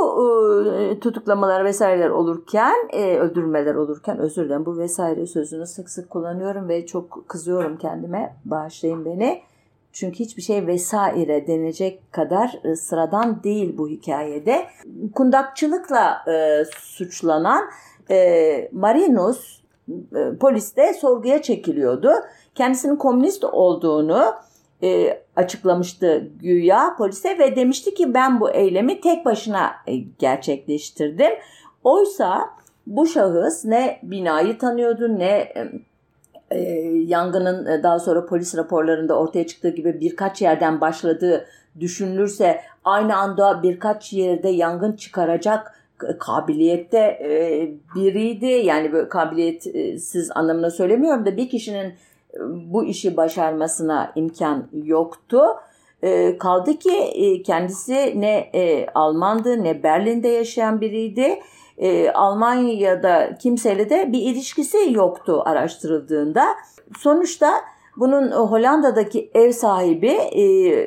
e, 0.74 1.00
tutuklamalar 1.00 1.64
vesaireler 1.64 2.10
olurken, 2.10 2.76
e, 2.92 3.18
öldürmeler 3.18 3.74
olurken 3.74 4.18
özür 4.18 4.44
dilerim 4.44 4.66
bu 4.66 4.78
vesaire 4.78 5.26
sözünü 5.26 5.66
sık 5.66 5.90
sık 5.90 6.10
kullanıyorum 6.10 6.68
ve 6.68 6.86
çok 6.86 7.28
kızıyorum 7.28 7.78
kendime. 7.78 8.36
Bağışlayın 8.44 9.04
beni 9.04 9.42
çünkü 9.92 10.18
hiçbir 10.18 10.42
şey 10.42 10.66
vesaire 10.66 11.46
denecek 11.46 12.12
kadar 12.12 12.60
e, 12.64 12.76
sıradan 12.76 13.42
değil 13.42 13.78
bu 13.78 13.88
hikayede. 13.88 14.66
Kundakçılıkla 15.14 16.24
e, 16.32 16.64
suçlanan 16.78 17.64
e, 18.10 18.68
Marinus 18.72 19.60
e, 19.88 20.36
poliste 20.40 20.94
sorguya 20.94 21.42
çekiliyordu. 21.42 22.10
Kendisinin 22.54 22.96
komünist 22.96 23.44
olduğunu 23.44 24.34
e, 24.82 25.22
açıklamıştı 25.36 26.30
güya 26.40 26.94
polise 26.98 27.38
ve 27.38 27.56
demişti 27.56 27.94
ki 27.94 28.14
ben 28.14 28.40
bu 28.40 28.50
eylemi 28.50 29.00
tek 29.00 29.24
başına 29.24 29.70
e, 29.86 29.96
gerçekleştirdim. 29.96 31.32
Oysa 31.84 32.50
bu 32.86 33.06
şahıs 33.06 33.64
ne 33.64 34.00
binayı 34.02 34.58
tanıyordu 34.58 35.18
ne 35.18 35.52
yangının 37.06 37.82
daha 37.82 37.98
sonra 37.98 38.26
polis 38.26 38.56
raporlarında 38.56 39.18
ortaya 39.18 39.46
çıktığı 39.46 39.68
gibi 39.68 40.00
birkaç 40.00 40.42
yerden 40.42 40.80
başladığı 40.80 41.46
düşünülürse 41.80 42.60
aynı 42.84 43.16
anda 43.16 43.62
birkaç 43.62 44.12
yerde 44.12 44.48
yangın 44.48 44.92
çıkaracak 44.92 45.74
kabiliyette 46.18 47.18
biriydi. 47.96 48.46
Yani 48.46 49.08
kabiliyetsiz 49.08 50.30
anlamına 50.34 50.70
söylemiyorum 50.70 51.26
da 51.26 51.36
bir 51.36 51.48
kişinin 51.48 51.92
bu 52.52 52.84
işi 52.84 53.16
başarmasına 53.16 54.12
imkan 54.14 54.68
yoktu. 54.84 55.40
Kaldı 56.38 56.78
ki 56.78 57.42
kendisi 57.46 58.20
ne 58.20 58.50
Almandı 58.94 59.64
ne 59.64 59.82
Berlin'de 59.82 60.28
yaşayan 60.28 60.80
biriydi 60.80 61.38
e, 61.80 62.10
Almanya'da 62.10 63.38
kimseyle 63.38 63.90
de 63.90 64.12
bir 64.12 64.20
ilişkisi 64.20 64.78
yoktu 64.90 65.42
araştırıldığında. 65.44 66.46
Sonuçta 66.98 67.52
bunun 67.96 68.30
Hollanda'daki 68.30 69.30
ev 69.34 69.52
sahibi 69.52 70.10
e, 70.10 70.44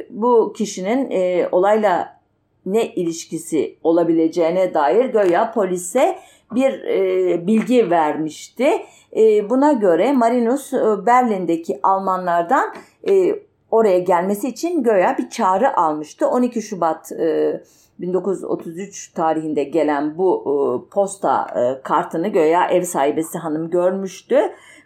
bu 0.10 0.54
kişinin 0.58 1.12
e, 1.12 1.50
olayla 1.52 2.20
ne 2.66 2.88
ilişkisi 2.88 3.78
olabileceğine 3.84 4.74
dair 4.74 5.06
göya 5.06 5.52
polise 5.52 6.18
bir 6.56 6.84
e, 6.84 7.48
bilgi 7.48 7.92
vermişti. 7.92 8.70
E, 9.16 9.50
buna 9.50 9.74
göre 9.74 10.12
Marinus 10.12 10.74
e, 10.74 11.06
Berlin'deki 11.06 11.80
Almanlardan 11.84 12.74
e, 13.10 13.36
oraya 13.72 14.00
gelmesi 14.00 14.48
için 14.48 14.84
göya 14.84 15.18
bir 15.18 15.30
çağrı 15.30 15.78
almıştı. 15.78 16.28
12 16.28 16.62
Şubat 16.62 17.12
e, 17.12 17.62
1933 18.00 19.14
tarihinde 19.14 19.64
gelen 19.64 20.18
bu 20.18 20.42
e, 20.42 20.56
posta 20.90 21.48
e, 21.56 21.82
kartını 21.82 22.28
göya 22.28 22.68
ev 22.68 22.82
sahibesi 22.82 23.38
hanım 23.38 23.70
görmüştü. 23.70 24.40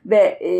Ve 0.06 0.39
e, 0.41 0.52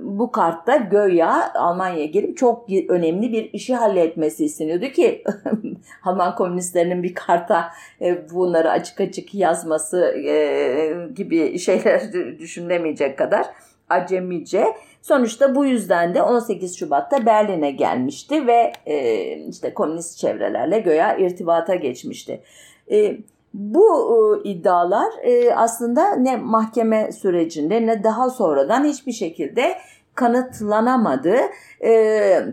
bu 0.00 0.32
kartta 0.32 0.76
Göya 0.76 1.52
Almanya'ya 1.54 2.06
gelip 2.06 2.36
çok 2.36 2.66
önemli 2.88 3.32
bir 3.32 3.52
işi 3.52 3.74
halletmesi 3.74 4.44
isteniyordu 4.44 4.86
ki 4.86 5.24
Alman 6.04 6.34
komünistlerinin 6.34 7.02
bir 7.02 7.14
karta 7.14 7.70
e, 8.00 8.30
bunları 8.30 8.70
açık 8.70 9.00
açık 9.00 9.34
yazması 9.34 10.14
e, 10.26 11.08
gibi 11.14 11.58
şeyler 11.58 12.02
düşünülemeyecek 12.38 13.18
kadar 13.18 13.46
acemice. 13.88 14.64
Sonuçta 15.02 15.54
bu 15.54 15.64
yüzden 15.64 16.14
de 16.14 16.22
18 16.22 16.78
Şubat'ta 16.78 17.26
Berlin'e 17.26 17.70
gelmişti 17.70 18.46
ve 18.46 18.72
e, 18.86 19.24
işte 19.48 19.74
komünist 19.74 20.18
çevrelerle 20.18 20.78
göya 20.78 21.16
irtibata 21.16 21.74
geçmişti. 21.74 22.42
E, 22.90 23.16
bu 23.54 24.16
e, 24.44 24.48
iddialar 24.48 25.12
e, 25.22 25.54
aslında 25.54 26.16
ne 26.16 26.36
mahkeme 26.36 27.12
sürecinde 27.12 27.86
ne 27.86 28.04
daha 28.04 28.30
sonradan 28.30 28.84
hiçbir 28.84 29.12
şekilde 29.12 29.78
kanıtlanamadı. 30.14 31.36
E, 31.84 32.44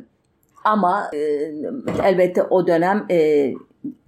ama 0.64 1.12
e, 1.14 1.20
elbette 2.04 2.44
o 2.44 2.68
dönem 2.68 3.06
e, 3.12 3.52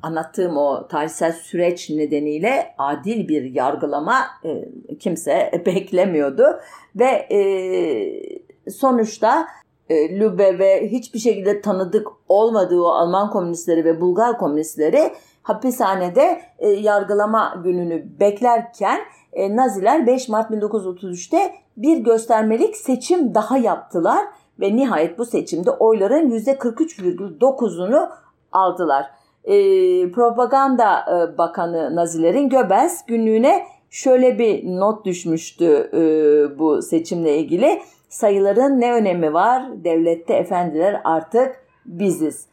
anlattığım 0.01 0.57
o 0.57 0.87
tarihsel 0.87 1.31
süreç 1.31 1.89
nedeniyle 1.89 2.75
adil 2.77 3.27
bir 3.27 3.43
yargılama 3.43 4.17
e, 4.43 4.69
kimse 4.99 5.51
beklemiyordu 5.65 6.43
ve 6.95 7.05
e, 7.05 7.39
sonuçta 8.69 9.47
e, 9.89 10.19
Lübe 10.19 10.59
ve 10.59 10.91
hiçbir 10.91 11.19
şekilde 11.19 11.61
tanıdık 11.61 12.07
olmadığı 12.29 12.83
Alman 12.83 13.29
komünistleri 13.29 13.85
ve 13.85 14.01
Bulgar 14.01 14.37
komünistleri 14.37 15.13
hapishanede 15.43 16.41
e, 16.59 16.69
yargılama 16.69 17.61
gününü 17.63 18.19
beklerken 18.19 18.99
Naziler 19.49 20.07
5 20.07 20.29
Mart 20.29 20.51
1933'te 20.51 21.55
bir 21.77 21.97
göstermelik 21.97 22.77
seçim 22.77 23.35
daha 23.35 23.57
yaptılar 23.57 24.25
ve 24.59 24.75
nihayet 24.75 25.19
bu 25.19 25.25
seçimde 25.25 25.71
oyların 25.71 26.29
%43,9'unu 26.29 28.09
aldılar. 28.51 29.20
E, 29.43 29.55
Propaganda 30.11 30.99
e, 30.99 31.37
Bakanı 31.37 31.95
Nazilerin 31.95 32.49
Göbels 32.49 33.05
günlüğüne 33.05 33.65
şöyle 33.89 34.39
bir 34.39 34.65
not 34.65 35.05
düşmüştü 35.05 35.89
e, 35.93 35.99
bu 36.59 36.81
seçimle 36.81 37.37
ilgili. 37.37 37.81
Sayıların 38.09 38.81
ne 38.81 38.93
önemi 38.93 39.33
var? 39.33 39.83
Devlette 39.83 40.33
efendiler 40.33 41.01
artık 41.03 41.55
biziz. 41.85 42.45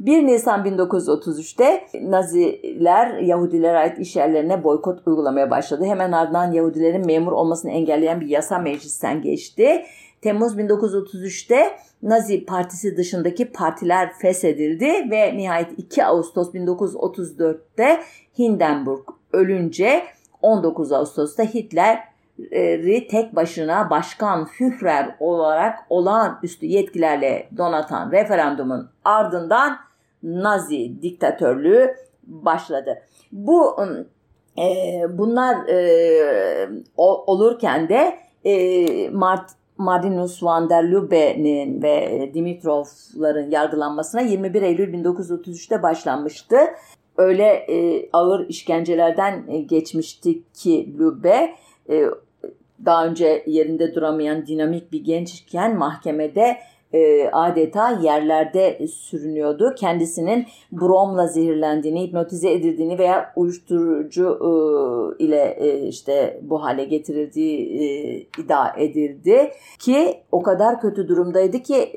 1 0.00 0.26
Nisan 0.26 0.64
1933'te 0.64 1.84
Naziler 2.02 3.18
Yahudilere 3.18 3.78
ait 3.78 3.98
iş 3.98 4.16
yerlerine 4.16 4.64
boykot 4.64 5.06
uygulamaya 5.06 5.50
başladı. 5.50 5.84
Hemen 5.84 6.12
ardından 6.12 6.52
Yahudilerin 6.52 7.06
memur 7.06 7.32
olmasını 7.32 7.70
engelleyen 7.70 8.20
bir 8.20 8.28
yasa 8.28 8.58
meclisten 8.58 9.22
geçti. 9.22 9.84
Temmuz 10.22 10.58
1933'te 10.58 11.76
Nazi 12.04 12.44
Partisi 12.44 12.96
dışındaki 12.96 13.52
partiler 13.52 14.12
feshedildi 14.12 15.10
ve 15.10 15.36
nihayet 15.36 15.78
2 15.78 16.04
Ağustos 16.04 16.54
1934'te 16.54 18.00
Hindenburg 18.38 19.08
ölünce 19.32 20.02
19 20.42 20.92
Ağustos'ta 20.92 21.42
Hitler'i 21.42 23.08
tek 23.08 23.36
başına 23.36 23.90
başkan 23.90 24.44
Führer 24.44 25.16
olarak 25.20 25.78
olağanüstü 25.90 26.66
yetkilerle 26.66 27.48
donatan 27.56 28.12
referandumun 28.12 28.90
ardından 29.04 29.76
Nazi 30.22 31.02
diktatörlüğü 31.02 31.94
başladı. 32.26 33.02
Bu 33.32 33.76
e, 34.58 35.02
bunlar 35.18 35.68
e, 35.68 36.68
olurken 36.96 37.88
de 37.88 38.18
e, 38.44 39.10
Mart 39.10 39.50
Marinus 39.78 40.42
van 40.42 40.70
der 40.70 40.90
Lubbe'nin 40.90 41.82
ve 41.82 42.30
Dimitrov'ların 42.34 43.50
yargılanmasına 43.50 44.20
21 44.20 44.62
Eylül 44.62 44.94
1933'te 44.94 45.82
başlanmıştı. 45.82 46.56
Öyle 47.16 47.44
e, 47.44 48.08
ağır 48.12 48.48
işkencelerden 48.48 49.44
e, 49.48 49.58
geçmişti 49.60 50.42
ki 50.52 50.94
Lubbe 50.98 51.54
e, 51.90 52.04
daha 52.84 53.06
önce 53.06 53.44
yerinde 53.46 53.94
duramayan 53.94 54.46
dinamik 54.46 54.92
bir 54.92 55.04
gençken 55.04 55.78
mahkemede 55.78 56.56
e, 56.94 57.30
adeta 57.32 57.90
yerlerde 57.90 58.86
sürünüyordu. 58.86 59.74
Kendisinin 59.76 60.46
bromla 60.72 61.26
zehirlendiğini, 61.26 62.02
hipnotize 62.02 62.52
edildiğini 62.52 62.98
veya 62.98 63.32
uyuşturucu 63.36 64.38
e, 65.18 65.24
ile 65.24 65.56
e, 65.60 65.88
işte 65.88 66.40
bu 66.42 66.62
hale 66.62 66.84
getirildiği 66.84 68.28
iddia 68.38 68.72
edildi 68.76 69.50
ki 69.78 70.14
o 70.32 70.42
kadar 70.42 70.80
kötü 70.80 71.08
durumdaydı 71.08 71.58
ki 71.58 71.92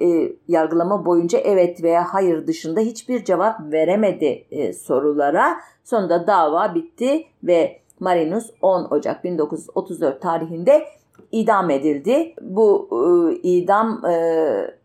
yargılama 0.48 1.06
boyunca 1.06 1.40
evet 1.40 1.84
veya 1.84 2.04
hayır 2.14 2.48
dışında 2.48 2.80
hiçbir 2.80 3.24
cevap 3.24 3.72
veremedi 3.72 4.46
sorulara. 4.74 5.58
Sonunda 5.84 6.28
dava 6.28 6.76
bitti 6.76 7.24
ve 7.44 7.80
Marinus 8.00 8.50
10 8.62 8.88
Ocak 8.92 9.24
1934 9.24 10.22
tarihinde 10.22 10.88
idam 11.32 11.70
edildi. 11.70 12.34
Bu 12.42 12.90
e, 12.92 13.36
idam 13.36 14.06
e, 14.06 14.78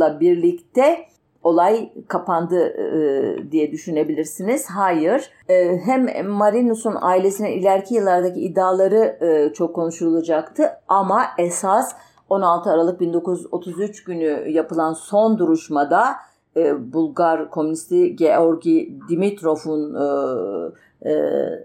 la 0.00 0.20
birlikte 0.20 1.06
olay 1.42 1.92
kapandı 2.08 2.66
e, 2.66 3.52
diye 3.52 3.72
düşünebilirsiniz. 3.72 4.66
Hayır. 4.70 5.30
E, 5.48 5.78
hem 5.84 6.28
Marinus'un 6.28 6.96
ailesinin 7.00 7.48
ileriki 7.48 7.94
yıllardaki 7.94 8.40
iddiaları 8.40 9.18
e, 9.20 9.52
çok 9.52 9.74
konuşulacaktı 9.74 10.70
ama 10.88 11.24
esas 11.38 11.92
16 12.28 12.70
Aralık 12.70 13.00
1933 13.00 14.04
günü 14.04 14.50
yapılan 14.50 14.92
son 14.92 15.38
duruşmada 15.38 16.16
e, 16.56 16.92
Bulgar 16.92 17.50
komünisti 17.50 18.16
Georgi 18.16 18.98
Dimitrov'un 19.08 19.94
e, 19.94 21.10
e, 21.10 21.14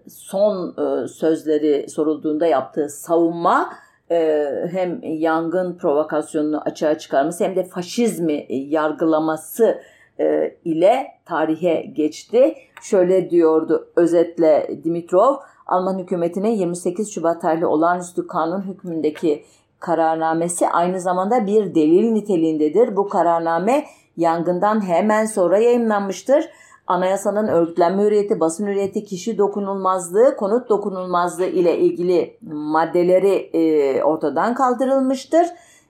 son 0.10 0.76
e, 0.78 1.08
sözleri 1.08 1.90
sorulduğunda 1.90 2.48
yaptığı 2.48 2.90
savunma 2.90 3.70
e, 4.12 4.48
hem 4.72 5.00
yangın 5.04 5.78
provokasyonunu 5.78 6.62
açığa 6.62 6.98
çıkarması 6.98 7.44
hem 7.44 7.56
de 7.56 7.64
faşizmi 7.64 8.46
yargılaması 8.50 9.82
e, 10.20 10.56
ile 10.66 11.08
tarihe 11.26 11.82
geçti. 11.82 12.56
Şöyle 12.82 13.30
diyordu 13.30 13.88
özetle 13.96 14.70
Dimitrov, 14.84 15.36
Alman 15.68 16.00
hükümetine 16.00 16.52
28 16.52 17.14
Şubat 17.14 17.42
tarihli 17.42 17.66
olağanüstü 17.66 18.28
kanun 18.28 18.62
hükmündeki 18.62 19.44
kararnamesi 19.80 20.68
aynı 20.68 21.00
zamanda 21.00 21.46
bir 21.48 21.76
delil 21.76 22.12
niteliğindedir. 22.12 22.96
Bu 22.96 23.10
kararname 23.10 23.86
yangından 24.18 24.88
hemen 24.88 25.26
sonra 25.26 25.58
yayınlanmıştır 25.58 26.50
anayasanın 26.90 27.48
örgütlenme 27.48 28.04
hürriyeti, 28.04 28.40
basın 28.40 28.68
hürriyeti, 28.68 29.06
kişi 29.06 29.38
dokunulmazlığı, 29.38 30.36
konut 30.36 30.70
dokunulmazlığı 30.70 31.46
ile 31.46 31.78
ilgili 31.80 32.38
maddeleri 32.52 33.50
e, 33.54 34.04
ortadan 34.04 34.54
kaldırılmıştır. 34.54 35.48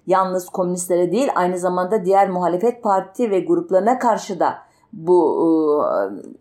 Yalnız 0.08 0.50
komünistlere 0.50 1.12
değil 1.12 1.30
aynı 1.36 1.60
zamanda 1.60 2.06
diğer 2.06 2.30
muhalefet 2.30 2.84
parti 2.84 3.32
ve 3.32 3.40
gruplarına 3.40 4.00
karşı 4.00 4.40
da 4.40 4.58
bu 4.94 5.40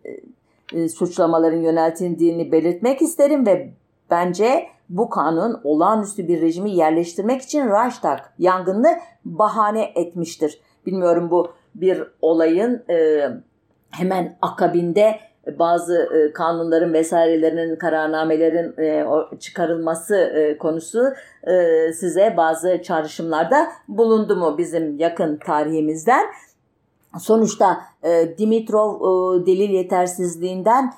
e, 0.05 0.81
e, 0.81 0.89
suçlamaların 0.89 1.61
yöneltildiğini 1.61 2.53
belirtmek 2.53 3.03
isterim 3.03 3.47
ve 3.47 3.71
bence 4.11 4.67
bu 4.89 5.11
kanun 5.11 5.61
olağanüstü 5.65 6.29
bir 6.29 6.41
rejimi 6.41 6.71
yerleştirmek 6.71 7.43
için 7.43 7.69
Reichstag 7.69 8.19
yangını 8.39 8.99
bahane 9.25 9.93
etmiştir. 9.95 10.61
Bilmiyorum 10.87 11.31
bu 11.31 11.49
bir 11.75 12.05
olayın 12.23 12.85
e, 12.91 13.29
hemen 13.91 14.37
akabinde 14.43 15.21
bazı 15.59 16.09
e, 16.15 16.33
kanunların 16.33 16.93
vesairelerinin 16.93 17.77
kararnamelerin 17.77 18.83
e, 18.83 19.07
çıkarılması 19.39 20.17
e, 20.17 20.59
konusu 20.59 21.05
size 21.95 22.35
bazı 22.37 22.83
çağrışımlarda 22.83 23.69
bulundu 23.89 24.37
mu 24.37 24.59
bizim 24.59 24.99
yakın 24.99 25.37
tarihimizden. 25.37 26.27
Sonuçta 27.19 27.81
Dimitrov 28.39 29.01
delil 29.47 29.71
yetersizliğinden 29.71 30.93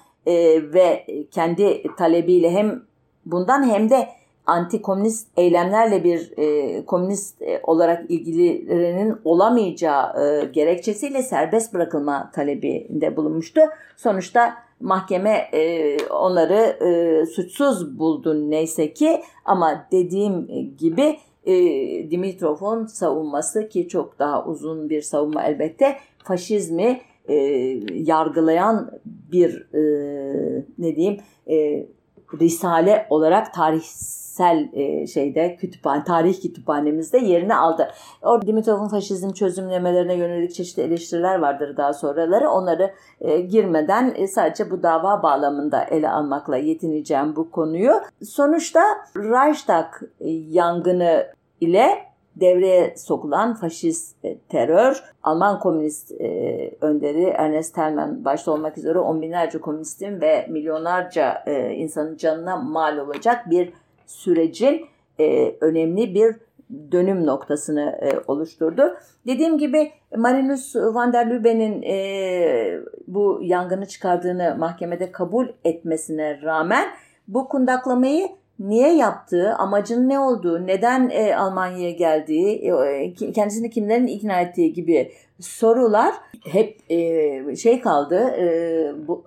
ve 0.74 1.06
kendi 1.30 1.82
talebiyle 1.98 2.50
hem 2.50 2.82
bundan 3.26 3.68
hem 3.68 3.90
de 3.90 4.08
anti-komünist 4.50 5.28
eylemlerle 5.36 6.04
bir 6.04 6.32
e, 6.36 6.84
komünist 6.84 7.42
e, 7.42 7.60
olarak 7.62 8.10
ilgililerinin 8.10 9.16
olamayacağı 9.24 10.24
e, 10.24 10.44
gerekçesiyle 10.44 11.22
serbest 11.22 11.74
bırakılma 11.74 12.30
talebinde 12.34 13.16
bulunmuştu. 13.16 13.60
Sonuçta 13.96 14.54
mahkeme 14.80 15.48
e, 15.52 15.96
onları 16.06 16.54
e, 16.54 17.26
suçsuz 17.26 17.98
buldu 17.98 18.50
neyse 18.50 18.92
ki 18.92 19.22
ama 19.44 19.86
dediğim 19.92 20.46
gibi 20.78 21.16
e, 21.44 21.54
Dimitrov'un 22.10 22.86
savunması 22.86 23.68
ki 23.68 23.88
çok 23.88 24.18
daha 24.18 24.44
uzun 24.44 24.90
bir 24.90 25.02
savunma 25.02 25.42
elbette 25.42 25.96
faşizmi 26.24 27.00
e, 27.28 27.34
yargılayan 27.90 28.90
bir 29.04 29.74
e, 29.74 29.82
ne 30.78 30.96
diyeyim 30.96 31.20
e, 31.50 31.86
risale 32.40 33.06
olarak 33.10 33.54
tarihsel 34.40 34.68
e, 34.72 35.06
şeyde 35.06 35.56
kütüphane 35.56 36.04
tarih 36.04 36.42
kütüphanemizde 36.42 37.18
yerini 37.18 37.54
aldı. 37.54 37.88
Orada 38.22 38.46
Dimitrov'un 38.46 38.88
faşizm 38.88 39.32
çözümlemelerine 39.32 40.14
yönelik 40.14 40.54
çeşitli 40.54 40.82
eleştiriler 40.82 41.38
vardır 41.38 41.76
daha 41.76 41.92
sonraları. 41.92 42.50
Onları 42.50 42.90
e, 43.20 43.40
girmeden 43.40 44.14
e, 44.16 44.26
sadece 44.26 44.70
bu 44.70 44.82
dava 44.82 45.22
bağlamında 45.22 45.84
ele 45.84 46.10
almakla 46.10 46.56
yetineceğim 46.56 47.36
bu 47.36 47.50
konuyu. 47.50 47.92
Sonuçta 48.22 48.80
Reichstag 49.16 49.86
yangını 50.50 51.26
ile 51.60 51.88
devreye 52.36 52.94
sokulan 52.96 53.54
faşist 53.54 54.16
terör, 54.48 55.04
Alman 55.22 55.58
komünist 55.58 56.12
önderi 56.80 57.24
Ernest 57.24 57.74
Thälmann 57.74 58.24
başta 58.24 58.52
olmak 58.52 58.78
üzere 58.78 58.98
on 58.98 59.22
binlerce 59.22 59.60
komünistin 59.60 60.20
ve 60.20 60.46
milyonlarca 60.48 61.44
insanın 61.74 62.16
canına 62.16 62.56
mal 62.56 62.98
olacak 62.98 63.50
bir 63.50 63.72
sürecin 64.10 64.86
e, 65.20 65.54
önemli 65.60 66.14
bir 66.14 66.36
dönüm 66.92 67.26
noktasını 67.26 67.98
e, 68.02 68.10
oluşturdu. 68.26 68.96
Dediğim 69.26 69.58
gibi 69.58 69.90
Marinus 70.16 70.76
van 70.76 71.12
der 71.12 71.26
Lubbe'nin 71.30 71.82
e, 71.82 72.80
bu 73.06 73.40
yangını 73.42 73.86
çıkardığını 73.86 74.56
mahkemede 74.58 75.12
kabul 75.12 75.46
etmesine 75.64 76.42
rağmen 76.42 76.88
bu 77.28 77.48
kundaklamayı 77.48 78.28
niye 78.58 78.96
yaptığı, 78.96 79.54
amacın 79.54 80.08
ne 80.08 80.18
olduğu, 80.18 80.66
neden 80.66 81.10
e, 81.12 81.36
Almanya'ya 81.36 81.90
geldiği, 81.90 82.72
e, 82.72 83.14
kendisini 83.32 83.70
kimlerin 83.70 84.06
ikna 84.06 84.40
ettiği 84.40 84.72
gibi 84.72 85.12
sorular 85.40 86.14
hep 86.44 86.78
e, 86.90 87.56
şey 87.56 87.80
kaldı, 87.80 88.18
e, 88.18 89.08
bu, 89.08 89.24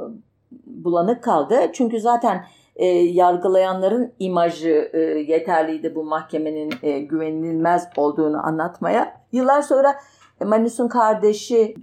bulanık 0.66 1.24
kaldı. 1.24 1.56
Çünkü 1.74 2.00
zaten 2.00 2.46
e, 2.76 2.86
yargılayanların 2.88 4.14
imajı 4.20 4.90
e, 4.94 5.00
yeterliydi 5.00 5.96
bu 5.96 6.04
mahkemenin 6.04 6.74
e, 6.84 7.00
güvenilmez 7.00 7.90
olduğunu 7.98 8.48
anlatmaya. 8.48 9.22
Yıllar 9.32 9.62
sonra 9.62 9.96
Manus'un 10.46 10.88
kardeşi 10.88 11.76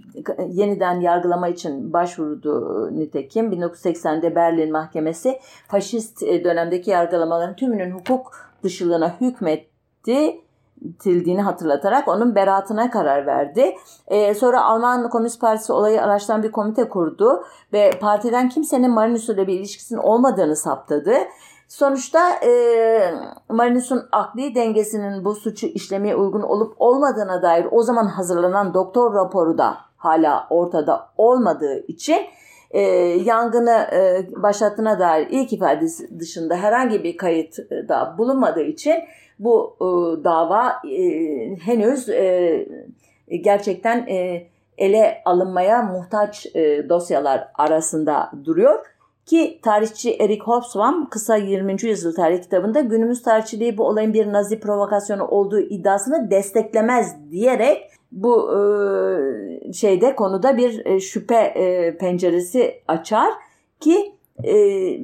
yeniden 0.47 0.99
yargılama 0.99 1.47
için 1.47 1.93
başvurdu 1.93 2.89
nitekim. 2.95 3.51
1980'de 3.51 4.35
Berlin 4.35 4.71
Mahkemesi 4.71 5.39
faşist 5.67 6.23
e, 6.23 6.43
dönemdeki 6.43 6.89
yargılamaların 6.89 7.55
tümünün 7.55 7.91
hukuk 7.91 8.31
dışılığına 8.63 9.15
hükmetti 9.21 10.41
tildiğini 10.99 11.41
hatırlatarak 11.41 12.07
onun 12.07 12.35
beraatına 12.35 12.91
karar 12.91 13.25
verdi. 13.25 13.75
Ee, 14.07 14.33
sonra 14.33 14.63
Alman 14.63 15.09
Komünist 15.09 15.41
Partisi 15.41 15.73
olayı 15.73 16.01
araştıran 16.01 16.43
bir 16.43 16.51
komite 16.51 16.89
kurdu 16.89 17.43
ve 17.73 17.91
partiden 18.01 18.49
kimsenin 18.49 18.91
Marinus 18.91 19.29
ile 19.29 19.47
bir 19.47 19.59
ilişkisinin 19.59 19.99
olmadığını 19.99 20.55
saptadı. 20.55 21.13
Sonuçta 21.67 22.29
e, 22.29 22.51
Marinus'un 23.49 24.03
akli 24.11 24.55
dengesinin 24.55 25.25
bu 25.25 25.35
suçu 25.35 25.67
işlemeye 25.67 26.15
uygun 26.15 26.41
olup 26.41 26.73
olmadığına 26.77 27.41
dair 27.41 27.67
o 27.71 27.83
zaman 27.83 28.05
hazırlanan 28.05 28.73
doktor 28.73 29.13
raporu 29.13 29.57
da 29.57 29.77
hala 29.97 30.47
ortada 30.49 31.09
olmadığı 31.17 31.77
için 31.87 32.21
e, 32.73 32.81
yangını 33.25 33.87
e, 33.93 34.25
başlattığına 34.43 34.99
dair 34.99 35.27
ilk 35.29 35.53
ifadesi 35.53 36.19
dışında 36.19 36.55
herhangi 36.55 37.03
bir 37.03 37.17
kayıt 37.17 37.57
da 37.89 38.15
bulunmadığı 38.17 38.63
için 38.63 38.95
bu 39.39 39.75
e, 39.77 39.85
dava 40.23 40.81
e, 40.91 41.05
henüz 41.55 42.09
e, 42.09 42.67
gerçekten 43.27 44.07
e, 44.07 44.47
ele 44.77 45.21
alınmaya 45.25 45.81
muhtaç 45.81 46.45
e, 46.55 46.89
dosyalar 46.89 47.47
arasında 47.53 48.31
duruyor. 48.45 48.85
Ki 49.25 49.59
tarihçi 49.63 50.13
Eric 50.13 50.41
Hobsbawm 50.41 51.09
kısa 51.09 51.35
20. 51.35 51.75
yüzyıl 51.81 52.15
tarih 52.15 52.41
kitabında 52.41 52.81
günümüz 52.81 53.23
tarihçiliği 53.23 53.77
bu 53.77 53.87
olayın 53.87 54.13
bir 54.13 54.33
nazi 54.33 54.59
provokasyonu 54.59 55.27
olduğu 55.27 55.59
iddiasını 55.59 56.31
desteklemez 56.31 57.31
diyerek 57.31 57.91
bu 58.11 58.51
e, 58.55 59.73
şeyde 59.73 60.15
konuda 60.15 60.57
bir 60.57 60.85
e, 60.85 60.99
şüphe 60.99 61.35
e, 61.35 61.97
penceresi 61.97 62.81
açar 62.87 63.33
ki 63.79 64.15
e, 64.43 64.53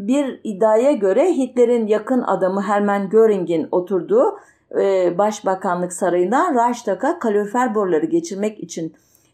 bir 0.08 0.42
iddiaya 0.44 0.92
göre 0.92 1.34
Hitler'in 1.34 1.88
yakın 1.88 2.22
adamı 2.22 2.62
Hermann 2.62 3.10
Göring'in 3.10 3.68
oturduğu 3.72 4.40
e, 4.80 5.18
Başbakanlık 5.18 5.94
Sarayı'ndan 5.94 6.56
Reichstag'a 6.56 7.20
kalorifer 7.20 7.76
boruları 7.76 8.06
geçirmek 8.06 8.60
için 8.60 8.94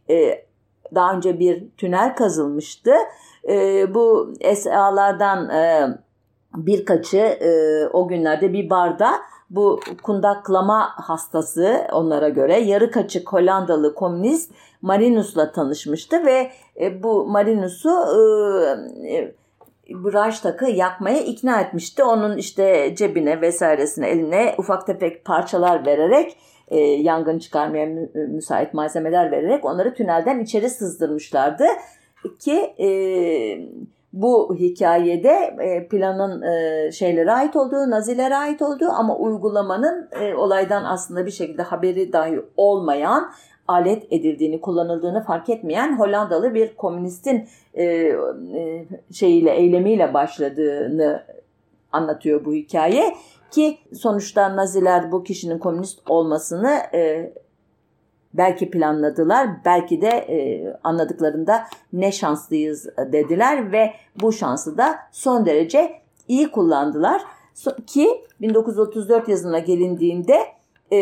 e, 0.09 0.45
daha 0.95 1.15
önce 1.15 1.39
bir 1.39 1.69
tünel 1.77 2.15
kazılmıştı. 2.15 2.93
E, 3.49 3.87
bu 3.93 4.33
SA'lardan 4.55 5.49
e, 5.49 5.87
birkaçı 6.55 7.17
e, 7.17 7.87
o 7.87 8.07
günlerde 8.07 8.53
bir 8.53 8.69
barda 8.69 9.11
bu 9.53 9.79
kundaklama 10.03 10.89
hastası 10.95 11.87
onlara 11.91 12.29
göre 12.29 12.59
yarı 12.59 12.91
kaçık 12.91 13.33
Hollandalı 13.33 13.95
komünist 13.95 14.51
Marinus'la 14.81 15.51
tanışmıştı 15.51 16.25
ve 16.25 16.51
e, 16.81 17.03
bu 17.03 17.25
Marinus'u 17.25 17.89
e, 17.89 19.17
e, 19.17 19.33
Reichstag'ı 19.89 20.69
yakmaya 20.69 21.19
ikna 21.19 21.61
etmişti. 21.61 22.03
Onun 22.03 22.37
işte 22.37 22.93
cebine 22.97 23.41
vesairesine 23.41 24.09
eline 24.09 24.55
ufak 24.57 24.87
tefek 24.87 25.25
parçalar 25.25 25.85
vererek 25.85 26.37
e, 26.67 26.79
yangın 26.79 27.39
çıkarmaya 27.39 27.85
müsait 28.13 28.73
malzemeler 28.73 29.31
vererek 29.31 29.65
onları 29.65 29.93
tünelden 29.93 30.39
içeri 30.39 30.69
sızdırmışlardı 30.69 31.65
ki 32.39 32.73
e, 32.79 32.87
bu 34.13 34.55
hikayede 34.59 35.55
e, 35.59 35.87
planın 35.87 36.41
e, 36.41 36.91
şeylere 36.91 37.31
ait 37.31 37.55
olduğu, 37.55 37.89
Nazilere 37.89 38.35
ait 38.35 38.61
olduğu 38.61 38.89
ama 38.89 39.17
uygulamanın 39.17 40.09
e, 40.11 40.35
olaydan 40.35 40.83
aslında 40.83 41.25
bir 41.25 41.31
şekilde 41.31 41.61
haberi 41.61 42.13
dahi 42.13 42.41
olmayan 42.57 43.31
alet 43.67 44.13
edildiğini, 44.13 44.61
kullanıldığını 44.61 45.23
fark 45.23 45.49
etmeyen 45.49 45.99
Hollandalı 45.99 46.53
bir 46.53 46.75
komünistin 46.75 47.47
şeyiyle, 49.11 49.51
eylemiyle 49.51 50.13
başladığını 50.13 51.23
anlatıyor 51.91 52.45
bu 52.45 52.53
hikaye 52.53 53.15
ki 53.51 53.77
sonuçta 53.93 54.55
Naziler 54.55 55.11
bu 55.11 55.23
kişinin 55.23 55.59
komünist 55.59 56.09
olmasını 56.09 56.71
e, 56.93 57.33
belki 58.33 58.71
planladılar, 58.71 59.49
belki 59.65 60.01
de 60.01 60.07
e, 60.09 60.73
anladıklarında 60.83 61.63
ne 61.93 62.11
şanslıyız 62.11 62.87
dediler 62.97 63.71
ve 63.71 63.93
bu 64.21 64.31
şansı 64.31 64.77
da 64.77 64.95
son 65.11 65.45
derece 65.45 65.91
iyi 66.27 66.51
kullandılar. 66.51 67.21
Ki 67.87 68.07
1934 68.41 69.29
yazına 69.29 69.59
gelindiğinde 69.59 70.39
e, 70.91 70.99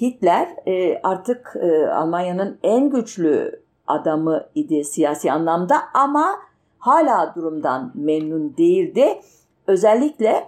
Hitler 0.00 0.48
e, 0.66 1.00
artık 1.02 1.56
e, 1.62 1.86
Almanya'nın 1.86 2.58
en 2.62 2.90
güçlü 2.90 3.60
adamı 3.86 4.46
idi 4.54 4.84
siyasi 4.84 5.32
anlamda 5.32 5.76
ama 5.94 6.36
hala 6.78 7.34
durumdan 7.34 7.92
memnun 7.94 8.56
değildi. 8.56 9.20
Özellikle 9.66 10.44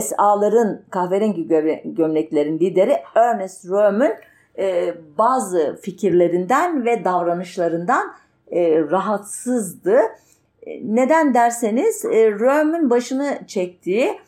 SA'ların 0.00 0.82
kahverengi 0.90 1.48
gömleklerin 1.84 2.58
lideri 2.58 2.96
Ernest 3.14 3.64
Röhm'ün 3.64 4.12
e, 4.58 4.94
bazı 5.18 5.78
fikirlerinden 5.82 6.84
ve 6.84 7.04
davranışlarından 7.04 8.14
e, 8.50 8.80
rahatsızdı. 8.80 9.98
E, 10.62 10.80
neden 10.82 11.34
derseniz 11.34 12.04
e, 12.04 12.30
Röhm'ün 12.30 12.90
başını 12.90 13.38
çektiği 13.46 14.18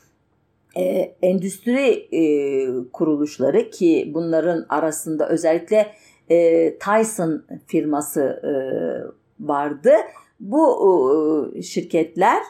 e, 0.76 1.14
endüstri 1.22 2.08
e, 2.12 2.22
kuruluşları 2.92 3.70
ki 3.70 4.10
bunların 4.14 4.66
arasında 4.68 5.28
özellikle 5.28 5.86
e, 6.30 6.78
Tyson 6.78 7.44
firması 7.66 8.20
e, 8.22 8.52
vardı. 9.40 9.92
Bu 10.40 11.52
e, 11.56 11.62
şirketler 11.62 12.42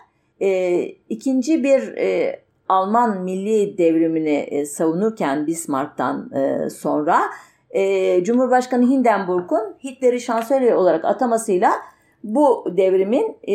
e, 0.42 0.80
ikinci 1.08 1.64
bir 1.64 1.96
e, 1.96 2.40
Alman 2.68 3.22
milli 3.22 3.78
devrimini 3.78 4.36
e, 4.36 4.66
savunurken 4.66 5.46
Bismarck'tan 5.46 6.30
e, 6.34 6.70
sonra 6.70 7.20
e, 7.70 8.24
Cumhurbaşkanı 8.24 8.90
Hindenburg'un 8.90 9.76
Hitler'i 9.84 10.20
şansölye 10.20 10.74
olarak 10.74 11.04
atamasıyla 11.04 11.72
bu 12.24 12.64
devrimin 12.76 13.36
e, 13.48 13.54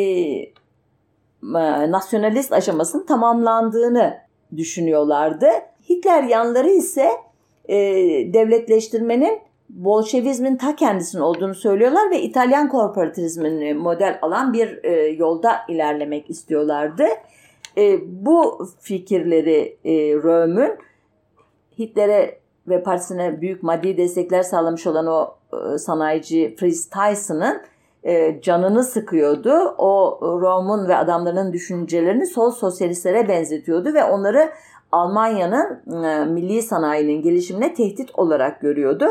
nasyonalist 1.92 2.54
aşamasının 2.54 3.06
tamamlandığını 3.06 4.18
düşünüyorlardı. 4.58 5.48
Hitler 5.90 6.24
yanları 6.24 6.70
ise 6.70 7.10
e, 7.66 7.78
devletleştirmenin 8.34 9.40
Bolşevizmin 9.70 10.56
ta 10.56 10.76
kendisinin 10.76 11.22
olduğunu 11.22 11.56
söylüyorlar 11.56 12.12
ve 12.12 12.22
İtalyan 12.22 12.70
korporatizmini 12.70 13.74
model 13.74 14.20
alan 14.22 14.54
bir 14.54 14.84
e, 14.84 14.92
yolda 15.08 15.62
ilerlemek 15.70 16.30
istiyorlardı. 16.30 17.06
E, 17.78 18.00
bu 18.26 18.68
fikirleri 18.80 19.78
e, 19.86 19.94
Röhm'ün 20.14 20.72
Hitler'e 21.80 22.40
ve 22.68 22.84
partisine 22.84 23.42
büyük 23.42 23.64
maddi 23.64 23.98
destekler 23.98 24.44
sağlamış 24.44 24.88
olan 24.88 25.08
o 25.08 25.36
e, 25.54 25.78
sanayici 25.78 26.56
Fritz 26.60 26.90
Tyson'ın 26.90 27.62
e, 28.04 28.42
canını 28.42 28.84
sıkıyordu. 28.84 29.76
O 29.78 30.20
Rom'un 30.22 30.88
ve 30.88 30.96
adamlarının 30.96 31.54
düşüncelerini 31.54 32.26
sol 32.26 32.52
sosyalistlere 32.52 33.28
benzetiyordu 33.28 33.94
ve 33.94 34.04
onları 34.04 34.50
Almanya'nın 34.92 36.04
e, 36.04 36.26
milli 36.26 36.62
sanayinin 36.62 37.22
gelişimine 37.22 37.74
tehdit 37.74 38.20
olarak 38.20 38.62
görüyordu. 38.62 39.06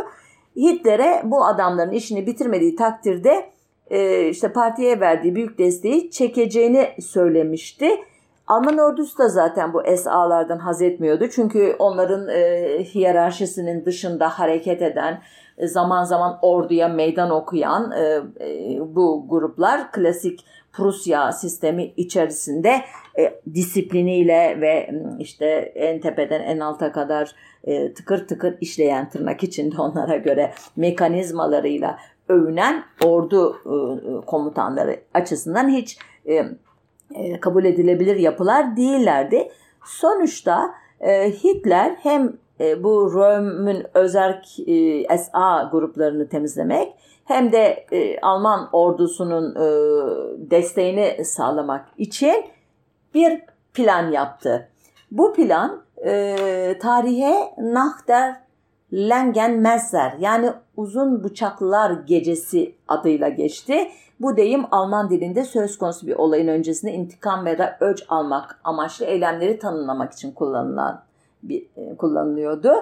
Hitler'e 0.56 1.22
bu 1.24 1.44
adamların 1.44 1.90
işini 1.90 2.26
bitirmediği 2.26 2.76
takdirde 2.76 3.50
e, 3.90 4.28
işte 4.28 4.52
partiye 4.52 5.00
verdiği 5.00 5.34
büyük 5.34 5.58
desteği 5.58 6.10
çekeceğini 6.10 6.88
söylemişti. 7.00 7.90
Alman 8.52 8.78
ordusu 8.78 9.18
da 9.18 9.28
zaten 9.28 9.72
bu 9.72 9.82
SA'lardan 9.96 10.58
haz 10.58 10.82
etmiyordu. 10.82 11.28
Çünkü 11.28 11.76
onların 11.78 12.28
e, 12.28 12.78
hiyerarşisinin 12.84 13.84
dışında 13.84 14.28
hareket 14.28 14.82
eden, 14.82 15.22
e, 15.58 15.66
zaman 15.66 16.04
zaman 16.04 16.38
orduya 16.42 16.88
meydan 16.88 17.30
okuyan 17.30 17.92
e, 17.92 18.02
e, 18.40 18.78
bu 18.80 19.26
gruplar 19.28 19.92
klasik 19.92 20.44
Prusya 20.72 21.32
sistemi 21.32 21.84
içerisinde 21.84 22.80
e, 23.18 23.40
disipliniyle 23.54 24.60
ve 24.60 24.90
işte 25.18 25.44
en 25.74 26.00
tepeden 26.00 26.40
en 26.40 26.58
alta 26.58 26.92
kadar 26.92 27.34
e, 27.64 27.92
tıkır 27.92 28.26
tıkır 28.28 28.56
işleyen 28.60 29.10
tırnak 29.10 29.42
içinde 29.42 29.82
onlara 29.82 30.16
göre 30.16 30.52
mekanizmalarıyla 30.76 31.98
övünen 32.28 32.84
ordu 33.04 33.56
e, 33.66 34.26
komutanları 34.26 35.00
açısından 35.14 35.68
hiç 35.68 35.98
e, 36.28 36.44
e, 37.14 37.40
kabul 37.40 37.64
edilebilir 37.64 38.16
yapılar 38.16 38.76
değillerdi. 38.76 39.48
Sonuçta 39.84 40.74
e, 41.00 41.30
Hitler 41.30 41.96
hem 42.02 42.32
e, 42.60 42.82
bu 42.82 43.14
Röm'ün 43.14 43.86
özerk 43.94 44.46
SA 45.18 45.68
gruplarını 45.72 46.28
temizlemek 46.28 46.94
hem 47.24 47.52
de 47.52 47.86
Alman 48.22 48.68
ordusunun 48.72 49.54
desteğini 50.50 51.24
sağlamak 51.24 51.88
için 51.98 52.44
bir 53.14 53.42
plan 53.74 54.10
yaptı. 54.10 54.68
Bu 55.10 55.32
plan 55.32 55.82
tarihe 56.80 57.54
Nach 57.58 58.08
der 58.08 58.42
Langenmesser 58.92 60.14
yani 60.20 60.52
uzun 60.76 61.24
bıçaklar 61.24 61.90
gecesi 61.90 62.74
adıyla 62.88 63.28
geçti. 63.28 63.88
Bu 64.22 64.36
deyim 64.36 64.64
Alman 64.70 65.10
dilinde 65.10 65.44
söz 65.44 65.78
konusu 65.78 66.06
bir 66.06 66.16
olayın 66.16 66.48
öncesinde 66.48 66.92
intikam 66.92 67.44
veya 67.44 67.76
öç 67.80 68.04
almak 68.08 68.60
amaçlı 68.64 69.06
eylemleri 69.06 69.58
tanımlamak 69.58 70.12
için 70.12 70.32
kullanılan 70.32 71.04
bir, 71.42 71.66
e, 71.76 71.96
kullanılıyordu. 71.96 72.72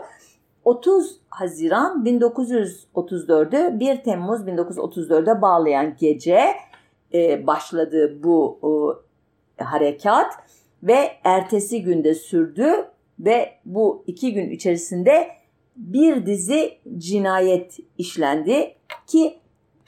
30 0.65 1.21
Haziran 1.29 2.05
1934'ü 2.05 3.81
1 3.81 4.03
Temmuz 4.03 4.41
1934'e 4.41 5.43
bağlayan 5.43 5.97
gece 5.99 6.41
e, 7.15 7.47
başladı 7.47 8.23
bu 8.23 8.59
e, 9.59 9.65
harekat 9.65 10.33
ve 10.83 11.11
ertesi 11.25 11.83
günde 11.83 12.15
sürdü 12.15 12.71
ve 13.21 13.53
bu 13.65 14.05
iki 14.07 14.35
gün 14.35 14.51
içerisinde 14.51 15.29
bir 15.77 16.27
dizi 16.27 16.79
cinayet 16.99 17.79
işlendi 17.99 18.75
ki 19.07 19.39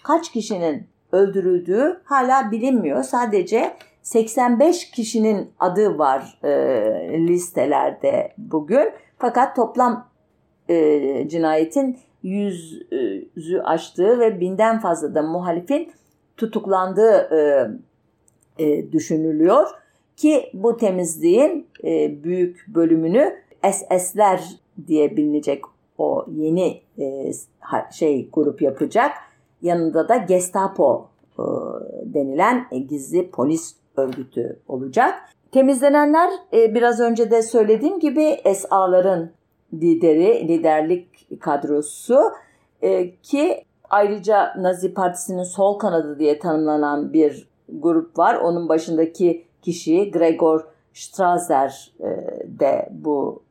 kaç 0.03 0.33
kişinin 0.33 0.92
öldürüldüğü 1.13 2.01
hala 2.05 2.51
bilinmiyor. 2.51 3.03
Sadece 3.03 3.77
85 4.03 4.91
kişinin 4.91 5.51
adı 5.59 5.99
var 5.99 6.39
e, 6.45 6.51
listelerde 7.27 8.33
bugün. 8.39 8.91
Fakat 9.19 9.57
toplam 9.57 10.09
e, 10.69 11.29
cinayetin 11.29 11.99
yüzü 12.23 13.61
aştığı 13.65 14.21
ve 14.21 14.41
binden 14.41 14.81
fazla 14.81 15.15
da 15.15 15.23
muhalifin 15.23 15.93
tutuklandığı 16.37 17.29
e, 17.37 17.71
e, 18.59 18.93
düşünülüyor 18.93 19.67
ki 20.17 20.51
bu 20.55 20.77
temizliğin 20.77 21.67
e, 21.85 22.25
büyük 22.25 22.65
bölümünü 22.69 23.35
SS'ler 23.73 24.45
diye 24.87 25.17
bilinecek 25.17 25.65
o 25.99 26.27
yeni 26.31 26.81
e, 26.99 27.33
şey 27.93 28.29
grup 28.33 28.63
yapacak. 28.63 29.13
Yanında 29.63 30.09
da 30.09 30.17
Gestapo 30.17 31.09
e, 31.39 31.43
denilen 32.05 32.67
e, 32.71 32.79
gizli 32.79 33.31
polis 33.31 33.77
örgütü 33.97 34.59
olacak. 34.69 35.15
Temizlenenler 35.53 36.31
e, 36.53 36.75
biraz 36.75 37.01
önce 37.01 37.31
de 37.31 37.43
söylediğim 37.43 38.01
gibi 38.01 38.37
SA'ların 38.55 39.31
lideri, 39.73 40.49
liderlik 40.49 41.09
kadrosu 41.41 42.21
ki 43.23 43.65
ayrıca 43.91 44.55
Nazi 44.59 44.95
Partisi'nin 44.95 45.43
sol 45.43 45.79
kanadı 45.79 46.19
diye 46.19 46.39
tanımlanan 46.39 47.13
bir 47.13 47.49
grup 47.69 48.19
var. 48.19 48.35
Onun 48.35 48.69
başındaki 48.69 49.45
kişi 49.63 50.11
Gregor 50.11 50.65
Strasser 50.95 51.93
de 52.61 52.89
bu 52.91 53.43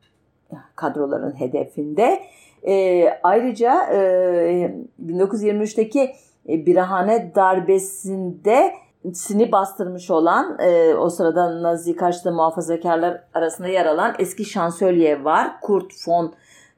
kadroların 0.76 1.40
hedefinde. 1.40 2.20
E, 2.66 3.04
ayrıca 3.22 3.86
e, 3.92 4.74
1923'teki 5.06 6.14
e, 6.48 6.66
Birahane 6.66 7.32
darbesinde 7.34 8.72
sini 9.12 9.52
bastırmış 9.52 10.10
olan 10.10 10.58
e, 10.58 10.94
o 10.94 11.10
sırada 11.10 11.62
Nazi 11.62 11.96
karşıtı 11.96 12.32
muhafazakarlar 12.32 13.24
arasında 13.34 13.68
yer 13.68 13.86
alan 13.86 14.14
eski 14.18 14.44
şansölye 14.44 15.24
var. 15.24 15.60
Kurt 15.60 15.92
von 16.08 16.34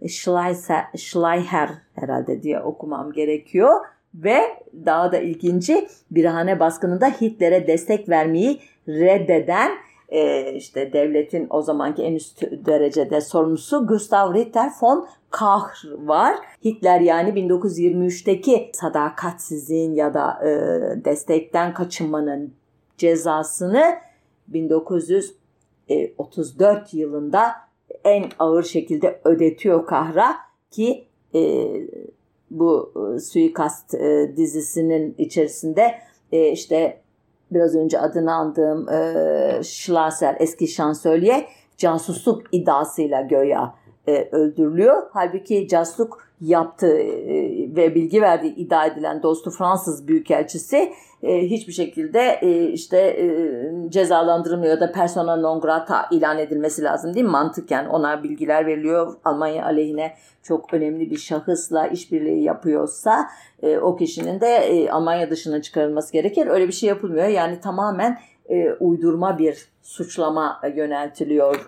Schleicher, 0.09 0.85
Schleicher 0.97 1.71
herhalde 1.95 2.43
diye 2.43 2.61
okumam 2.61 3.13
gerekiyor. 3.13 3.81
Ve 4.15 4.41
daha 4.87 5.13
da 5.13 5.19
ilginci 5.19 5.89
Birahane 6.11 6.61
baskınında 6.61 7.07
Hitler'e 7.07 7.67
destek 7.67 8.09
vermeyi 8.09 8.61
reddeden 8.89 9.71
e, 10.15 10.53
işte 10.55 10.93
devletin 10.93 11.47
o 11.51 11.63
zamanki 11.63 12.03
en 12.03 12.15
üst 12.15 12.43
derecede 12.43 13.21
sorumlusu 13.21 13.87
Gustav 13.87 14.35
Ritter 14.35 14.71
von 14.81 15.07
Kahr 15.31 15.71
var. 15.97 16.37
Hitler 16.65 17.01
yani 17.01 17.31
1923'teki 17.31 18.71
sadakatsizliğin 18.73 19.95
ya 19.95 20.15
da 20.15 20.41
e, 20.43 20.49
destekten 21.05 21.75
kaçınmanın 21.75 22.55
cezasını 22.99 23.95
1934 24.49 26.95
yılında 26.95 27.53
en 28.05 28.25
ağır 28.39 28.63
şekilde 28.63 29.21
ödetiyor 29.25 29.87
Kahr'a 29.87 30.37
ki 30.71 31.05
e, 31.35 31.71
bu 32.51 32.93
e, 32.97 33.19
suikast 33.19 33.95
e, 33.95 34.33
dizisinin 34.37 35.15
içerisinde 35.19 35.95
e, 36.33 36.51
işte 36.51 37.04
biraz 37.55 37.75
önce 37.75 38.01
adını 38.01 38.35
andığım 38.35 38.89
e, 38.89 39.61
Schlosser 39.63 40.37
eski 40.39 40.69
şansölye 40.69 41.47
casusluk 41.77 42.43
iddiasıyla 42.53 43.21
göya 43.21 43.75
e, 44.09 44.29
öldürülüyor. 44.33 45.03
Halbuki 45.13 45.69
casusluk 45.69 46.19
yaptığı 46.49 46.99
e, 46.99 47.77
ve 47.77 47.95
bilgi 47.95 48.23
verdiği 48.23 48.55
iddia 48.55 48.87
edilen 48.87 49.23
dostu 49.23 49.51
Fransız 49.51 50.09
Büyükelçisi 50.09 50.93
e, 51.23 51.39
hiçbir 51.39 51.73
şekilde 51.73 52.39
e, 52.43 52.69
işte 52.69 53.31
cezalandırılmıyor 53.89 54.81
da 54.81 54.93
persona 54.93 55.37
non 55.37 55.61
grata 55.61 56.07
ilan 56.11 56.39
edilmesi 56.39 56.83
lazım 56.83 57.15
değil 57.15 57.27
mi? 57.27 57.31
Mantıken 57.31 57.87
ona 57.87 58.23
bilgiler 58.23 58.67
veriliyor. 58.67 59.15
Almanya 59.25 59.65
aleyhine 59.65 60.15
çok 60.43 60.75
önemli 60.75 61.11
bir 61.11 61.19
şahısla 61.19 61.87
işbirliği 61.87 62.43
yapıyorsa 62.43 63.29
o 63.83 63.97
kişinin 63.97 64.41
de 64.41 64.89
Almanya 64.93 65.31
dışına 65.31 65.63
çıkarılması 65.63 66.13
gerekir. 66.13 66.47
Öyle 66.47 66.69
bir 66.69 66.73
şey 66.73 66.89
yapılmıyor. 66.89 67.29
Yani 67.29 67.61
tamamen 67.61 68.19
uydurma 68.81 69.39
bir 69.39 69.69
suçlama 69.83 70.61
yöneltiliyor 70.77 71.67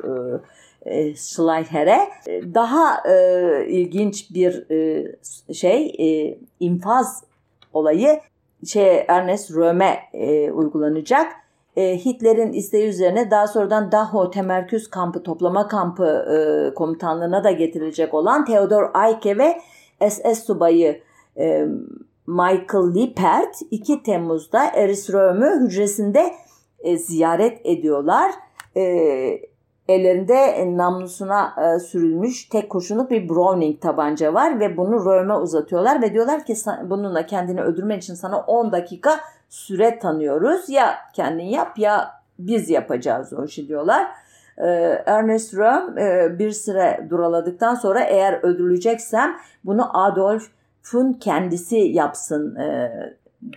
e, 0.86 0.98
e, 0.98 1.14
Schleicher'e. 1.14 2.08
Daha 2.54 3.10
e, 3.10 3.66
ilginç 3.68 4.34
bir 4.34 4.70
e, 4.70 5.06
şey 5.54 5.94
e, 5.98 6.38
infaz 6.60 7.24
olayı 7.72 8.20
şey 8.66 9.04
Ernest 9.08 9.56
Röme 9.56 9.98
e, 10.12 10.50
uygulanacak. 10.50 11.32
E, 11.76 11.98
Hitler'in 12.04 12.52
isteği 12.52 12.88
üzerine 12.88 13.30
daha 13.30 13.46
sonradan 13.46 13.92
Dachau 13.92 14.30
temerküz 14.30 14.90
kampı, 14.90 15.22
toplama 15.22 15.68
kampı 15.68 16.06
e, 16.06 16.74
komutanlığına 16.74 17.44
da 17.44 17.50
getirilecek 17.50 18.14
olan 18.14 18.44
Theodor 18.44 18.90
Eicke 19.04 19.38
ve 19.38 19.60
SS 20.10 20.44
subayı 20.46 21.00
e, 21.38 21.66
Michael 22.26 22.94
Lippert 22.94 23.56
2 23.70 24.02
Temmuz'da 24.02 24.70
Eris 24.74 25.12
Röme 25.12 25.64
hücresinde 25.64 26.34
e, 26.78 26.96
ziyaret 26.98 27.60
ediyorlar. 27.64 28.32
E, 28.76 28.82
Ellerinde 29.88 30.64
namlusuna 30.76 31.54
e, 31.58 31.78
sürülmüş 31.78 32.48
tek 32.48 32.70
kurşunluk 32.70 33.10
bir 33.10 33.28
Browning 33.28 33.80
tabanca 33.80 34.34
var 34.34 34.60
ve 34.60 34.76
bunu 34.76 35.04
Röme 35.04 35.34
uzatıyorlar 35.34 36.02
ve 36.02 36.12
diyorlar 36.12 36.44
ki 36.44 36.54
bununla 36.84 37.26
kendini 37.26 37.62
öldürmen 37.62 37.98
için 37.98 38.14
sana 38.14 38.40
10 38.40 38.72
dakika 38.72 39.20
süre 39.48 39.98
tanıyoruz. 39.98 40.68
Ya 40.68 40.94
kendin 41.12 41.44
yap 41.44 41.78
ya 41.78 42.10
biz 42.38 42.70
yapacağız 42.70 43.32
o 43.32 43.44
işi 43.44 43.68
diyorlar. 43.68 44.06
E, 44.58 44.66
Ernest 45.06 45.54
Röhm 45.54 45.98
e, 45.98 46.38
bir 46.38 46.50
süre 46.50 47.06
duraladıktan 47.10 47.74
sonra 47.74 48.00
eğer 48.00 48.40
öldürüleceksem 48.42 49.36
bunu 49.64 50.04
Adolf'un 50.04 51.12
kendisi 51.12 51.76
yapsın 51.76 52.58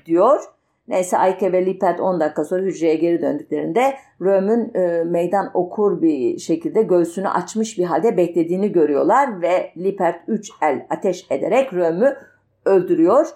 diyor 0.05 0.58
Neyse 0.89 1.17
Ayke 1.17 1.51
ve 1.51 1.65
Lippert 1.65 1.99
10 1.99 2.19
dakika 2.19 2.45
sonra 2.45 2.61
hücreye 2.61 2.95
geri 2.95 3.21
döndüklerinde 3.21 3.93
Röm'ün 4.21 4.73
e, 4.73 5.03
meydan 5.03 5.51
okur 5.53 6.01
bir 6.01 6.37
şekilde 6.37 6.81
göğsünü 6.81 7.29
açmış 7.29 7.77
bir 7.77 7.83
halde 7.83 8.17
beklediğini 8.17 8.71
görüyorlar 8.71 9.41
ve 9.41 9.71
Lippert 9.77 10.15
3 10.27 10.49
el 10.61 10.85
ateş 10.89 11.25
ederek 11.29 11.73
Röm'ü 11.73 12.17
öldürüyor. 12.65 13.27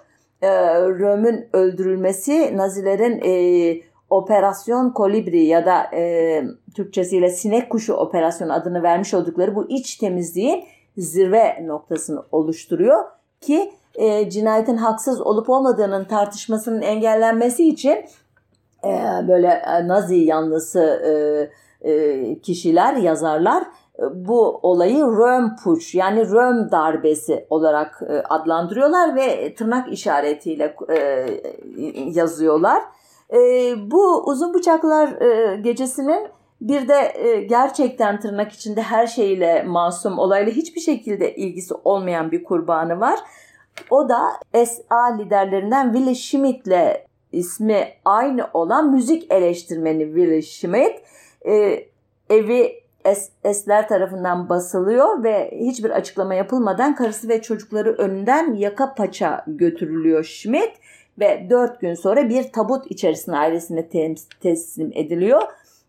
E, 0.42 0.50
Röm'ün 0.80 1.48
öldürülmesi 1.52 2.56
Nazilerin 2.56 3.20
e, 3.24 3.80
Operasyon 4.10 4.90
Kolibri 4.90 5.44
ya 5.44 5.66
da 5.66 5.96
e, 5.96 6.42
Türkçesiyle 6.76 7.28
sinek 7.28 7.70
kuşu 7.70 7.94
operasyon 7.94 8.48
adını 8.48 8.82
vermiş 8.82 9.14
oldukları 9.14 9.54
bu 9.54 9.70
iç 9.70 9.96
temizliğin 9.96 10.64
zirve 10.96 11.66
noktasını 11.66 12.22
oluşturuyor 12.32 13.04
ki 13.40 13.72
e, 13.96 14.30
cinayetin 14.30 14.76
haksız 14.76 15.20
olup 15.20 15.50
olmadığının 15.50 16.04
tartışmasının 16.04 16.82
engellenmesi 16.82 17.68
için 17.68 18.04
e, 18.84 19.28
böyle 19.28 19.48
e, 19.48 19.88
Nazi 19.88 20.16
yanlısı 20.16 20.80
e, 20.80 21.12
e, 21.84 22.38
kişiler, 22.38 22.94
yazarlar 22.94 23.62
e, 23.98 24.02
bu 24.14 24.58
olayı 24.62 24.98
Röhm 24.98 25.56
Puç 25.64 25.94
yani 25.94 26.30
Röhm 26.30 26.70
darbesi 26.70 27.46
olarak 27.50 28.02
e, 28.08 28.12
adlandırıyorlar 28.12 29.16
ve 29.16 29.54
tırnak 29.54 29.92
işaretiyle 29.92 30.76
e, 30.96 31.26
yazıyorlar. 32.14 32.82
Bu 33.76 34.24
uzun 34.26 34.54
bıçaklar 34.54 35.08
gecesinin 35.54 36.28
bir 36.60 36.88
de 36.88 37.12
gerçekten 37.48 38.20
tırnak 38.20 38.52
içinde 38.52 38.82
her 38.82 39.06
şeyle 39.06 39.62
masum 39.62 40.18
olayla 40.18 40.52
hiçbir 40.52 40.80
şekilde 40.80 41.34
ilgisi 41.34 41.74
olmayan 41.84 42.30
bir 42.32 42.44
kurbanı 42.44 43.00
var. 43.00 43.18
O 43.90 44.08
da 44.08 44.20
SA 44.66 45.16
liderlerinden 45.18 45.92
Willy 45.92 46.16
Schmidt'le 46.16 47.06
ismi 47.32 47.88
aynı 48.04 48.48
olan 48.54 48.94
müzik 48.94 49.32
eleştirmeni 49.32 50.04
Willy 50.04 50.42
Schmidt 50.42 51.02
e, 51.46 51.84
evi 52.30 52.84
Esler 53.44 53.88
tarafından 53.88 54.48
basılıyor 54.48 55.24
ve 55.24 55.50
hiçbir 55.60 55.90
açıklama 55.90 56.34
yapılmadan 56.34 56.94
karısı 56.94 57.28
ve 57.28 57.42
çocukları 57.42 57.92
önünden 57.92 58.54
yaka 58.54 58.94
paça 58.94 59.44
götürülüyor 59.46 60.24
Schmidt 60.24 60.72
ve 61.18 61.46
dört 61.50 61.80
gün 61.80 61.94
sonra 61.94 62.28
bir 62.28 62.52
tabut 62.52 62.90
içerisinde 62.90 63.36
ailesine 63.36 63.88
teslim 64.40 64.90
ediliyor. 64.94 65.42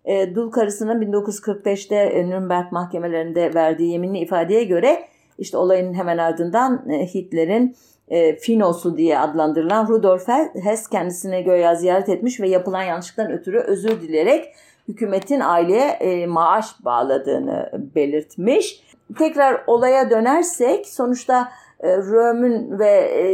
E, 0.06 0.36
dul 0.36 0.52
karısının 0.52 1.02
1945'te 1.02 2.28
Nürnberg 2.30 2.72
mahkemelerinde 2.72 3.54
verdiği 3.54 3.92
yeminli 3.92 4.18
ifadeye 4.18 4.64
göre 4.64 5.08
işte 5.38 5.58
olayın 5.58 5.94
hemen 5.94 6.18
ardından 6.18 6.90
e, 6.90 7.06
Hitler'in 7.14 7.76
e, 8.08 8.36
Finosu 8.36 8.98
diye 8.98 9.20
adlandırılan 9.20 9.88
Rudolf 9.88 10.28
Hess 10.64 10.90
kendisine 10.90 11.42
göya 11.42 11.76
ziyaret 11.76 12.10
etmiş 12.10 12.40
ve 12.40 12.50
yapılan 12.50 12.84
yanlışlıktan 12.84 13.32
ötürü 13.32 13.60
özür 13.60 14.02
dileyerek 14.02 14.46
hükümetin 14.88 15.40
aileye 15.40 15.88
e, 15.88 16.28
maaş 16.28 16.66
bağladığını 16.86 17.72
belirtmiş. 17.96 18.84
Tekrar 19.18 19.64
olaya 19.68 20.10
dönersek 20.10 20.88
sonuçta 20.88 21.52
e, 21.80 21.98
Röm'ün 21.98 22.80
ve 22.80 22.90
e, 22.90 23.28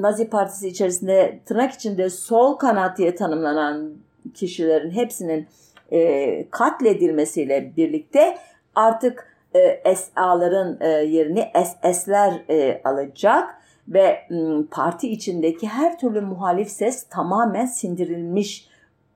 Nazi 0.00 0.30
Partisi 0.30 0.68
içerisinde 0.68 1.40
tırnak 1.46 1.72
içinde 1.72 2.10
sol 2.10 2.54
kanat 2.54 2.98
diye 2.98 3.14
tanımlanan 3.14 3.90
kişilerin 4.34 4.90
hepsinin 4.90 5.46
e, 5.92 6.50
katledilmesiyle 6.50 7.72
birlikte 7.76 8.38
artık 8.74 9.35
e, 9.84 9.94
SA'ların 9.94 10.78
e, 10.80 10.88
yerini 10.88 11.52
SS'ler 11.64 12.42
e, 12.50 12.80
alacak 12.84 13.54
ve 13.88 14.28
parti 14.70 15.08
içindeki 15.08 15.68
her 15.68 15.98
türlü 15.98 16.20
muhalif 16.20 16.68
ses 16.68 17.08
tamamen 17.08 17.66
sindirilmiş 17.66 18.68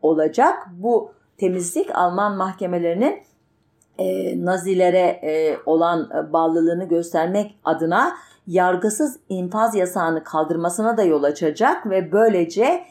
olacak. 0.03 0.66
Bu 0.72 1.12
temizlik 1.38 1.97
Alman 1.97 2.36
mahkemelerinin 2.36 3.22
e, 3.99 4.45
Nazilere 4.45 5.20
olan 5.66 6.11
bağlılığını 6.32 6.84
göstermek 6.84 7.59
adına 7.64 8.12
yargısız 8.47 9.18
infaz 9.28 9.74
yasağını 9.74 10.24
kaldırmasına 10.24 10.97
da 10.97 11.03
yol 11.03 11.22
açacak 11.22 11.91
ve 11.91 12.12
böylece 12.12 12.84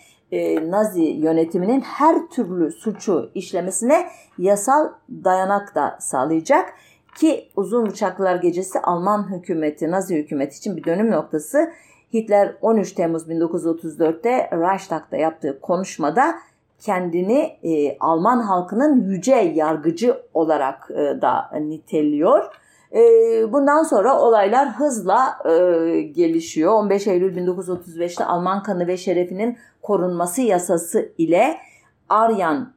Nazi 0.69 1.01
yönetiminin 1.01 1.81
her 1.81 2.27
türlü 2.27 2.71
suçu 2.71 3.31
işlemesine 3.35 4.07
yasal 4.37 4.89
dayanak 5.23 5.75
da 5.75 5.97
sağlayacak 5.99 6.73
ki 7.19 7.49
uzun 7.55 7.85
uçaklar 7.85 8.35
gecesi 8.35 8.79
Alman 8.79 9.31
hükümeti, 9.31 9.91
Nazi 9.91 10.15
hükümeti 10.15 10.57
için 10.57 10.77
bir 10.77 10.83
dönüm 10.83 11.11
noktası. 11.11 11.71
Hitler 12.13 12.55
13 12.61 12.91
Temmuz 12.91 13.29
1934'te 13.29 14.49
Reichstag'da 14.51 15.17
yaptığı 15.17 15.59
konuşmada 15.61 16.35
kendini 16.79 17.57
e, 17.63 17.97
Alman 17.99 18.39
halkının 18.39 19.01
yüce 19.01 19.35
yargıcı 19.35 20.17
olarak 20.33 20.91
e, 20.91 21.21
da 21.21 21.51
niteliyor. 21.59 22.45
E, 22.93 23.01
bundan 23.53 23.83
sonra 23.83 24.19
olaylar 24.19 24.69
hızla 24.69 25.37
e, 25.45 25.51
gelişiyor. 26.01 26.73
15 26.73 27.07
Eylül 27.07 27.37
1935'te 27.37 28.25
Alman 28.25 28.63
kanı 28.63 28.87
ve 28.87 28.97
şerefinin 28.97 29.57
korunması 29.81 30.41
yasası 30.41 31.11
ile 31.17 31.57
Aryan 32.09 32.73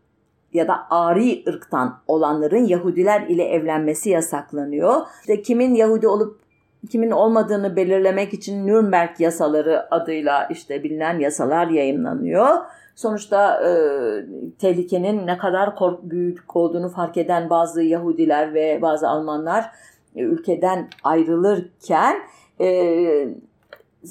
ya 0.53 0.69
da 0.69 0.87
Ari 0.91 1.45
ırktan 1.49 1.99
olanların 2.09 2.67
Yahudiler 2.67 3.21
ile 3.21 3.45
evlenmesi 3.45 4.11
yasaklanıyor. 4.11 4.95
İşte 5.21 5.43
kimin 5.43 5.75
Yahudi 5.75 6.09
olup 6.09 6.41
kimin 6.91 7.11
olmadığını 7.11 7.77
belirlemek 7.77 8.35
için 8.35 8.67
Nürnberg 8.67 9.21
yasaları 9.21 9.95
adıyla 9.95 10.45
işte 10.45 10.83
bilinen 10.85 11.19
yasalar 11.19 11.69
yayınlanıyor. 11.69 12.49
Sonuçta 12.97 13.63
e, 13.63 13.73
tehlikenin 14.59 15.27
ne 15.27 15.39
kadar 15.39 15.77
kork 15.77 16.03
büyük 16.03 16.57
olduğunu 16.57 16.89
fark 16.89 17.17
eden 17.17 17.51
bazı 17.51 17.83
Yahudiler 17.83 18.55
ve 18.55 18.79
bazı 18.83 19.09
Almanlar 19.09 19.71
e, 20.17 20.23
ülkeden 20.23 20.89
ayrılırken 21.05 22.17
e, 22.61 23.29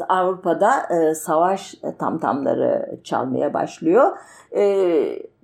Avrupa'da 0.09 0.71
e, 0.95 1.15
savaş 1.15 1.75
tamtamları 1.99 2.99
çalmaya 3.03 3.53
başlıyor. 3.53 4.17
E, 4.55 4.63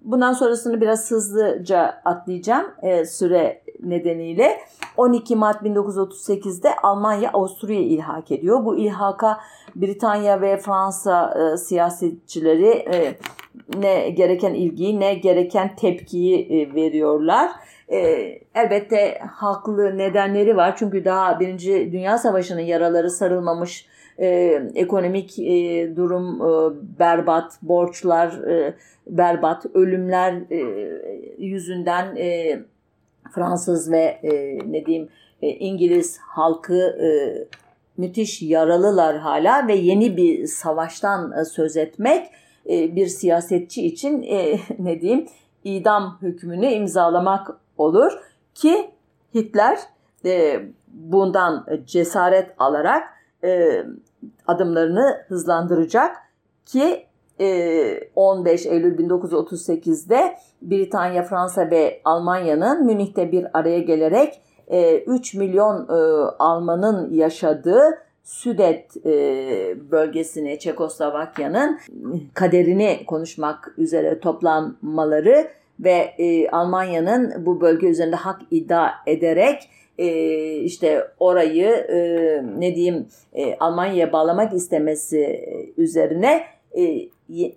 bundan 0.07 0.33
sonrasını 0.33 0.81
biraz 0.81 1.11
hızlıca 1.11 2.01
atlayacağım 2.05 2.65
e, 2.81 3.05
süre 3.05 3.61
nedeniyle. 3.83 4.57
12 4.97 5.35
Mart 5.35 5.61
1938'de 5.61 6.75
Almanya 6.83 7.29
Avusturya'ya 7.31 7.85
ilhak 7.85 8.31
ediyor. 8.31 8.65
Bu 8.65 8.77
ilhaka 8.77 9.39
Britanya 9.75 10.41
ve 10.41 10.57
Fransa 10.57 11.33
e, 11.53 11.57
siyasetçileri 11.57 12.67
e, 12.67 13.17
ne 13.77 14.09
gereken 14.09 14.53
ilgiyi 14.53 14.99
ne 14.99 15.13
gereken 15.13 15.75
tepkiyi 15.75 16.47
e, 16.47 16.75
veriyorlar. 16.75 17.51
E, 17.91 17.97
elbette 18.55 19.19
haklı 19.31 19.97
nedenleri 19.97 20.57
var 20.57 20.75
çünkü 20.77 21.05
daha 21.05 21.39
Birinci 21.39 21.89
Dünya 21.91 22.17
Savaşı'nın 22.17 22.61
yaraları 22.61 23.09
sarılmamış 23.09 23.87
e, 24.19 24.27
ekonomik 24.75 25.39
e, 25.39 25.95
durum 25.95 26.41
e, 26.41 26.75
berbat, 26.99 27.59
borçlar 27.61 28.27
e, 28.27 28.73
berbat, 29.09 29.65
ölümler 29.73 30.33
e, 30.51 30.59
yüzünden 31.37 32.15
e, 32.15 32.59
Fransız 33.31 33.91
ve 33.91 34.01
e, 34.01 34.59
ne 34.71 34.85
diyeyim 34.85 35.09
e, 35.41 35.49
İngiliz 35.49 36.17
halkı 36.17 36.77
e, 36.77 37.07
müthiş 37.97 38.41
yaralılar 38.41 39.17
hala 39.17 39.67
ve 39.67 39.75
yeni 39.75 40.17
bir 40.17 40.47
savaştan 40.47 41.31
e, 41.31 41.45
söz 41.45 41.77
etmek 41.77 42.27
e, 42.69 42.95
bir 42.95 43.07
siyasetçi 43.07 43.85
için 43.85 44.23
e, 44.23 44.59
ne 44.79 45.01
diyeyim 45.01 45.27
idam 45.63 46.17
hükmünü 46.21 46.65
imzalamak 46.65 47.47
olur 47.77 48.11
ki 48.53 48.91
Hitler 49.35 49.79
bundan 50.87 51.65
cesaret 51.85 52.49
alarak 52.57 53.03
adımlarını 54.47 55.25
hızlandıracak 55.27 56.15
ki 56.65 57.06
15 57.39 58.65
e, 58.65 58.69
Eylül 58.69 58.97
1938'de 58.97 60.37
Britanya, 60.61 61.23
Fransa 61.23 61.71
ve 61.71 62.01
Almanya'nın 62.05 62.85
Münih'te 62.85 63.31
bir 63.31 63.45
araya 63.53 63.79
gelerek 63.79 64.41
3 65.07 65.35
e, 65.35 65.37
milyon 65.37 65.87
Almanın 66.39 67.13
yaşadığı 67.13 67.81
Südet 68.23 69.05
bölgesini 69.91 70.59
Çekoslovakya'nın 70.59 71.79
kaderini 72.33 73.05
konuşmak 73.07 73.73
üzere 73.77 74.19
toplanmaları 74.19 75.47
ve 75.79 76.13
Almanya'nın 76.51 77.45
bu 77.45 77.61
bölge 77.61 77.87
üzerinde 77.87 78.15
hak 78.15 78.41
iddia 78.51 78.89
ederek 79.05 79.69
işte 80.63 81.07
orayı 81.19 81.87
ne 82.59 82.75
diyeyim 82.75 83.07
Almanya'ya 83.59 84.13
bağlamak 84.13 84.53
istemesi 84.53 85.49
üzerine 85.77 86.43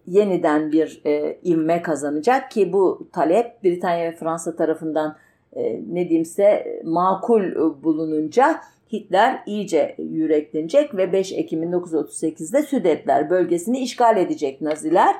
yeniden 0.07 0.73
bir 0.73 1.01
e, 1.07 1.39
ivme 1.45 1.83
kazanacak 1.83 2.51
ki 2.51 2.73
bu 2.73 3.09
talep 3.13 3.65
Britanya 3.65 4.13
ve 4.13 4.17
Fransa 4.17 4.57
tarafından 4.57 5.17
e, 5.53 5.81
ne 5.93 6.09
diyeyimse 6.09 6.81
makul 6.85 7.43
e, 7.43 7.83
bulununca 7.83 8.61
Hitler 8.93 9.43
iyice 9.47 9.95
yüreklenecek 9.99 10.97
ve 10.97 11.13
5 11.13 11.33
Ekim 11.33 11.63
1938'de 11.63 12.63
Südetler 12.63 13.31
bölgesini 13.31 13.79
işgal 13.79 14.17
edecek 14.17 14.61
Naziler. 14.61 15.17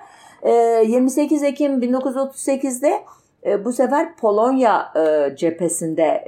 28 0.87 1.43
Ekim 1.43 1.81
1938'de 1.81 2.93
bu 3.65 3.73
sefer 3.73 4.17
Polonya 4.17 4.93
cephesinde 5.37 6.25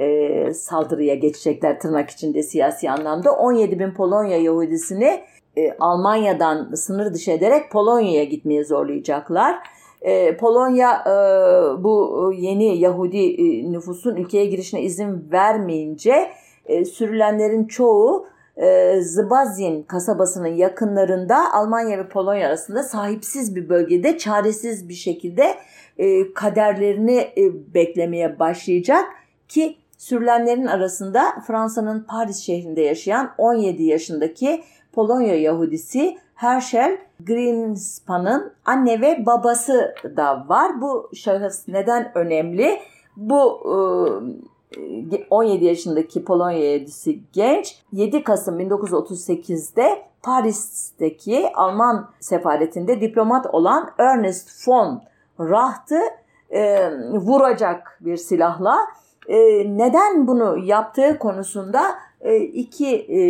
saldırıya 0.54 1.14
geçecekler 1.14 1.80
tırnak 1.80 2.10
içinde 2.10 2.42
siyasi 2.42 2.90
anlamda. 2.90 3.32
17 3.32 3.78
bin 3.78 3.90
Polonya 3.90 4.36
Yahudisini 4.36 5.20
Almanya'dan 5.80 6.74
sınır 6.74 7.14
dışı 7.14 7.30
ederek 7.30 7.70
Polonya'ya 7.72 8.24
gitmeye 8.24 8.64
zorlayacaklar. 8.64 9.56
Polonya 10.40 11.04
bu 11.78 12.32
yeni 12.36 12.78
Yahudi 12.78 13.72
nüfusun 13.72 14.16
ülkeye 14.16 14.46
girişine 14.46 14.82
izin 14.82 15.28
vermeyince 15.32 16.30
sürülenlerin 16.92 17.64
çoğu 17.64 18.26
Zbazin 19.00 19.82
kasabasının 19.82 20.54
yakınlarında 20.54 21.52
Almanya 21.52 21.98
ve 21.98 22.08
Polonya 22.08 22.48
arasında 22.48 22.82
sahipsiz 22.82 23.56
bir 23.56 23.68
bölgede 23.68 24.18
çaresiz 24.18 24.88
bir 24.88 24.94
şekilde 24.94 25.54
kaderlerini 26.34 27.28
beklemeye 27.74 28.38
başlayacak 28.38 29.04
ki 29.48 29.76
sürülenlerin 29.98 30.66
arasında 30.66 31.22
Fransa'nın 31.46 32.06
Paris 32.08 32.38
şehrinde 32.38 32.80
yaşayan 32.80 33.30
17 33.38 33.82
yaşındaki 33.82 34.62
Polonya 34.92 35.34
Yahudisi 35.34 36.18
Herschel 36.34 36.98
Greenspan'ın 37.20 38.52
anne 38.64 39.00
ve 39.00 39.26
babası 39.26 39.94
da 40.16 40.44
var. 40.48 40.80
Bu 40.80 41.10
şahıs 41.14 41.68
neden 41.68 42.12
önemli? 42.14 42.78
Bu 43.16 43.60
17 45.30 45.64
yaşındaki 45.64 46.24
Polonya 46.24 46.72
Yahudisi 46.72 47.20
genç 47.32 47.78
7 47.92 48.24
Kasım 48.24 48.60
1938'de 48.60 50.02
Paris'teki 50.22 51.52
Alman 51.54 52.10
sefaretinde 52.20 53.00
diplomat 53.00 53.54
olan 53.54 53.90
Ernest 53.98 54.68
von 54.68 55.02
Raht'ı 55.40 56.00
e, 56.50 56.92
vuracak 57.12 57.98
bir 58.00 58.16
silahla. 58.16 58.78
E, 59.28 59.38
neden 59.78 60.26
bunu 60.26 60.58
yaptığı 60.58 61.18
konusunda 61.18 61.80
e, 61.80 62.11
iki 62.52 62.88
e, 62.88 63.20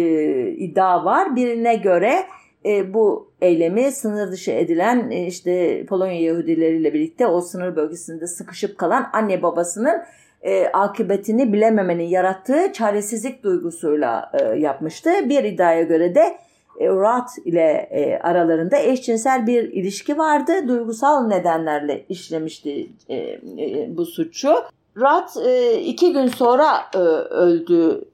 iddia 0.50 1.04
var. 1.04 1.36
Birine 1.36 1.74
göre 1.74 2.24
e, 2.66 2.94
bu 2.94 3.28
eylemi 3.40 3.92
sınır 3.92 4.32
dışı 4.32 4.50
edilen 4.50 5.10
e, 5.10 5.26
işte 5.26 5.84
Polonya 5.86 6.20
Yahudileriyle 6.20 6.94
birlikte 6.94 7.26
o 7.26 7.40
sınır 7.40 7.76
bölgesinde 7.76 8.26
sıkışıp 8.26 8.78
kalan 8.78 9.10
anne 9.12 9.42
babasının 9.42 10.02
e, 10.42 10.66
akıbetini 10.66 11.52
bilememenin 11.52 12.08
yarattığı 12.08 12.72
çaresizlik 12.72 13.42
duygusuyla 13.42 14.32
e, 14.40 14.44
yapmıştı. 14.58 15.10
Bir 15.28 15.44
iddiaya 15.44 15.82
göre 15.82 16.14
de 16.14 16.38
e, 16.80 16.88
Roth 16.88 17.46
ile 17.46 17.88
e, 17.90 18.18
aralarında 18.18 18.78
eşcinsel 18.78 19.46
bir 19.46 19.62
ilişki 19.62 20.18
vardı. 20.18 20.68
Duygusal 20.68 21.26
nedenlerle 21.26 22.04
işlemişti 22.08 22.90
e, 23.08 23.16
e, 23.16 23.38
bu 23.96 24.06
suçu. 24.06 24.54
Roth 24.96 25.46
e, 25.46 25.80
iki 25.80 26.12
gün 26.12 26.26
sonra 26.26 26.66
e, 26.94 26.98
öldü 26.98 28.04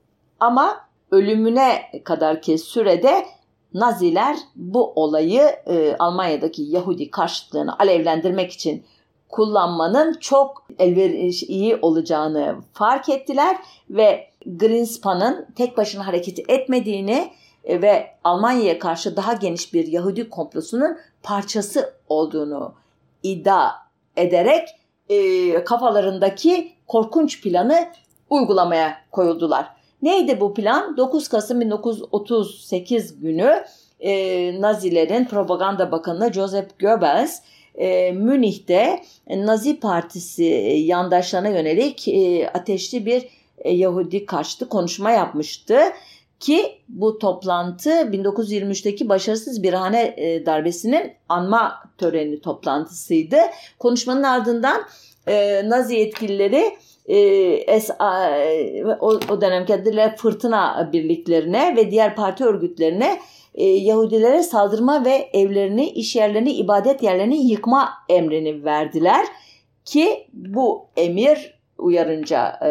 ama 0.41 0.81
ölümüne 1.11 1.83
kadar 2.05 2.43
ki 2.43 2.59
sürede 2.59 3.27
Naziler 3.75 4.37
bu 4.57 4.93
olayı 4.97 5.43
e, 5.67 5.97
Almanya'daki 5.99 6.63
Yahudi 6.63 7.11
karşıtlığını 7.11 7.79
alevlendirmek 7.79 8.53
için 8.53 8.85
kullanmanın 9.29 10.15
çok 10.21 10.67
elveriş 10.79 11.43
iyi 11.43 11.77
olacağını 11.83 12.57
fark 12.73 13.09
ettiler 13.09 13.57
ve 13.91 14.31
Greenspan'ın 14.47 15.47
tek 15.57 15.77
başına 15.77 16.07
hareket 16.07 16.51
etmediğini 16.51 17.33
e, 17.65 17.83
ve 17.83 18.07
Almanya'ya 18.25 18.79
karşı 18.79 19.17
daha 19.17 19.33
geniş 19.33 19.75
bir 19.75 19.87
Yahudi 19.87 20.31
komplosunun 20.31 20.99
parçası 21.23 21.95
olduğunu 22.09 22.75
iddia 23.23 23.71
ederek 24.17 24.69
e, 25.09 25.65
kafalarındaki 25.65 26.73
korkunç 26.87 27.43
planı 27.43 27.89
uygulamaya 28.31 28.97
koyuldular. 29.11 29.78
Neydi 30.03 30.41
bu 30.41 30.55
plan? 30.55 30.97
9 30.97 31.29
Kasım 31.29 31.61
1938 31.61 33.21
günü 33.21 33.65
e, 34.01 34.61
Nazilerin 34.61 35.25
propaganda 35.25 35.93
bakanı 35.93 36.33
Joseph 36.33 36.79
Goebbels 36.81 37.41
e, 37.75 38.13
Münih'te 38.13 39.03
Nazi 39.31 39.81
Partisi 39.81 40.45
yandaşlarına 40.85 41.49
yönelik 41.49 42.09
e, 42.09 42.49
ateşli 42.49 43.07
bir 43.07 43.29
e, 43.59 43.71
Yahudi 43.71 44.27
karşıtı 44.27 44.69
konuşma 44.69 45.11
yapmıştı. 45.11 45.79
Ki 46.41 46.79
bu 46.89 47.19
toplantı 47.19 47.91
1923'teki 47.91 49.09
başarısız 49.09 49.63
bir 49.63 49.73
hane 49.73 50.15
e, 50.17 50.47
darbesinin 50.47 51.13
anma 51.29 51.83
töreni 51.99 52.41
toplantısıydı. 52.41 53.37
Konuşmanın 53.79 54.23
ardından 54.23 54.83
e, 55.27 55.63
Nazi 55.69 55.95
yetkilileri 55.95 56.77
e, 57.09 57.81
SA, 57.81 58.37
e, 58.39 58.85
o, 59.01 59.21
o 59.31 59.41
dönemki 59.41 59.75
adıyla 59.75 60.17
fırtına 60.17 60.91
birliklerine 60.93 61.77
ve 61.77 61.91
diğer 61.91 62.17
parti 62.17 62.45
örgütlerine 62.45 63.21
e, 63.55 63.65
Yahudilere 63.65 64.43
saldırma 64.43 65.05
ve 65.05 65.31
evlerini, 65.33 65.91
iş 65.91 66.17
yerlerini, 66.17 66.53
ibadet 66.53 67.03
yerlerini 67.03 67.51
yıkma 67.51 67.91
emrini 68.09 68.65
verdiler 68.65 69.27
ki 69.85 70.27
bu 70.33 70.87
emir 70.97 71.59
uyarınca 71.79 72.59
e, 72.63 72.71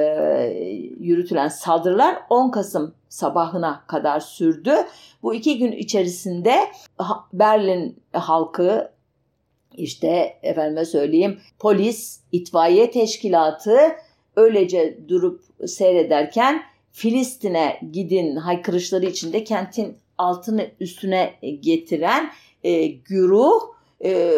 yürütülen 1.00 1.48
saldırılar 1.48 2.18
10 2.30 2.52
Kasım 2.52 2.96
sabahına 3.10 3.84
kadar 3.88 4.20
sürdü. 4.20 4.74
Bu 5.24 5.34
iki 5.34 5.58
gün 5.58 5.72
içerisinde 5.72 6.60
Berlin 7.34 8.00
halkı 8.14 8.92
işte 9.74 10.40
efendime 10.44 10.86
söyleyeyim 10.86 11.40
polis, 11.60 12.20
itfaiye 12.32 12.92
teşkilatı 12.92 13.78
öylece 14.38 14.98
durup 15.08 15.42
seyrederken 15.66 16.64
Filistin'e 16.92 17.80
gidin 17.92 18.36
haykırışları 18.36 19.06
içinde 19.06 19.44
kentin 19.44 19.98
altını 20.18 20.68
üstüne 20.80 21.34
getiren 21.62 22.32
e, 22.64 22.88
güruh 22.88 23.62
e, 24.04 24.34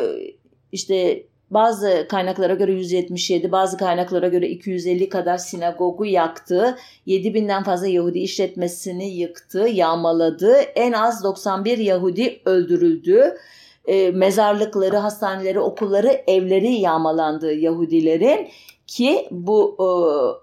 işte 0.71 1.23
bazı 1.51 2.07
kaynaklara 2.09 2.53
göre 2.53 2.71
177, 2.71 3.51
bazı 3.51 3.77
kaynaklara 3.77 4.27
göre 4.27 4.49
250 4.49 5.09
kadar 5.09 5.37
sinagogu 5.37 6.05
yaktı. 6.05 6.77
7000'den 7.07 7.63
fazla 7.63 7.87
Yahudi 7.87 8.19
işletmesini 8.19 9.09
yıktı, 9.09 9.59
yağmaladı. 9.59 10.53
En 10.75 10.91
az 10.91 11.23
91 11.23 11.77
Yahudi 11.77 12.41
öldürüldü. 12.45 13.37
E, 13.85 14.11
mezarlıkları, 14.11 14.97
hastaneleri, 14.97 15.59
okulları, 15.59 16.21
evleri 16.27 16.73
yağmalandı 16.73 17.53
Yahudilerin 17.53 18.47
ki 18.89 19.27
bu 19.31 19.75
e, 19.79 19.85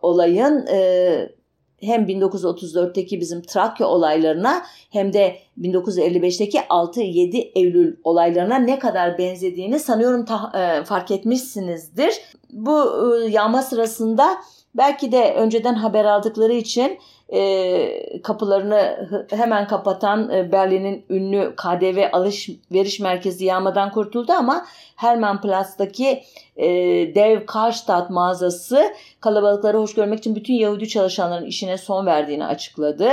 olayın 0.07 0.67
e, 0.67 1.37
hem 1.81 2.03
1934'teki 2.03 3.21
bizim 3.21 3.43
Trakya 3.43 3.87
olaylarına 3.87 4.63
hem 4.91 5.13
de 5.13 5.37
1955'teki 5.61 6.59
6-7 6.59 7.51
Eylül 7.55 7.97
olaylarına 8.05 8.59
ne 8.59 8.79
kadar 8.79 9.19
benzediğini 9.19 9.79
sanıyorum 9.79 10.25
ta, 10.25 10.53
e, 10.55 10.85
fark 10.85 11.11
etmişsinizdir. 11.11 12.15
Bu 12.51 12.81
e, 12.81 13.27
yağma 13.31 13.63
sırasında 13.63 14.37
belki 14.75 15.13
de 15.13 15.35
önceden 15.35 15.75
haber 15.75 16.05
aldıkları 16.05 16.53
için 16.53 16.99
e, 17.33 18.23
kapılarını 18.23 19.09
hemen 19.31 19.67
kapatan 19.67 20.31
e, 20.31 20.53
Berlin'in 20.53 21.05
ünlü 21.11 21.55
KDV 21.57 22.09
alışveriş 22.13 23.01
merkezi 23.01 23.45
yağmadan 23.45 23.93
kurtuldu 23.93 24.33
ama 24.33 24.67
Hermannplatz'taki 24.97 26.23
e, 26.57 26.69
dev 27.15 27.47
Karstadt 27.47 28.11
mağazası 28.11 28.95
kalabalıkları 29.21 29.79
hoş 29.79 29.95
görmek 29.95 30.19
için 30.19 30.37
bütün 30.37 30.55
Yahudi 30.55 30.89
çalışanların 30.89 31.47
işine 31.47 31.79
son 31.79 32.07
verdiğini 32.07 32.47
açıkladı. 32.47 33.11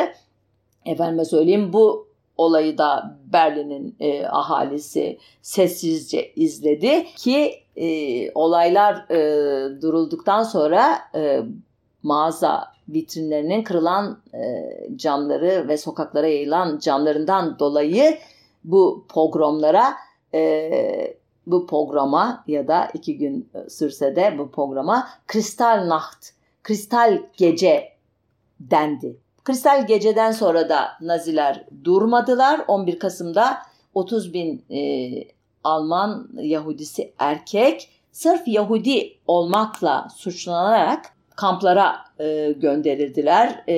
Efendime 0.85 1.25
söyleyeyim 1.25 1.73
bu 1.73 2.07
olayı 2.37 2.77
da 2.77 3.17
Berlin'in 3.33 3.95
e, 3.99 4.25
ahalisi 4.25 5.17
sessizce 5.41 6.33
izledi 6.35 7.05
ki 7.15 7.53
e, 7.75 8.31
olaylar 8.31 8.95
e, 9.11 9.81
durulduktan 9.81 10.43
sonra 10.43 10.99
e, 11.15 11.41
mağaza 12.03 12.72
vitrinlerinin 12.89 13.63
kırılan 13.63 14.21
e, 14.33 14.69
camları 14.95 15.67
ve 15.67 15.77
sokaklara 15.77 16.27
yayılan 16.27 16.79
camlarından 16.79 17.59
dolayı 17.59 18.17
bu 18.63 19.05
pogromlara 19.09 19.93
e, 20.33 21.17
bu 21.47 21.67
programa 21.67 22.43
ya 22.47 22.67
da 22.67 22.89
iki 22.93 23.17
gün 23.17 23.49
sürse 23.69 24.15
de 24.15 24.35
bu 24.37 24.51
programa 24.51 25.07
Kristal 25.27 25.89
Nacht, 25.89 26.29
Kristal 26.63 27.21
Gece 27.37 27.89
dendi. 28.59 29.17
Kristal 29.43 29.87
Gece'den 29.87 30.31
sonra 30.31 30.69
da 30.69 30.91
Naziler 31.01 31.65
durmadılar. 31.83 32.61
11 32.67 32.99
Kasım'da 32.99 33.57
30 33.93 34.33
bin 34.33 34.65
e, 34.71 35.11
Alman 35.63 36.29
Yahudisi 36.41 37.13
erkek 37.19 37.89
sırf 38.11 38.47
Yahudi 38.47 39.17
olmakla 39.27 40.07
suçlanarak 40.15 41.12
kamplara 41.35 41.95
e, 42.19 42.51
gönderildiler. 42.51 43.63
E, 43.67 43.75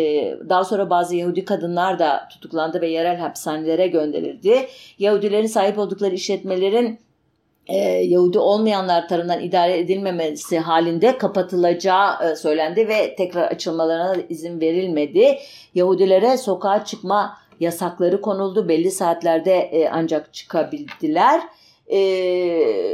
daha 0.50 0.64
sonra 0.64 0.90
bazı 0.90 1.16
Yahudi 1.16 1.46
kadınlar 1.46 2.00
da 2.00 2.28
tutuklandı 2.32 2.82
ve 2.82 2.90
yerel 2.90 3.18
hapishanelere 3.18 3.88
gönderildi. 3.88 4.68
Yahudilerin 5.00 5.48
sahip 5.48 5.80
oldukları 5.80 6.16
işletmelerin 6.16 7.00
e, 7.68 7.78
Yahudi 7.88 8.40
olmayanlar 8.40 9.08
tarafından 9.08 9.42
idare 9.42 9.80
edilmemesi 9.80 10.60
halinde 10.60 11.18
kapatılacağı 11.18 12.32
e, 12.32 12.36
söylendi 12.36 12.88
ve 12.88 13.16
tekrar 13.16 13.48
açılmalarına 13.48 14.16
izin 14.30 14.62
verilmedi. 14.62 15.38
Yahudilere 15.76 16.38
sokağa 16.38 16.86
çıkma 16.86 17.38
yasakları 17.60 18.22
konuldu. 18.22 18.70
Belli 18.70 18.92
saatlerde 18.92 19.54
e, 19.54 19.90
ancak 19.90 20.34
çıkabildiler. 20.34 21.42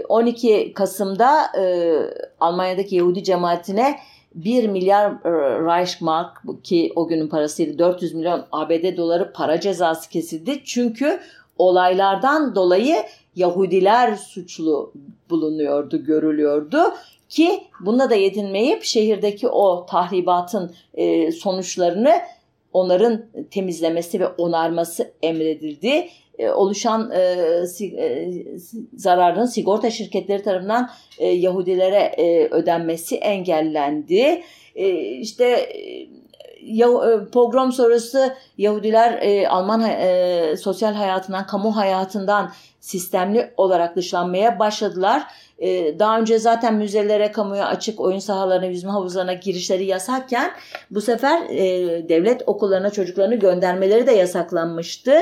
12 0.09 0.74
Kasım'da 0.74 1.51
Almanya'daki 2.39 2.95
Yahudi 2.95 3.24
cemaatine 3.24 3.99
1 4.36 4.68
milyar 4.68 5.24
Reichsmark 5.66 6.42
ki 6.64 6.92
o 6.96 7.08
günün 7.08 7.28
parasıyla 7.28 7.80
400 7.80 8.14
milyon 8.14 8.46
ABD 8.52 8.98
doları 8.98 9.34
para 9.34 9.60
cezası 9.60 10.10
kesildi. 10.10 10.62
Çünkü 10.66 11.20
olaylardan 11.58 12.56
dolayı 12.56 12.96
Yahudiler 13.36 14.16
suçlu 14.16 14.94
bulunuyordu, 15.30 16.04
görülüyordu 16.04 16.78
ki 17.30 17.64
bununla 17.80 18.10
da 18.10 18.16
yetinmeyip 18.16 18.84
şehirdeki 18.84 19.48
o 19.48 19.86
tahribatın 19.86 20.76
e, 20.94 21.32
sonuçlarını 21.32 22.14
onların 22.74 23.22
temizlemesi 23.52 24.20
ve 24.20 24.28
onarması 24.28 25.12
emredildi. 25.22 26.10
E, 26.38 26.50
oluşan 26.50 27.12
e, 27.12 27.20
e, 27.98 28.32
zararın 28.94 29.46
sigorta 29.46 29.90
şirketleri 29.90 30.44
tarafından 30.44 30.90
Yahudilere 31.20 32.16
ödenmesi 32.52 33.16
engellendi. 33.16 34.44
İşte 35.22 35.70
pogrom 37.34 37.72
sonrası 37.72 38.36
Yahudiler 38.58 39.20
e, 39.22 39.48
Alman 39.48 39.82
e, 39.82 40.56
sosyal 40.58 40.94
hayatından, 40.94 41.48
kamu 41.48 41.76
hayatından 41.76 42.52
sistemli 42.80 43.54
olarak 43.58 43.96
dışlanmaya 43.96 44.60
başladılar. 44.60 45.24
E, 45.60 46.00
daha 46.00 46.20
önce 46.20 46.40
zaten 46.40 46.74
müzelere, 46.74 47.32
kamuya 47.32 47.68
açık 47.68 48.00
oyun 48.00 48.20
sahalarına, 48.20 48.66
yüzme 48.66 48.92
havuzlarına 48.92 49.34
girişleri 49.34 49.86
yasakken 49.86 50.52
bu 50.92 51.02
sefer 51.02 51.42
e, 51.50 52.10
devlet 52.10 52.44
okullarına 52.48 52.90
çocuklarını 52.90 53.36
göndermeleri 53.36 54.08
de 54.08 54.12
yasaklanmıştı 54.12 55.14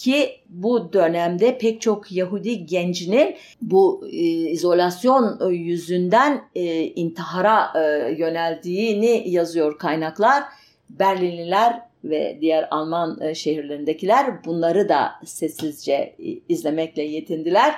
ki 0.00 0.40
bu 0.48 0.92
dönemde 0.92 1.58
pek 1.58 1.80
çok 1.80 2.12
Yahudi 2.12 2.66
gencinin 2.66 3.36
bu 3.62 4.08
e, 4.12 4.16
izolasyon 4.26 5.50
yüzünden 5.50 6.42
e, 6.54 6.84
intihara 6.84 7.72
e, 7.74 8.14
yöneldiğini 8.18 9.22
yazıyor 9.26 9.78
kaynaklar. 9.78 10.44
Berlinliler 10.90 11.80
ve 12.04 12.38
diğer 12.40 12.68
Alman 12.70 13.20
e, 13.20 13.34
şehirlerindekiler 13.34 14.44
bunları 14.44 14.88
da 14.88 15.12
sessizce 15.24 15.92
e, 15.92 16.14
izlemekle 16.48 17.02
yetindiler. 17.02 17.74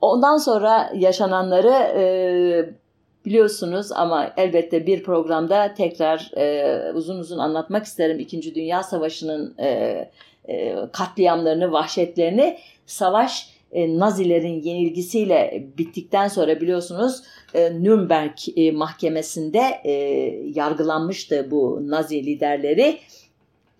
Ondan 0.00 0.36
sonra 0.36 0.92
yaşananları 0.94 1.98
e, 1.98 2.04
biliyorsunuz 3.24 3.92
ama 3.92 4.32
elbette 4.36 4.86
bir 4.86 5.02
programda 5.02 5.74
tekrar 5.74 6.30
uzun 6.94 7.18
uzun 7.18 7.38
anlatmak 7.38 7.84
isterim. 7.84 8.18
İkinci 8.18 8.54
Dünya 8.54 8.82
Savaşı'nın 8.82 9.56
katliamlarını, 10.92 11.72
vahşetlerini. 11.72 12.58
Savaş 12.86 13.50
e, 13.72 13.98
Nazilerin 13.98 14.62
yenilgisiyle 14.62 15.66
bittikten 15.78 16.28
sonra 16.28 16.60
biliyorsunuz 16.60 17.22
e, 17.54 17.82
Nürnberg 17.82 18.38
e, 18.56 18.72
mahkemesinde 18.72 19.80
e, 19.84 19.92
yargılanmıştı 20.54 21.50
bu 21.50 21.78
Nazi 21.82 22.26
liderleri. 22.26 22.98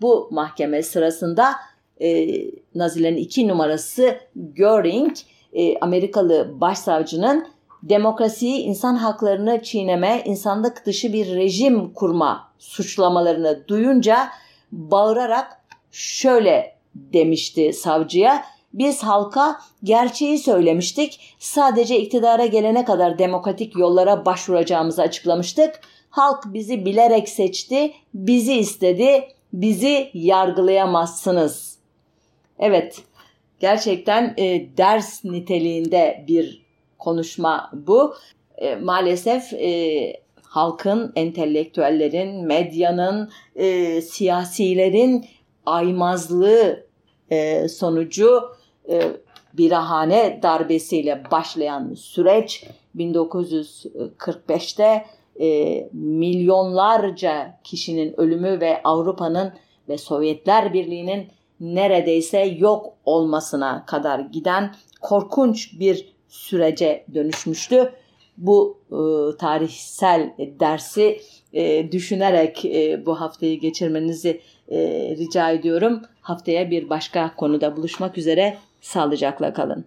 Bu 0.01 0.27
mahkeme 0.31 0.83
sırasında 0.83 1.53
e, 2.01 2.27
Nazilerin 2.75 3.17
iki 3.17 3.47
numarası 3.47 4.15
Göring, 4.35 5.15
e, 5.53 5.77
Amerikalı 5.79 6.61
başsavcının 6.61 7.47
demokrasiyi, 7.83 8.61
insan 8.61 8.95
haklarını 8.95 9.61
çiğneme, 9.63 10.21
insanlık 10.25 10.85
dışı 10.85 11.13
bir 11.13 11.35
rejim 11.35 11.93
kurma 11.93 12.51
suçlamalarını 12.59 13.67
duyunca 13.67 14.27
bağırarak 14.71 15.60
şöyle 15.91 16.75
demişti 16.95 17.73
savcıya 17.73 18.45
biz 18.73 19.03
halka 19.03 19.59
gerçeği 19.83 20.37
söylemiştik. 20.37 21.35
Sadece 21.39 21.99
iktidara 21.99 22.45
gelene 22.45 22.85
kadar 22.85 23.19
demokratik 23.19 23.75
yollara 23.75 24.25
başvuracağımızı 24.25 25.01
açıklamıştık. 25.01 25.79
Halk 26.09 26.43
bizi 26.45 26.85
bilerek 26.85 27.29
seçti, 27.29 27.93
bizi 28.13 28.53
istedi, 28.53 29.27
bizi 29.53 30.09
yargılayamazsınız. 30.13 31.77
Evet, 32.59 33.01
gerçekten 33.59 34.33
e, 34.37 34.77
ders 34.77 35.23
niteliğinde 35.23 36.25
bir 36.27 36.61
konuşma 36.99 37.71
bu. 37.73 38.15
E, 38.57 38.75
maalesef 38.75 39.53
e, 39.53 40.13
halkın, 40.43 41.13
entelektüellerin, 41.15 42.45
medyanın, 42.45 43.31
e, 43.55 44.01
siyasilerin 44.01 45.25
aymazlığı 45.65 46.85
e, 47.29 47.67
sonucu 47.67 48.41
e, 48.89 49.01
birahane 49.53 50.39
darbesiyle 50.43 51.23
başlayan 51.31 51.93
süreç 51.93 52.65
1945'te 52.97 55.05
e, 55.39 55.89
milyonlarca 55.93 57.59
kişinin 57.63 58.19
ölümü 58.19 58.61
ve 58.61 58.81
Avrupa'nın 58.83 59.53
ve 59.89 59.97
Sovyetler 59.97 60.73
Birliği'nin 60.73 61.27
neredeyse 61.59 62.39
yok 62.39 62.93
olmasına 63.05 63.85
kadar 63.85 64.19
giden 64.19 64.75
korkunç 65.01 65.79
bir 65.79 66.13
sürece 66.27 67.05
dönüşmüştü. 67.13 67.93
Bu 68.37 68.77
e, 68.91 68.97
tarihsel 69.37 70.33
dersi 70.59 71.21
e, 71.53 71.91
düşünerek 71.91 72.65
e, 72.65 73.05
bu 73.05 73.21
haftayı 73.21 73.59
geçirmenizi 73.59 74.41
e, 74.71 74.77
rica 75.17 75.51
ediyorum. 75.51 76.01
Haftaya 76.21 76.71
bir 76.71 76.89
başka 76.89 77.35
konuda 77.35 77.77
buluşmak 77.77 78.17
üzere. 78.17 78.57
Sağlıcakla 78.81 79.53
kalın. 79.53 79.85